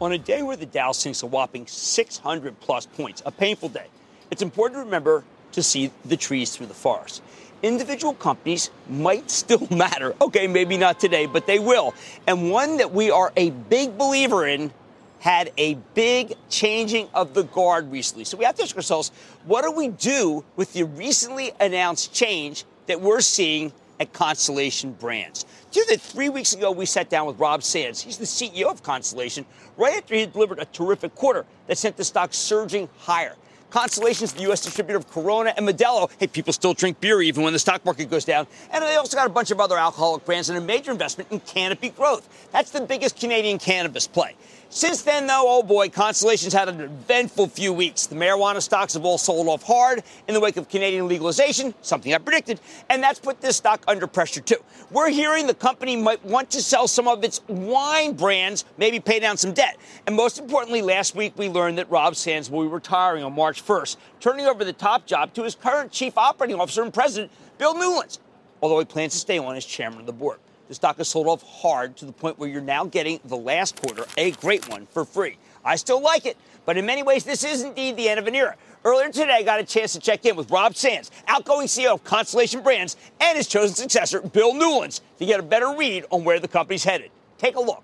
On 0.01 0.13
a 0.13 0.19
day 0.19 0.41
where 0.41 0.57
the 0.57 0.65
Dow 0.65 0.93
sinks 0.93 1.23
a 1.23 1.27
whopping 1.27 1.67
600 1.67 2.59
plus 2.61 2.87
points, 2.87 3.23
a 3.27 3.31
painful 3.31 3.69
day, 3.69 3.87
it's 4.31 4.41
important 4.41 4.79
to 4.81 4.85
remember 4.85 5.25
to 5.53 5.63
see 5.63 5.91
the 6.07 6.17
trees 6.17 6.57
through 6.57 6.67
the 6.67 6.75
forest. 6.75 7.23
Individual 7.63 8.15
companies 8.15 8.71
might 8.89 9.31
still 9.31 9.67
matter. 9.71 10.15
Okay, 10.23 10.47
maybe 10.47 10.79
not 10.79 10.99
today, 11.01 11.27
but 11.27 11.47
they 11.47 11.59
will. 11.59 11.95
And 12.27 12.51
one 12.51 12.79
that 12.79 12.93
we 12.93 13.11
are 13.11 13.31
a 13.37 13.51
big 13.51 13.99
believer 13.99 14.47
in 14.47 14.73
had 15.19 15.53
a 15.59 15.75
big 15.93 16.33
changing 16.49 17.07
of 17.13 17.35
the 17.35 17.43
guard 17.43 17.93
recently. 17.93 18.25
So 18.25 18.39
we 18.39 18.47
have 18.47 18.55
to 18.55 18.63
ask 18.63 18.75
ourselves, 18.75 19.13
what 19.45 19.67
do 19.67 19.71
we 19.71 19.89
do 19.89 20.43
with 20.57 20.73
the 20.73 20.85
recently 20.85 21.53
announced 21.61 22.15
change 22.15 22.65
that 22.87 23.03
we're 23.03 23.21
seeing 23.21 23.71
at 24.01 24.13
Constellation 24.13 24.93
Brands? 24.95 25.45
Do 25.71 25.79
you 25.79 25.87
know 25.87 25.95
that 25.95 26.01
three 26.01 26.31
weeks 26.31 26.55
ago 26.55 26.73
we 26.73 26.87
sat 26.87 27.11
down 27.11 27.27
with 27.27 27.39
Rob 27.39 27.63
Sands? 27.63 28.01
He's 28.01 28.19
the 28.19 28.25
CEO 28.25 28.65
of 28.65 28.83
Constellation, 28.83 29.45
right 29.77 29.97
after 29.97 30.17
he 30.17 30.27
delivered 30.27 30.59
a 30.59 30.65
terrific 30.65 31.15
quarter 31.15 31.45
that 31.69 31.79
sent 31.79 31.97
the 31.97 32.05
stock 32.05 32.35
surging 32.35 32.89
higher. 32.99 33.37
Constellation 33.71 34.25
is 34.25 34.33
the 34.33 34.43
U.S. 34.43 34.63
distributor 34.63 34.99
of 34.99 35.09
Corona 35.11 35.55
and 35.57 35.67
Modelo. 35.69 36.11
Hey, 36.19 36.27
people 36.27 36.53
still 36.53 36.75
drink 36.75 37.01
beer 37.01 37.23
even 37.23 37.45
when 37.45 37.53
the 37.53 37.59
stock 37.59 37.85
market 37.85 38.11
goes 38.11 38.25
down. 38.25 38.49
And 38.73 38.83
they 38.83 38.97
also 38.97 39.17
got 39.17 39.29
a 39.29 39.31
bunch 39.31 39.53
of 39.53 39.61
other 39.61 39.79
alcoholic 39.79 40.25
brands 40.25 40.49
and 40.49 40.59
a 40.59 40.61
major 40.61 40.91
investment 40.91 41.31
in 41.31 41.39
Canopy 41.41 41.91
Growth. 41.91 42.49
That's 42.51 42.71
the 42.71 42.81
biggest 42.81 43.21
Canadian 43.21 43.59
cannabis 43.59 44.09
play. 44.09 44.35
Since 44.73 45.03
then, 45.03 45.27
though, 45.27 45.47
oh 45.47 45.65
boy, 45.65 45.89
Constellation's 45.89 46.53
had 46.53 46.69
an 46.69 46.81
eventful 46.81 47.49
few 47.49 47.73
weeks. 47.73 48.07
The 48.07 48.15
marijuana 48.15 48.63
stocks 48.63 48.95
have 48.95 49.05
all 49.05 49.19
sold 49.19 49.49
off 49.49 49.65
hard 49.65 50.05
in 50.29 50.35
the 50.35 50.39
wake 50.39 50.57
of 50.57 50.69
Canadian 50.69 51.09
legalization, 51.09 51.75
something 51.83 52.15
I 52.15 52.19
predicted, 52.19 52.61
and 52.89 53.03
that's 53.03 53.19
put 53.19 53.41
this 53.41 53.57
stock 53.57 53.83
under 53.89 54.07
pressure 54.07 54.41
too. 54.41 54.63
We're 54.93 55.11
hearing 55.11 55.49
the 55.49 55.55
company 55.55 55.97
might 55.97 56.25
want 56.25 56.51
to 56.51 56.63
sell 56.63 56.87
some 56.87 57.09
of 57.09 57.25
its 57.25 57.41
wine 57.49 58.13
brands, 58.13 58.65
maybe 58.79 59.01
pay 59.01 59.19
down 59.19 59.37
some 59.37 59.55
debt. 59.55 59.77
And 60.07 60.15
most 60.15 60.39
importantly, 60.39 60.83
last 60.83 61.17
week 61.17 61.37
we 61.37 61.49
learned 61.49 61.79
that 61.79 61.91
Rob 61.91 62.15
Sands 62.15 62.49
will 62.49 62.63
be 62.63 62.69
retiring 62.69 63.25
on 63.25 63.35
March 63.35 63.67
1st, 63.67 63.97
turning 64.21 64.47
over 64.47 64.65
the 64.65 64.73
top 64.73 65.05
job 65.05 65.35
to 65.35 65.43
his 65.43 65.57
current 65.57 65.91
chief 65.91 66.17
operating 66.17 66.61
officer 66.61 66.83
and 66.83 66.95
president, 66.95 67.33
Bill 67.59 67.75
Newlands, 67.75 68.21
although 68.63 68.79
he 68.79 68.85
plans 68.85 69.15
to 69.15 69.19
stay 69.19 69.39
on 69.39 69.57
as 69.57 69.65
chairman 69.65 69.99
of 69.99 70.07
the 70.07 70.13
board. 70.13 70.39
The 70.71 70.77
stock 70.77 70.99
has 70.99 71.09
sold 71.09 71.27
off 71.27 71.43
hard 71.43 71.97
to 71.97 72.05
the 72.05 72.13
point 72.13 72.39
where 72.39 72.49
you're 72.49 72.61
now 72.61 72.85
getting 72.85 73.19
the 73.25 73.37
last 73.37 73.83
quarter, 73.83 74.05
a 74.17 74.31
great 74.31 74.69
one, 74.69 74.87
for 74.87 75.05
free. 75.05 75.37
I 75.65 75.75
still 75.75 76.01
like 76.01 76.27
it, 76.27 76.37
but 76.65 76.77
in 76.77 76.87
many 76.87 77.03
ways, 77.03 77.25
this 77.25 77.43
is 77.43 77.65
indeed 77.65 77.97
the 77.97 78.09
end 78.09 78.21
of 78.21 78.29
an 78.29 78.37
era. 78.37 78.55
Earlier 78.85 79.11
today, 79.11 79.33
I 79.33 79.43
got 79.43 79.59
a 79.59 79.65
chance 79.65 79.95
to 79.95 79.99
check 79.99 80.25
in 80.27 80.37
with 80.37 80.49
Rob 80.49 80.77
Sands, 80.77 81.11
outgoing 81.27 81.67
CEO 81.67 81.95
of 81.95 82.05
Constellation 82.05 82.63
Brands, 82.63 82.97
and 83.21 83.37
his 83.37 83.49
chosen 83.49 83.75
successor, 83.75 84.21
Bill 84.21 84.55
Newlands, 84.55 85.01
to 85.19 85.27
get 85.27 85.41
a 85.41 85.43
better 85.43 85.75
read 85.77 86.05
on 86.13 86.23
where 86.23 86.39
the 86.39 86.47
company's 86.47 86.85
headed. 86.85 87.11
Take 87.37 87.57
a 87.57 87.61
look. 87.61 87.83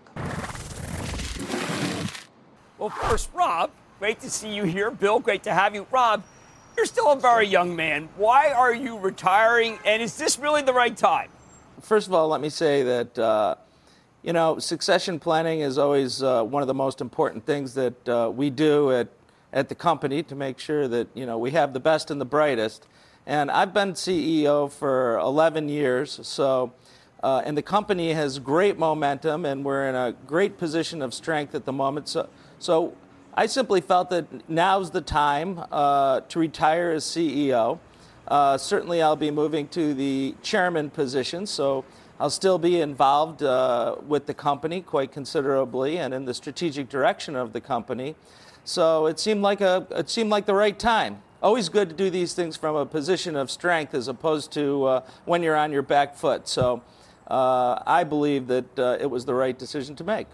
Well, 2.78 2.91
first, 2.91 3.30
Rob, 3.34 3.72
great 3.99 4.20
to 4.20 4.30
see 4.30 4.55
you 4.55 4.62
here. 4.62 4.93
Bill, 4.93 5.18
great 5.18 5.43
to 5.43 5.53
have 5.53 5.74
you. 5.74 5.89
Rob, 5.91 6.22
you're 6.76 6.87
still 6.87 7.11
a 7.11 7.18
very 7.18 7.49
young 7.49 7.74
man. 7.74 8.09
Why 8.16 8.53
are 8.53 8.72
you 8.72 8.97
retiring, 8.97 9.80
and 9.84 10.01
is 10.01 10.16
this 10.16 10.39
really 10.39 10.62
the 10.62 10.72
right 10.72 10.97
time? 10.97 11.30
First 11.81 12.07
of 12.07 12.14
all, 12.14 12.29
let 12.29 12.41
me 12.41 12.49
say 12.49 12.83
that 12.83 13.18
uh, 13.18 13.55
you 14.22 14.33
know 14.33 14.59
succession 14.59 15.18
planning 15.18 15.61
is 15.61 15.79
always 15.79 16.22
uh, 16.22 16.43
one 16.43 16.62
of 16.62 16.66
the 16.66 16.74
most 16.74 17.01
important 17.01 17.47
things 17.47 17.74
that 17.74 18.09
uh, 18.09 18.31
we 18.35 18.51
do 18.51 18.93
at 18.93 19.09
at 19.53 19.68
the 19.68 19.74
company 19.74 20.22
to 20.24 20.35
make 20.35 20.59
sure 20.59 20.89
that 20.89 21.09
you 21.14 21.27
know 21.27 21.39
we 21.39 21.53
have 21.53 21.72
the 21.72 21.81
best 21.81 22.11
and 22.11 22.20
the 22.20 22.27
brightest. 22.27 22.87
And 23.29 23.51
I've 23.51 23.74
been 23.74 23.95
CEO 23.95 24.70
for 24.70 25.18
11 25.18 25.68
years, 25.68 26.20
so. 26.22 26.72
Uh, 27.24 27.43
and 27.45 27.57
the 27.57 27.62
company 27.62 28.12
has 28.12 28.39
great 28.39 28.79
momentum, 28.79 29.47
and 29.47 29.64
we're 29.64 29.89
in 29.89 29.95
a 29.95 30.14
great 30.27 30.59
position 30.59 31.01
of 31.01 31.14
strength 31.14 31.55
at 31.55 31.64
the 31.64 31.72
moment. 31.72 32.09
So, 32.09 32.29
so 32.59 32.95
I 33.35 33.47
simply 33.47 33.81
felt 33.81 34.11
that 34.11 34.49
now's 34.49 34.91
the 34.91 35.01
time 35.01 35.62
uh, 35.72 36.20
to 36.20 36.39
retire 36.39 36.93
as 36.93 37.05
CEO. 37.05 37.79
Uh, 38.29 38.59
certainly, 38.59 39.01
I'll 39.03 39.16
be 39.16 39.31
moving 39.31 39.68
to 39.68 39.95
the 39.95 40.35
chairman 40.43 40.91
position, 40.91 41.47
so 41.47 41.85
I'll 42.18 42.31
still 42.31 42.59
be 42.59 42.81
involved 42.81 43.43
uh, 43.43 43.97
with 44.07 44.27
the 44.27 44.35
company 44.35 44.81
quite 44.81 45.12
considerably 45.12 45.99
and 45.99 46.14
in 46.14 46.24
the 46.24 46.35
strategic 46.35 46.89
direction 46.89 47.37
of 47.37 47.53
the 47.53 47.61
company. 47.61 48.16
So 48.64 49.07
it 49.07 49.20
seemed 49.20 49.43
like 49.43 49.61
a 49.61 49.87
it 49.91 50.11
seemed 50.11 50.31
like 50.31 50.47
the 50.47 50.55
right 50.55 50.77
time. 50.77 51.22
Always 51.43 51.68
good 51.68 51.91
to 51.91 51.95
do 51.95 52.11
these 52.11 52.33
things 52.33 52.57
from 52.57 52.74
a 52.74 52.87
position 52.87 53.37
of 53.37 53.51
strength 53.51 53.95
as 53.95 54.09
opposed 54.09 54.51
to 54.53 54.85
uh, 54.85 55.01
when 55.24 55.43
you're 55.43 55.55
on 55.55 55.70
your 55.70 55.83
back 55.83 56.16
foot. 56.16 56.49
So 56.49 56.83
uh, 57.29 57.81
I 57.87 58.03
believe 58.03 58.49
that 58.49 58.79
uh, 58.79 58.97
it 58.99 59.07
was 59.07 59.24
the 59.24 59.35
right 59.35 59.57
decision 59.57 59.95
to 59.97 60.05
make. 60.05 60.27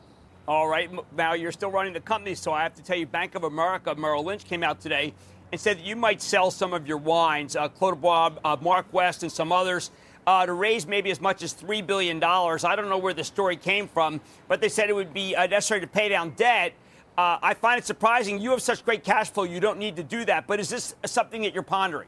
All 0.48 0.68
right, 0.68 0.90
now 1.16 1.34
you're 1.34 1.52
still 1.52 1.70
running 1.70 1.92
the 1.92 2.00
company, 2.00 2.34
so 2.34 2.52
I 2.52 2.64
have 2.64 2.74
to 2.74 2.82
tell 2.82 2.96
you, 2.96 3.06
Bank 3.06 3.36
of 3.36 3.44
America, 3.44 3.94
Merrill 3.94 4.24
Lynch 4.24 4.44
came 4.44 4.64
out 4.64 4.80
today 4.80 5.14
and 5.52 5.60
said 5.60 5.78
that 5.78 5.84
you 5.84 5.94
might 5.94 6.22
sell 6.22 6.50
some 6.50 6.72
of 6.72 6.88
your 6.88 6.96
wines, 6.96 7.54
uh, 7.54 7.68
Clos 7.68 7.92
du 7.92 7.96
Bois, 7.96 8.30
uh, 8.42 8.56
Mark 8.62 8.90
West, 8.92 9.22
and 9.22 9.30
some 9.30 9.52
others. 9.52 9.90
Uh, 10.24 10.46
to 10.46 10.52
raise 10.52 10.86
maybe 10.86 11.10
as 11.10 11.20
much 11.20 11.42
as 11.42 11.52
$3 11.52 11.84
billion. 11.84 12.22
I 12.22 12.76
don't 12.76 12.88
know 12.88 12.98
where 12.98 13.12
the 13.12 13.24
story 13.24 13.56
came 13.56 13.88
from, 13.88 14.20
but 14.46 14.60
they 14.60 14.68
said 14.68 14.88
it 14.88 14.92
would 14.92 15.12
be 15.12 15.34
uh, 15.34 15.48
necessary 15.48 15.80
to 15.80 15.88
pay 15.88 16.08
down 16.08 16.30
debt. 16.36 16.74
Uh, 17.18 17.38
I 17.42 17.54
find 17.54 17.76
it 17.76 17.84
surprising. 17.84 18.38
You 18.38 18.52
have 18.52 18.62
such 18.62 18.84
great 18.84 19.02
cash 19.02 19.30
flow, 19.30 19.42
you 19.42 19.58
don't 19.58 19.80
need 19.80 19.96
to 19.96 20.04
do 20.04 20.24
that. 20.26 20.46
But 20.46 20.60
is 20.60 20.68
this 20.68 20.94
something 21.04 21.42
that 21.42 21.52
you're 21.52 21.64
pondering? 21.64 22.06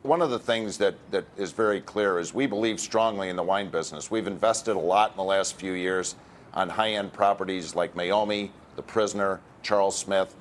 One 0.00 0.22
of 0.22 0.30
the 0.30 0.38
things 0.38 0.78
that, 0.78 0.94
that 1.10 1.26
is 1.36 1.52
very 1.52 1.82
clear 1.82 2.18
is 2.18 2.32
we 2.32 2.46
believe 2.46 2.80
strongly 2.80 3.28
in 3.28 3.36
the 3.36 3.42
wine 3.42 3.68
business. 3.68 4.10
We've 4.10 4.26
invested 4.26 4.74
a 4.74 4.78
lot 4.78 5.10
in 5.10 5.18
the 5.18 5.24
last 5.24 5.56
few 5.56 5.72
years 5.72 6.16
on 6.54 6.70
high 6.70 6.92
end 6.92 7.12
properties 7.12 7.74
like 7.74 7.94
Meiomi, 7.94 8.48
The 8.76 8.82
Prisoner, 8.82 9.40
Charles 9.62 9.98
Smith. 9.98 10.34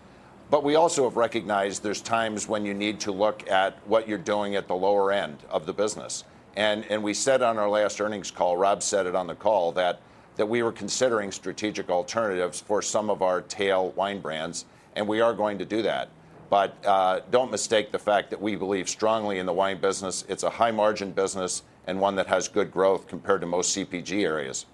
But 0.49 0.63
we 0.63 0.75
also 0.75 1.05
have 1.05 1.17
recognized 1.17 1.81
there's 1.81 2.01
times 2.01 2.47
when 2.47 2.65
you 2.65 2.73
need 2.73 2.99
to 3.01 3.11
look 3.11 3.49
at 3.49 3.79
what 3.87 4.07
you're 4.07 4.17
doing 4.17 4.55
at 4.55 4.67
the 4.67 4.75
lower 4.75 5.11
end 5.11 5.39
of 5.49 5.65
the 5.65 5.73
business. 5.73 6.23
And, 6.55 6.85
and 6.89 7.03
we 7.03 7.13
said 7.13 7.41
on 7.41 7.57
our 7.57 7.69
last 7.69 7.99
earnings 7.99 8.31
call, 8.31 8.55
Rob 8.55 8.83
said 8.83 9.07
it 9.07 9.15
on 9.15 9.27
the 9.27 9.35
call, 9.35 9.71
that, 9.73 9.99
that 10.35 10.45
we 10.45 10.61
were 10.61 10.71
considering 10.71 11.31
strategic 11.31 11.89
alternatives 11.89 12.61
for 12.61 12.81
some 12.81 13.09
of 13.09 13.21
our 13.21 13.41
tail 13.41 13.89
wine 13.91 14.21
brands, 14.21 14.65
and 14.95 15.07
we 15.07 15.19
are 15.19 15.33
going 15.33 15.57
to 15.57 15.65
do 15.65 15.81
that. 15.81 16.09
But 16.49 16.77
uh, 16.85 17.21
don't 17.31 17.51
mistake 17.51 17.91
the 17.91 17.99
fact 17.99 18.29
that 18.29 18.41
we 18.41 18.55
believe 18.55 18.87
strongly 18.87 19.39
in 19.39 19.47
the 19.47 19.53
wine 19.53 19.81
business. 19.81 20.23
It's 20.29 20.43
a 20.43 20.49
high 20.49 20.71
margin 20.71 21.11
business 21.11 21.63
and 21.87 21.99
one 21.99 22.15
that 22.15 22.27
has 22.27 22.47
good 22.47 22.71
growth 22.71 23.07
compared 23.07 23.41
to 23.41 23.47
most 23.47 23.75
CPG 23.75 24.23
areas. 24.23 24.67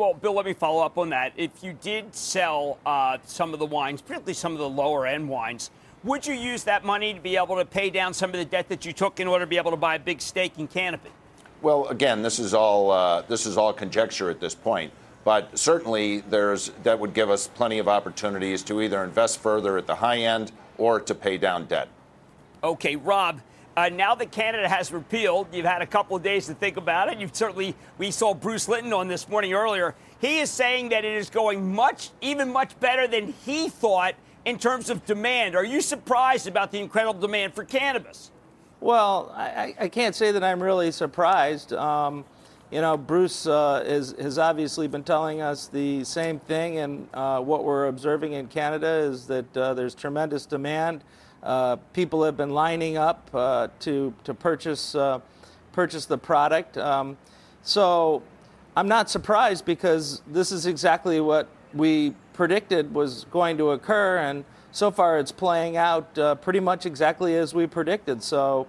Well, 0.00 0.14
Bill, 0.14 0.32
let 0.32 0.46
me 0.46 0.54
follow 0.54 0.82
up 0.82 0.96
on 0.96 1.10
that. 1.10 1.34
If 1.36 1.62
you 1.62 1.74
did 1.74 2.14
sell 2.14 2.78
uh, 2.86 3.18
some 3.26 3.52
of 3.52 3.58
the 3.58 3.66
wines, 3.66 4.00
particularly 4.00 4.32
some 4.32 4.54
of 4.54 4.58
the 4.58 4.66
lower 4.66 5.06
end 5.06 5.28
wines, 5.28 5.70
would 6.04 6.26
you 6.26 6.32
use 6.32 6.64
that 6.64 6.86
money 6.86 7.12
to 7.12 7.20
be 7.20 7.36
able 7.36 7.56
to 7.56 7.66
pay 7.66 7.90
down 7.90 8.14
some 8.14 8.30
of 8.30 8.36
the 8.36 8.46
debt 8.46 8.70
that 8.70 8.86
you 8.86 8.94
took 8.94 9.20
in 9.20 9.28
order 9.28 9.44
to 9.44 9.46
be 9.46 9.58
able 9.58 9.72
to 9.72 9.76
buy 9.76 9.96
a 9.96 9.98
big 9.98 10.22
stake 10.22 10.58
in 10.58 10.68
Canopy? 10.68 11.10
Well, 11.60 11.86
again, 11.88 12.22
this 12.22 12.38
is 12.38 12.54
all 12.54 12.90
uh, 12.90 13.20
this 13.28 13.44
is 13.44 13.58
all 13.58 13.74
conjecture 13.74 14.30
at 14.30 14.40
this 14.40 14.54
point. 14.54 14.90
But 15.22 15.58
certainly, 15.58 16.20
there's 16.20 16.70
that 16.82 16.98
would 16.98 17.12
give 17.12 17.28
us 17.28 17.48
plenty 17.48 17.78
of 17.78 17.86
opportunities 17.86 18.62
to 18.62 18.80
either 18.80 19.04
invest 19.04 19.40
further 19.40 19.76
at 19.76 19.86
the 19.86 19.96
high 19.96 20.20
end 20.20 20.50
or 20.78 20.98
to 20.98 21.14
pay 21.14 21.36
down 21.36 21.66
debt. 21.66 21.88
Okay, 22.64 22.96
Rob. 22.96 23.42
Uh, 23.80 23.88
now 23.88 24.14
that 24.14 24.30
Canada 24.30 24.68
has 24.68 24.92
repealed, 24.92 25.46
you've 25.54 25.64
had 25.64 25.80
a 25.80 25.86
couple 25.86 26.14
of 26.14 26.22
days 26.22 26.44
to 26.44 26.52
think 26.52 26.76
about 26.76 27.10
it. 27.10 27.18
You've 27.18 27.34
certainly, 27.34 27.74
we 27.96 28.10
saw 28.10 28.34
Bruce 28.34 28.68
Linton 28.68 28.92
on 28.92 29.08
this 29.08 29.26
morning 29.26 29.54
earlier. 29.54 29.94
He 30.20 30.40
is 30.40 30.50
saying 30.50 30.90
that 30.90 31.02
it 31.06 31.14
is 31.14 31.30
going 31.30 31.74
much, 31.74 32.10
even 32.20 32.52
much 32.52 32.78
better 32.78 33.08
than 33.08 33.32
he 33.46 33.70
thought 33.70 34.16
in 34.44 34.58
terms 34.58 34.90
of 34.90 35.06
demand. 35.06 35.56
Are 35.56 35.64
you 35.64 35.80
surprised 35.80 36.46
about 36.46 36.72
the 36.72 36.78
incredible 36.78 37.18
demand 37.18 37.54
for 37.54 37.64
cannabis? 37.64 38.30
Well, 38.80 39.32
I, 39.34 39.74
I 39.80 39.88
can't 39.88 40.14
say 40.14 40.30
that 40.30 40.44
I'm 40.44 40.62
really 40.62 40.90
surprised. 40.90 41.72
Um, 41.72 42.26
you 42.70 42.82
know, 42.82 42.98
Bruce 42.98 43.46
uh, 43.46 43.82
is, 43.86 44.14
has 44.20 44.38
obviously 44.38 44.88
been 44.88 45.04
telling 45.04 45.40
us 45.40 45.68
the 45.68 46.04
same 46.04 46.38
thing, 46.38 46.80
and 46.80 47.08
uh, 47.14 47.40
what 47.40 47.64
we're 47.64 47.86
observing 47.86 48.34
in 48.34 48.46
Canada 48.46 48.88
is 48.88 49.26
that 49.28 49.56
uh, 49.56 49.72
there's 49.72 49.94
tremendous 49.94 50.44
demand. 50.44 51.02
Uh, 51.42 51.76
people 51.94 52.22
have 52.24 52.36
been 52.36 52.50
lining 52.50 52.96
up 52.96 53.30
uh, 53.32 53.68
to 53.80 54.12
to 54.24 54.34
purchase 54.34 54.94
uh, 54.94 55.20
purchase 55.72 56.06
the 56.06 56.18
product. 56.18 56.76
Um, 56.76 57.16
so 57.62 58.22
I'm 58.76 58.88
not 58.88 59.08
surprised 59.08 59.64
because 59.64 60.22
this 60.26 60.52
is 60.52 60.66
exactly 60.66 61.20
what 61.20 61.48
we 61.72 62.14
predicted 62.34 62.92
was 62.92 63.24
going 63.30 63.56
to 63.58 63.70
occur, 63.70 64.18
and 64.18 64.44
so 64.72 64.90
far 64.90 65.18
it's 65.18 65.32
playing 65.32 65.76
out 65.76 66.18
uh, 66.18 66.34
pretty 66.34 66.60
much 66.60 66.86
exactly 66.86 67.36
as 67.36 67.54
we 67.54 67.66
predicted. 67.66 68.22
So. 68.22 68.66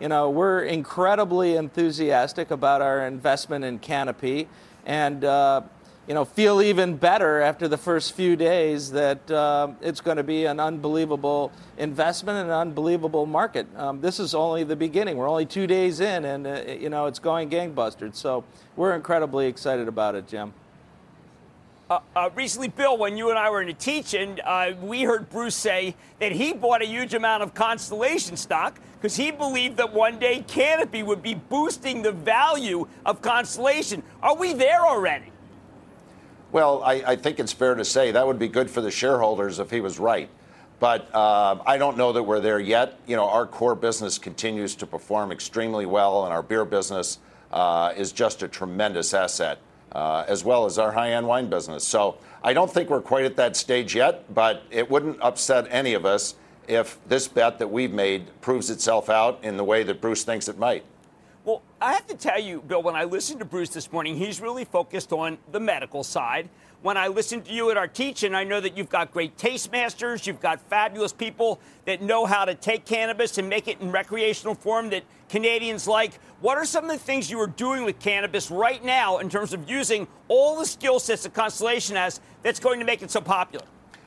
You 0.00 0.08
know, 0.08 0.28
we're 0.28 0.64
incredibly 0.64 1.54
enthusiastic 1.54 2.50
about 2.50 2.82
our 2.82 3.06
investment 3.06 3.64
in 3.64 3.78
Canopy, 3.78 4.48
and 4.84 5.24
uh, 5.24 5.62
you 6.06 6.12
know, 6.12 6.24
feel 6.24 6.60
even 6.60 6.96
better 6.96 7.40
after 7.40 7.66
the 7.66 7.78
first 7.78 8.12
few 8.12 8.36
days 8.36 8.90
that 8.90 9.30
uh, 9.30 9.68
it's 9.80 10.00
going 10.00 10.18
to 10.18 10.22
be 10.22 10.44
an 10.44 10.60
unbelievable 10.60 11.50
investment 11.78 12.38
and 12.38 12.48
an 12.48 12.54
unbelievable 12.54 13.24
market. 13.24 13.66
Um, 13.76 14.00
this 14.00 14.20
is 14.20 14.34
only 14.34 14.64
the 14.64 14.76
beginning. 14.76 15.16
We're 15.16 15.28
only 15.28 15.46
two 15.46 15.66
days 15.66 16.00
in, 16.00 16.24
and 16.24 16.46
uh, 16.46 16.62
you 16.68 16.90
know 16.90 17.06
it's 17.06 17.18
going 17.18 17.48
gangbusters. 17.48 18.16
So 18.16 18.44
we're 18.76 18.94
incredibly 18.94 19.46
excited 19.46 19.88
about 19.88 20.14
it, 20.14 20.28
Jim. 20.28 20.52
Uh, 21.88 22.00
uh, 22.16 22.30
recently, 22.34 22.68
Bill, 22.68 22.96
when 22.96 23.16
you 23.16 23.30
and 23.30 23.38
I 23.38 23.50
were 23.50 23.60
in 23.60 23.68
a 23.68 23.74
teaching, 23.74 24.40
uh, 24.42 24.72
we 24.80 25.02
heard 25.02 25.28
Bruce 25.28 25.54
say 25.54 25.94
that 26.18 26.32
he 26.32 26.52
bought 26.54 26.82
a 26.82 26.86
huge 26.86 27.12
amount 27.12 27.42
of 27.42 27.52
Constellation 27.52 28.36
stock 28.36 28.80
because 28.94 29.16
he 29.16 29.30
believed 29.30 29.76
that 29.76 29.92
one 29.92 30.18
day 30.18 30.42
Canopy 30.48 31.02
would 31.02 31.22
be 31.22 31.34
boosting 31.34 32.00
the 32.02 32.12
value 32.12 32.88
of 33.04 33.20
Constellation. 33.20 34.02
Are 34.22 34.34
we 34.34 34.54
there 34.54 34.80
already? 34.80 35.26
Well, 36.54 36.84
I, 36.84 37.02
I, 37.04 37.16
think 37.16 37.40
it's 37.40 37.52
fair 37.52 37.74
to 37.74 37.84
say 37.84 38.12
that 38.12 38.24
would 38.24 38.38
be 38.38 38.46
good 38.46 38.70
for 38.70 38.80
the 38.80 38.92
shareholders 38.92 39.58
if 39.58 39.72
he 39.72 39.80
was 39.80 39.98
right. 39.98 40.28
But 40.78 41.12
uh, 41.12 41.58
I 41.66 41.78
don't 41.78 41.96
know 41.96 42.12
that 42.12 42.22
we're 42.22 42.38
there 42.38 42.60
yet. 42.60 42.96
You 43.08 43.16
know, 43.16 43.28
our 43.28 43.44
core 43.44 43.74
business 43.74 44.18
continues 44.18 44.76
to 44.76 44.86
perform 44.86 45.32
extremely 45.32 45.84
well, 45.84 46.22
and 46.22 46.32
our 46.32 46.44
beer 46.44 46.64
business 46.64 47.18
uh, 47.50 47.92
is 47.96 48.12
just 48.12 48.44
a 48.44 48.46
tremendous 48.46 49.12
asset, 49.14 49.58
uh, 49.90 50.26
as 50.28 50.44
well 50.44 50.64
as 50.64 50.78
our 50.78 50.92
high-end 50.92 51.26
wine 51.26 51.50
business. 51.50 51.84
So 51.84 52.18
I 52.44 52.52
don't 52.52 52.70
think 52.70 52.88
we're 52.88 53.00
quite 53.00 53.24
at 53.24 53.34
that 53.34 53.56
stage 53.56 53.96
yet, 53.96 54.32
but 54.32 54.62
it 54.70 54.88
wouldn't 54.88 55.20
upset 55.20 55.66
any 55.70 55.94
of 55.94 56.06
us 56.06 56.36
if 56.68 57.00
this 57.08 57.26
bet 57.26 57.58
that 57.58 57.72
we've 57.72 57.92
made 57.92 58.28
proves 58.42 58.70
itself 58.70 59.10
out 59.10 59.40
in 59.42 59.56
the 59.56 59.64
way 59.64 59.82
that 59.82 60.00
Bruce 60.00 60.22
thinks 60.22 60.48
it 60.48 60.56
might. 60.56 60.84
I 61.84 61.92
have 61.92 62.06
to 62.06 62.14
tell 62.14 62.40
you, 62.40 62.62
Bill, 62.62 62.82
when 62.82 62.96
I 62.96 63.04
listened 63.04 63.40
to 63.40 63.44
Bruce 63.44 63.68
this 63.68 63.92
morning, 63.92 64.16
he's 64.16 64.40
really 64.40 64.64
focused 64.64 65.12
on 65.12 65.36
the 65.52 65.60
medical 65.60 66.02
side. 66.02 66.48
When 66.80 66.96
I 66.96 67.08
listened 67.08 67.44
to 67.44 67.52
you 67.52 67.70
at 67.70 67.76
our 67.76 67.86
teaching, 67.86 68.34
I 68.34 68.42
know 68.42 68.58
that 68.58 68.74
you've 68.74 68.88
got 68.88 69.12
great 69.12 69.36
taste 69.36 69.70
masters, 69.70 70.26
you've 70.26 70.40
got 70.40 70.62
fabulous 70.62 71.12
people 71.12 71.60
that 71.84 72.00
know 72.00 72.24
how 72.24 72.46
to 72.46 72.54
take 72.54 72.86
cannabis 72.86 73.36
and 73.36 73.50
make 73.50 73.68
it 73.68 73.82
in 73.82 73.92
recreational 73.92 74.54
form 74.54 74.88
that 74.90 75.04
Canadians 75.28 75.86
like. 75.86 76.14
What 76.40 76.56
are 76.56 76.64
some 76.64 76.84
of 76.84 76.90
the 76.90 76.96
things 76.96 77.30
you 77.30 77.38
are 77.38 77.48
doing 77.48 77.84
with 77.84 77.98
cannabis 77.98 78.50
right 78.50 78.82
now 78.82 79.18
in 79.18 79.28
terms 79.28 79.52
of 79.52 79.68
using 79.68 80.08
all 80.28 80.58
the 80.58 80.64
skill 80.64 80.98
sets 80.98 81.24
that 81.24 81.34
Constellation 81.34 81.96
has 81.96 82.18
that's 82.42 82.60
going 82.60 82.80
to 82.80 82.86
make 82.86 83.02
it 83.02 83.10
so 83.10 83.20
popular? 83.20 83.66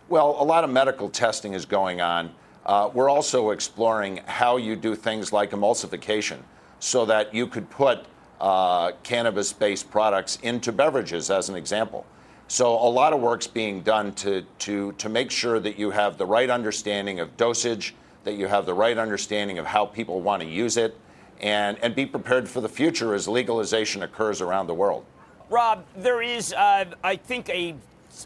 Well, 0.10 0.36
a 0.40 0.44
lot 0.44 0.64
of 0.64 0.72
medical 0.72 1.12
testing 1.12 1.54
is 1.54 1.68
going 1.68 2.02
on. 2.02 2.32
Uh, 2.66 2.90
we're 2.92 3.10
also 3.10 3.52
exploring 3.52 4.22
how 4.26 4.58
you 4.58 4.76
do 4.76 4.96
things 4.96 5.32
like 5.32 5.52
emulsification 5.52 6.40
so 6.80 7.06
that 7.06 7.34
you 7.34 7.48
could 7.48 7.70
put 7.70 8.06
uh, 8.40 8.92
cannabis 9.04 9.54
based 9.54 9.90
products 9.90 10.38
into 10.44 10.72
beverages, 10.72 11.30
as 11.30 11.50
an 11.50 11.56
example. 11.56 12.06
So, 12.48 12.74
a 12.76 12.88
lot 12.90 13.12
of 13.12 13.20
work's 13.20 13.48
being 13.48 13.82
done 13.82 14.14
to, 14.16 14.44
to, 14.60 14.94
to 14.94 15.10
make 15.10 15.32
sure 15.32 15.60
that 15.60 15.78
you 15.78 15.92
have 15.92 16.18
the 16.18 16.26
right 16.26 16.50
understanding 16.50 17.20
of 17.20 17.36
dosage, 17.36 17.94
that 18.24 18.36
you 18.36 18.48
have 18.48 18.66
the 18.66 18.74
right 18.74 18.98
understanding 18.98 19.58
of 19.58 19.66
how 19.66 19.86
people 19.86 20.22
want 20.22 20.42
to 20.44 20.48
use 20.48 20.78
it, 20.78 20.98
and, 21.42 21.78
and 21.82 21.94
be 21.94 22.06
prepared 22.06 22.48
for 22.48 22.62
the 22.62 22.70
future 22.70 23.14
as 23.14 23.28
legalization 23.28 24.04
occurs 24.04 24.40
around 24.40 24.68
the 24.68 24.74
world. 24.74 25.06
Rob, 25.50 25.86
there 25.96 26.22
is, 26.22 26.54
uh, 26.54 26.86
I 27.04 27.16
think, 27.16 27.50
a, 27.50 27.76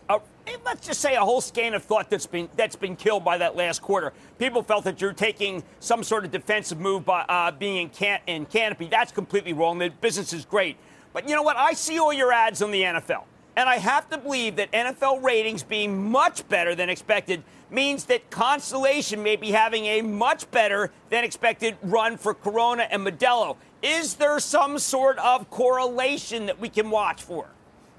a 0.10 0.20
let's 0.66 0.86
just 0.86 1.02
say 1.02 1.16
a 1.16 1.22
whole 1.22 1.42
skein 1.42 1.74
of 1.74 1.84
thought 1.84 2.10
that's 2.10 2.26
been 2.26 2.50
that's 2.56 2.76
been 2.76 2.96
killed 2.96 3.24
by 3.24 3.38
that 3.38 3.56
last 3.56 3.82
quarter. 3.82 4.14
People 4.40 4.64
felt 4.64 4.84
that 4.86 5.02
you're 5.02 5.14
taking 5.14 5.64
some 5.80 6.04
sort 6.04 6.26
of 6.26 6.32
defensive 6.32 6.80
move 6.80 7.06
by 7.06 7.22
uh, 7.22 7.52
being 7.52 7.78
in, 7.78 7.90
can- 7.90 8.22
in 8.28 8.46
canopy. 8.46 8.88
That's 8.88 9.12
completely 9.12 9.54
wrong. 9.54 9.78
The 9.78 9.90
business 9.90 10.34
is 10.34 10.46
great, 10.46 10.78
but 11.14 11.28
you 11.28 11.36
know 11.36 11.44
what? 11.44 11.58
I 11.58 11.74
see 11.74 12.00
all 12.00 12.14
your 12.14 12.32
ads 12.32 12.62
on 12.62 12.72
the 12.72 12.82
NFL, 12.82 13.24
and 13.56 13.70
I 13.70 13.78
have 13.78 14.10
to 14.10 14.18
believe 14.18 14.56
that 14.58 14.72
NFL 14.72 15.24
ratings 15.24 15.64
being 15.64 16.10
much 16.10 16.48
better 16.50 16.76
than 16.76 16.90
expected 16.90 17.44
means 17.70 18.06
that 18.06 18.30
Constellation 18.30 19.24
may 19.24 19.36
be 19.36 19.52
having 19.52 19.86
a 19.86 20.02
much 20.02 20.50
better 20.52 20.92
than 21.10 21.24
expected 21.24 21.78
run 21.82 22.18
for 22.18 22.34
Corona 22.34 22.84
and 22.84 23.06
Modelo. 23.06 23.56
Is 23.82 24.16
there 24.16 24.40
some 24.40 24.78
sort 24.78 25.18
of 25.20 25.50
correlation 25.50 26.46
that 26.48 26.60
we 26.60 26.70
can 26.70 26.90
watch 26.90 27.24
for? 27.24 27.48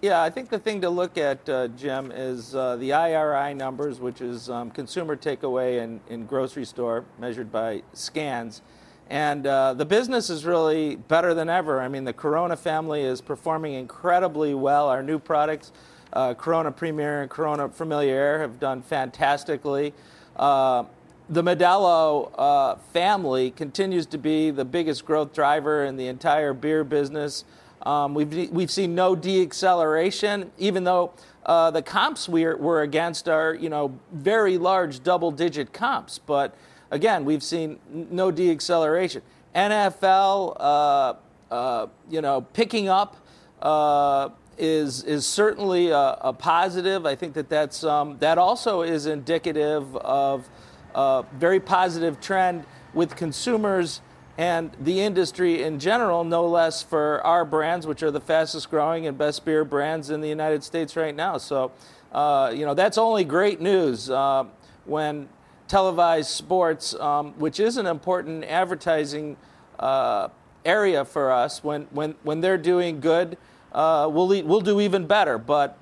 Yeah, 0.02 0.20
I 0.20 0.30
think 0.30 0.48
the 0.48 0.58
thing 0.58 0.80
to 0.80 0.90
look 0.90 1.16
at, 1.16 1.48
uh, 1.48 1.68
Jim, 1.68 2.10
is 2.10 2.56
uh, 2.56 2.74
the 2.74 2.92
IRI 2.92 3.54
numbers, 3.54 4.00
which 4.00 4.20
is 4.20 4.50
um, 4.50 4.68
consumer 4.72 5.14
takeaway 5.14 5.80
in, 5.80 6.00
in 6.08 6.26
grocery 6.26 6.64
store 6.64 7.04
measured 7.20 7.52
by 7.52 7.84
scans. 7.92 8.62
And 9.08 9.46
uh, 9.46 9.74
the 9.74 9.84
business 9.84 10.28
is 10.28 10.44
really 10.44 10.96
better 10.96 11.34
than 11.34 11.48
ever. 11.48 11.80
I 11.80 11.86
mean, 11.86 12.02
the 12.02 12.12
Corona 12.12 12.56
family 12.56 13.02
is 13.02 13.20
performing 13.20 13.74
incredibly 13.74 14.54
well. 14.54 14.88
Our 14.88 15.04
new 15.04 15.20
products, 15.20 15.70
uh, 16.12 16.34
Corona 16.34 16.72
Premier 16.72 17.22
and 17.22 17.30
Corona 17.30 17.68
Familiar, 17.68 18.40
have 18.40 18.58
done 18.58 18.82
fantastically. 18.82 19.94
Uh, 20.34 20.82
the 21.28 21.44
Modelo 21.44 22.32
uh, 22.36 22.74
family 22.92 23.52
continues 23.52 24.06
to 24.06 24.18
be 24.18 24.50
the 24.50 24.64
biggest 24.64 25.04
growth 25.04 25.32
driver 25.32 25.84
in 25.84 25.96
the 25.96 26.08
entire 26.08 26.52
beer 26.52 26.82
business. 26.82 27.44
Um, 27.84 28.14
we've, 28.14 28.50
we've 28.50 28.70
seen 28.70 28.94
no 28.94 29.16
deacceleration, 29.16 30.50
even 30.58 30.84
though 30.84 31.12
uh, 31.44 31.70
the 31.70 31.82
comps 31.82 32.28
we're, 32.28 32.56
we're 32.56 32.82
against 32.82 33.28
are, 33.28 33.54
you 33.54 33.68
know, 33.68 33.98
very 34.12 34.58
large 34.58 35.02
double-digit 35.02 35.72
comps. 35.72 36.18
But 36.18 36.54
again, 36.90 37.24
we've 37.24 37.42
seen 37.42 37.78
no 37.90 38.30
deacceleration. 38.30 39.22
NFL, 39.54 40.56
uh, 40.60 41.14
uh, 41.50 41.86
you 42.08 42.20
know, 42.20 42.42
picking 42.52 42.88
up 42.88 43.16
uh, 43.60 44.30
is 44.58 45.02
is 45.04 45.26
certainly 45.26 45.90
a, 45.90 46.16
a, 46.20 46.32
positive. 46.32 47.06
I 47.06 47.14
think 47.14 47.34
that 47.34 47.48
that's 47.48 47.84
um, 47.84 48.18
that 48.18 48.38
also 48.38 48.82
is 48.82 49.06
indicative 49.06 49.94
of 49.96 50.48
a 50.94 51.24
very 51.34 51.60
positive 51.60 52.20
trend 52.20 52.64
with 52.94 53.16
consumers 53.16 54.00
and 54.38 54.70
the 54.80 55.00
industry 55.00 55.62
in 55.62 55.78
general, 55.78 56.24
no 56.24 56.46
less 56.46 56.82
for 56.82 57.20
our 57.26 57.44
brands, 57.44 57.86
which 57.86 58.02
are 58.02 58.10
the 58.10 58.20
fastest 58.20 58.70
growing 58.70 59.06
and 59.06 59.18
best 59.18 59.44
beer 59.44 59.64
brands 59.64 60.10
in 60.10 60.20
the 60.20 60.28
United 60.28 60.64
States 60.64 60.96
right 60.96 61.14
now. 61.14 61.36
So, 61.38 61.72
uh, 62.12 62.52
you 62.54 62.64
know, 62.64 62.74
that's 62.74 62.96
only 62.96 63.24
great 63.24 63.60
news 63.60 64.08
uh, 64.08 64.44
when 64.86 65.28
televised 65.68 66.30
sports, 66.30 66.94
um, 66.94 67.32
which 67.38 67.60
is 67.60 67.76
an 67.76 67.86
important 67.86 68.44
advertising 68.44 69.36
uh, 69.78 70.28
area 70.64 71.04
for 71.04 71.30
us, 71.30 71.62
when, 71.62 71.82
when, 71.90 72.14
when 72.22 72.40
they're 72.40 72.58
doing 72.58 73.00
good, 73.00 73.36
uh, 73.72 74.08
we'll, 74.10 74.28
we'll 74.44 74.60
do 74.60 74.80
even 74.80 75.06
better. 75.06 75.38
But 75.38 75.78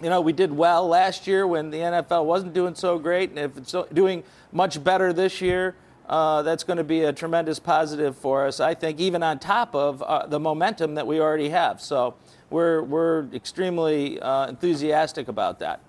you 0.00 0.10
know, 0.10 0.20
we 0.20 0.32
did 0.32 0.52
well 0.52 0.86
last 0.86 1.26
year 1.26 1.46
when 1.46 1.70
the 1.70 1.78
NFL 1.78 2.26
wasn't 2.26 2.52
doing 2.52 2.74
so 2.74 2.98
great, 2.98 3.30
and 3.30 3.38
if 3.38 3.56
it's 3.56 3.74
doing 3.92 4.22
much 4.52 4.82
better 4.82 5.12
this 5.12 5.40
year, 5.40 5.74
uh, 6.08 6.42
that's 6.42 6.64
going 6.64 6.76
to 6.76 6.84
be 6.84 7.02
a 7.02 7.12
tremendous 7.12 7.58
positive 7.58 8.16
for 8.16 8.46
us, 8.46 8.60
I 8.60 8.74
think, 8.74 9.00
even 9.00 9.22
on 9.22 9.38
top 9.38 9.74
of 9.74 10.02
uh, 10.02 10.26
the 10.26 10.40
momentum 10.40 10.94
that 10.94 11.06
we 11.06 11.20
already 11.20 11.48
have. 11.48 11.80
So 11.80 12.14
we're, 12.50 12.82
we're 12.82 13.26
extremely 13.32 14.20
uh, 14.20 14.46
enthusiastic 14.48 15.28
about 15.28 15.58
that. 15.60 15.80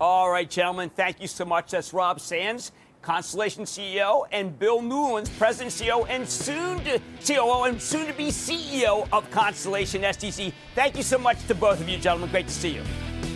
All 0.00 0.30
right, 0.30 0.48
gentlemen, 0.48 0.90
thank 0.90 1.20
you 1.20 1.26
so 1.26 1.44
much. 1.44 1.70
That's 1.70 1.92
Rob 1.92 2.20
Sands, 2.20 2.72
Constellation 3.00 3.64
CEO, 3.64 4.26
and 4.30 4.58
Bill 4.58 4.82
Newlands, 4.82 5.30
President, 5.30 5.72
CEO, 5.72 6.06
and 6.08 6.28
soon 6.28 6.84
to 6.84 7.00
COO 7.24 7.64
and 7.64 7.80
soon 7.80 8.06
to 8.06 8.12
be 8.12 8.28
CEO 8.28 9.08
of 9.10 9.30
Constellation 9.30 10.02
STZ. 10.02 10.52
Thank 10.74 10.96
you 10.96 11.02
so 11.02 11.18
much 11.18 11.46
to 11.46 11.54
both 11.54 11.80
of 11.80 11.88
you, 11.88 11.96
gentlemen. 11.98 12.30
Great 12.30 12.46
to 12.46 12.52
see 12.52 12.74
you. 12.74 12.82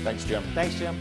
Thanks, 0.02 0.24
Jim. 0.24 0.42
Thanks, 0.54 0.74
Jim. 0.74 0.98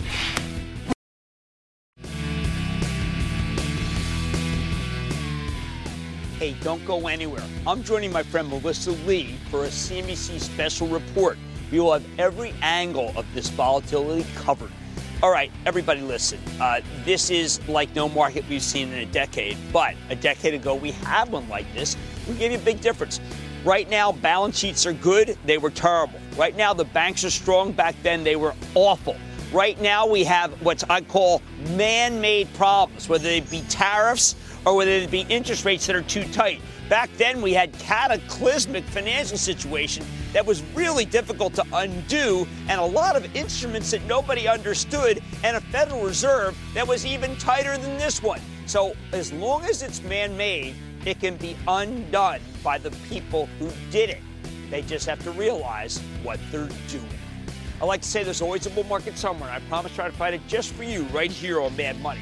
Hey, 6.40 6.56
don't 6.62 6.86
go 6.86 7.08
anywhere. 7.08 7.44
I'm 7.68 7.84
joining 7.84 8.14
my 8.14 8.24
friend 8.24 8.48
Melissa 8.48 8.92
Lee 8.92 9.36
for 9.52 9.66
a 9.66 9.68
CNBC 9.68 10.40
special 10.40 10.88
report. 10.88 11.38
We 11.70 11.82
will 11.82 11.92
have 11.92 12.06
every 12.18 12.54
angle 12.62 13.12
of 13.18 13.26
this 13.34 13.50
volatility 13.50 14.26
covered. 14.36 14.72
All 15.22 15.32
right, 15.32 15.52
everybody 15.66 16.00
listen. 16.00 16.40
Uh, 16.62 16.80
this 17.04 17.30
is 17.30 17.60
like 17.68 17.94
no 17.94 18.08
market 18.08 18.46
we've 18.48 18.64
seen 18.64 18.88
in 18.94 19.00
a 19.00 19.06
decade, 19.06 19.58
but 19.74 19.96
a 20.10 20.16
decade 20.16 20.54
ago 20.54 20.76
we 20.76 20.92
had 20.92 21.30
one 21.30 21.50
like 21.50 21.66
this. 21.74 21.98
We 22.26 22.36
gave 22.36 22.54
you 22.54 22.58
a 22.58 22.62
big 22.62 22.80
difference. 22.80 23.20
Right 23.66 23.90
now, 23.90 24.14
balance 24.14 24.58
sheets 24.58 24.86
are 24.86 24.94
good, 24.94 25.38
they 25.44 25.58
were 25.58 25.72
terrible. 25.72 26.22
Right 26.38 26.56
now, 26.56 26.74
the 26.74 26.86
banks 26.86 27.26
are 27.26 27.30
strong, 27.32 27.74
back 27.74 27.96
then 28.02 28.24
they 28.24 28.38
were 28.38 28.56
awful. 28.76 29.18
Right 29.52 29.82
now, 29.82 30.08
we 30.08 30.24
have 30.24 30.54
what 30.62 30.90
I 30.90 31.02
call 31.02 31.42
man 31.72 32.22
made 32.22 32.54
problems, 32.54 33.10
whether 33.10 33.26
they 33.26 33.42
be 33.42 33.62
tariffs 33.68 34.36
or 34.66 34.76
whether 34.76 34.91
it 34.91 35.12
be 35.12 35.22
interest 35.30 35.66
rates 35.66 35.88
that 35.88 35.95
are 35.95 36.01
too 36.01 36.24
tight. 36.26 36.62
Back 36.89 37.10
then, 37.18 37.41
we 37.41 37.53
had 37.53 37.72
cataclysmic 37.74 38.84
financial 38.86 39.38
situation 39.38 40.05
that 40.34 40.45
was 40.45 40.64
really 40.74 41.05
difficult 41.05 41.53
to 41.55 41.66
undo, 41.74 42.47
and 42.68 42.80
a 42.80 42.86
lot 42.86 43.16
of 43.16 43.36
instruments 43.36 43.91
that 43.91 44.03
nobody 44.05 44.47
understood, 44.47 45.22
and 45.43 45.55
a 45.55 45.62
Federal 45.62 46.03
Reserve 46.03 46.57
that 46.74 46.88
was 46.88 47.05
even 47.05 47.36
tighter 47.38 47.78
than 47.78 47.97
this 47.97 48.22
one. 48.22 48.41
So, 48.66 48.95
as 49.12 49.32
long 49.34 49.64
as 49.66 49.82
it's 49.82 50.01
man 50.03 50.36
made, 50.36 50.76
it 51.05 51.20
can 51.20 51.38
be 51.38 51.55
undone 51.68 52.41
by 52.64 52.78
the 52.78 52.91
people 53.07 53.47
who 53.57 53.70
did 53.91 54.10
it. 54.10 54.22
They 54.70 54.82
just 54.82 55.07
have 55.07 55.24
to 55.24 55.32
realize 55.32 55.99
what 56.22 56.39
they're 56.51 56.70
doing. 56.88 57.07
I 57.82 57.86
like 57.86 58.01
to 58.01 58.07
say 58.07 58.24
there's 58.24 58.41
always 58.41 58.66
a 58.66 58.70
bull 58.70 58.84
market 58.84 59.18
somewhere, 59.18 59.49
I 59.49 59.60
promise 59.62 59.91
to 59.91 59.95
try 59.95 60.07
to 60.07 60.16
find 60.16 60.36
it 60.36 60.41
just 60.47 60.74
for 60.74 60.84
you 60.84 61.03
right 61.05 61.32
here 61.32 61.62
on 61.62 61.76
Mad 61.78 61.99
Money. 62.01 62.22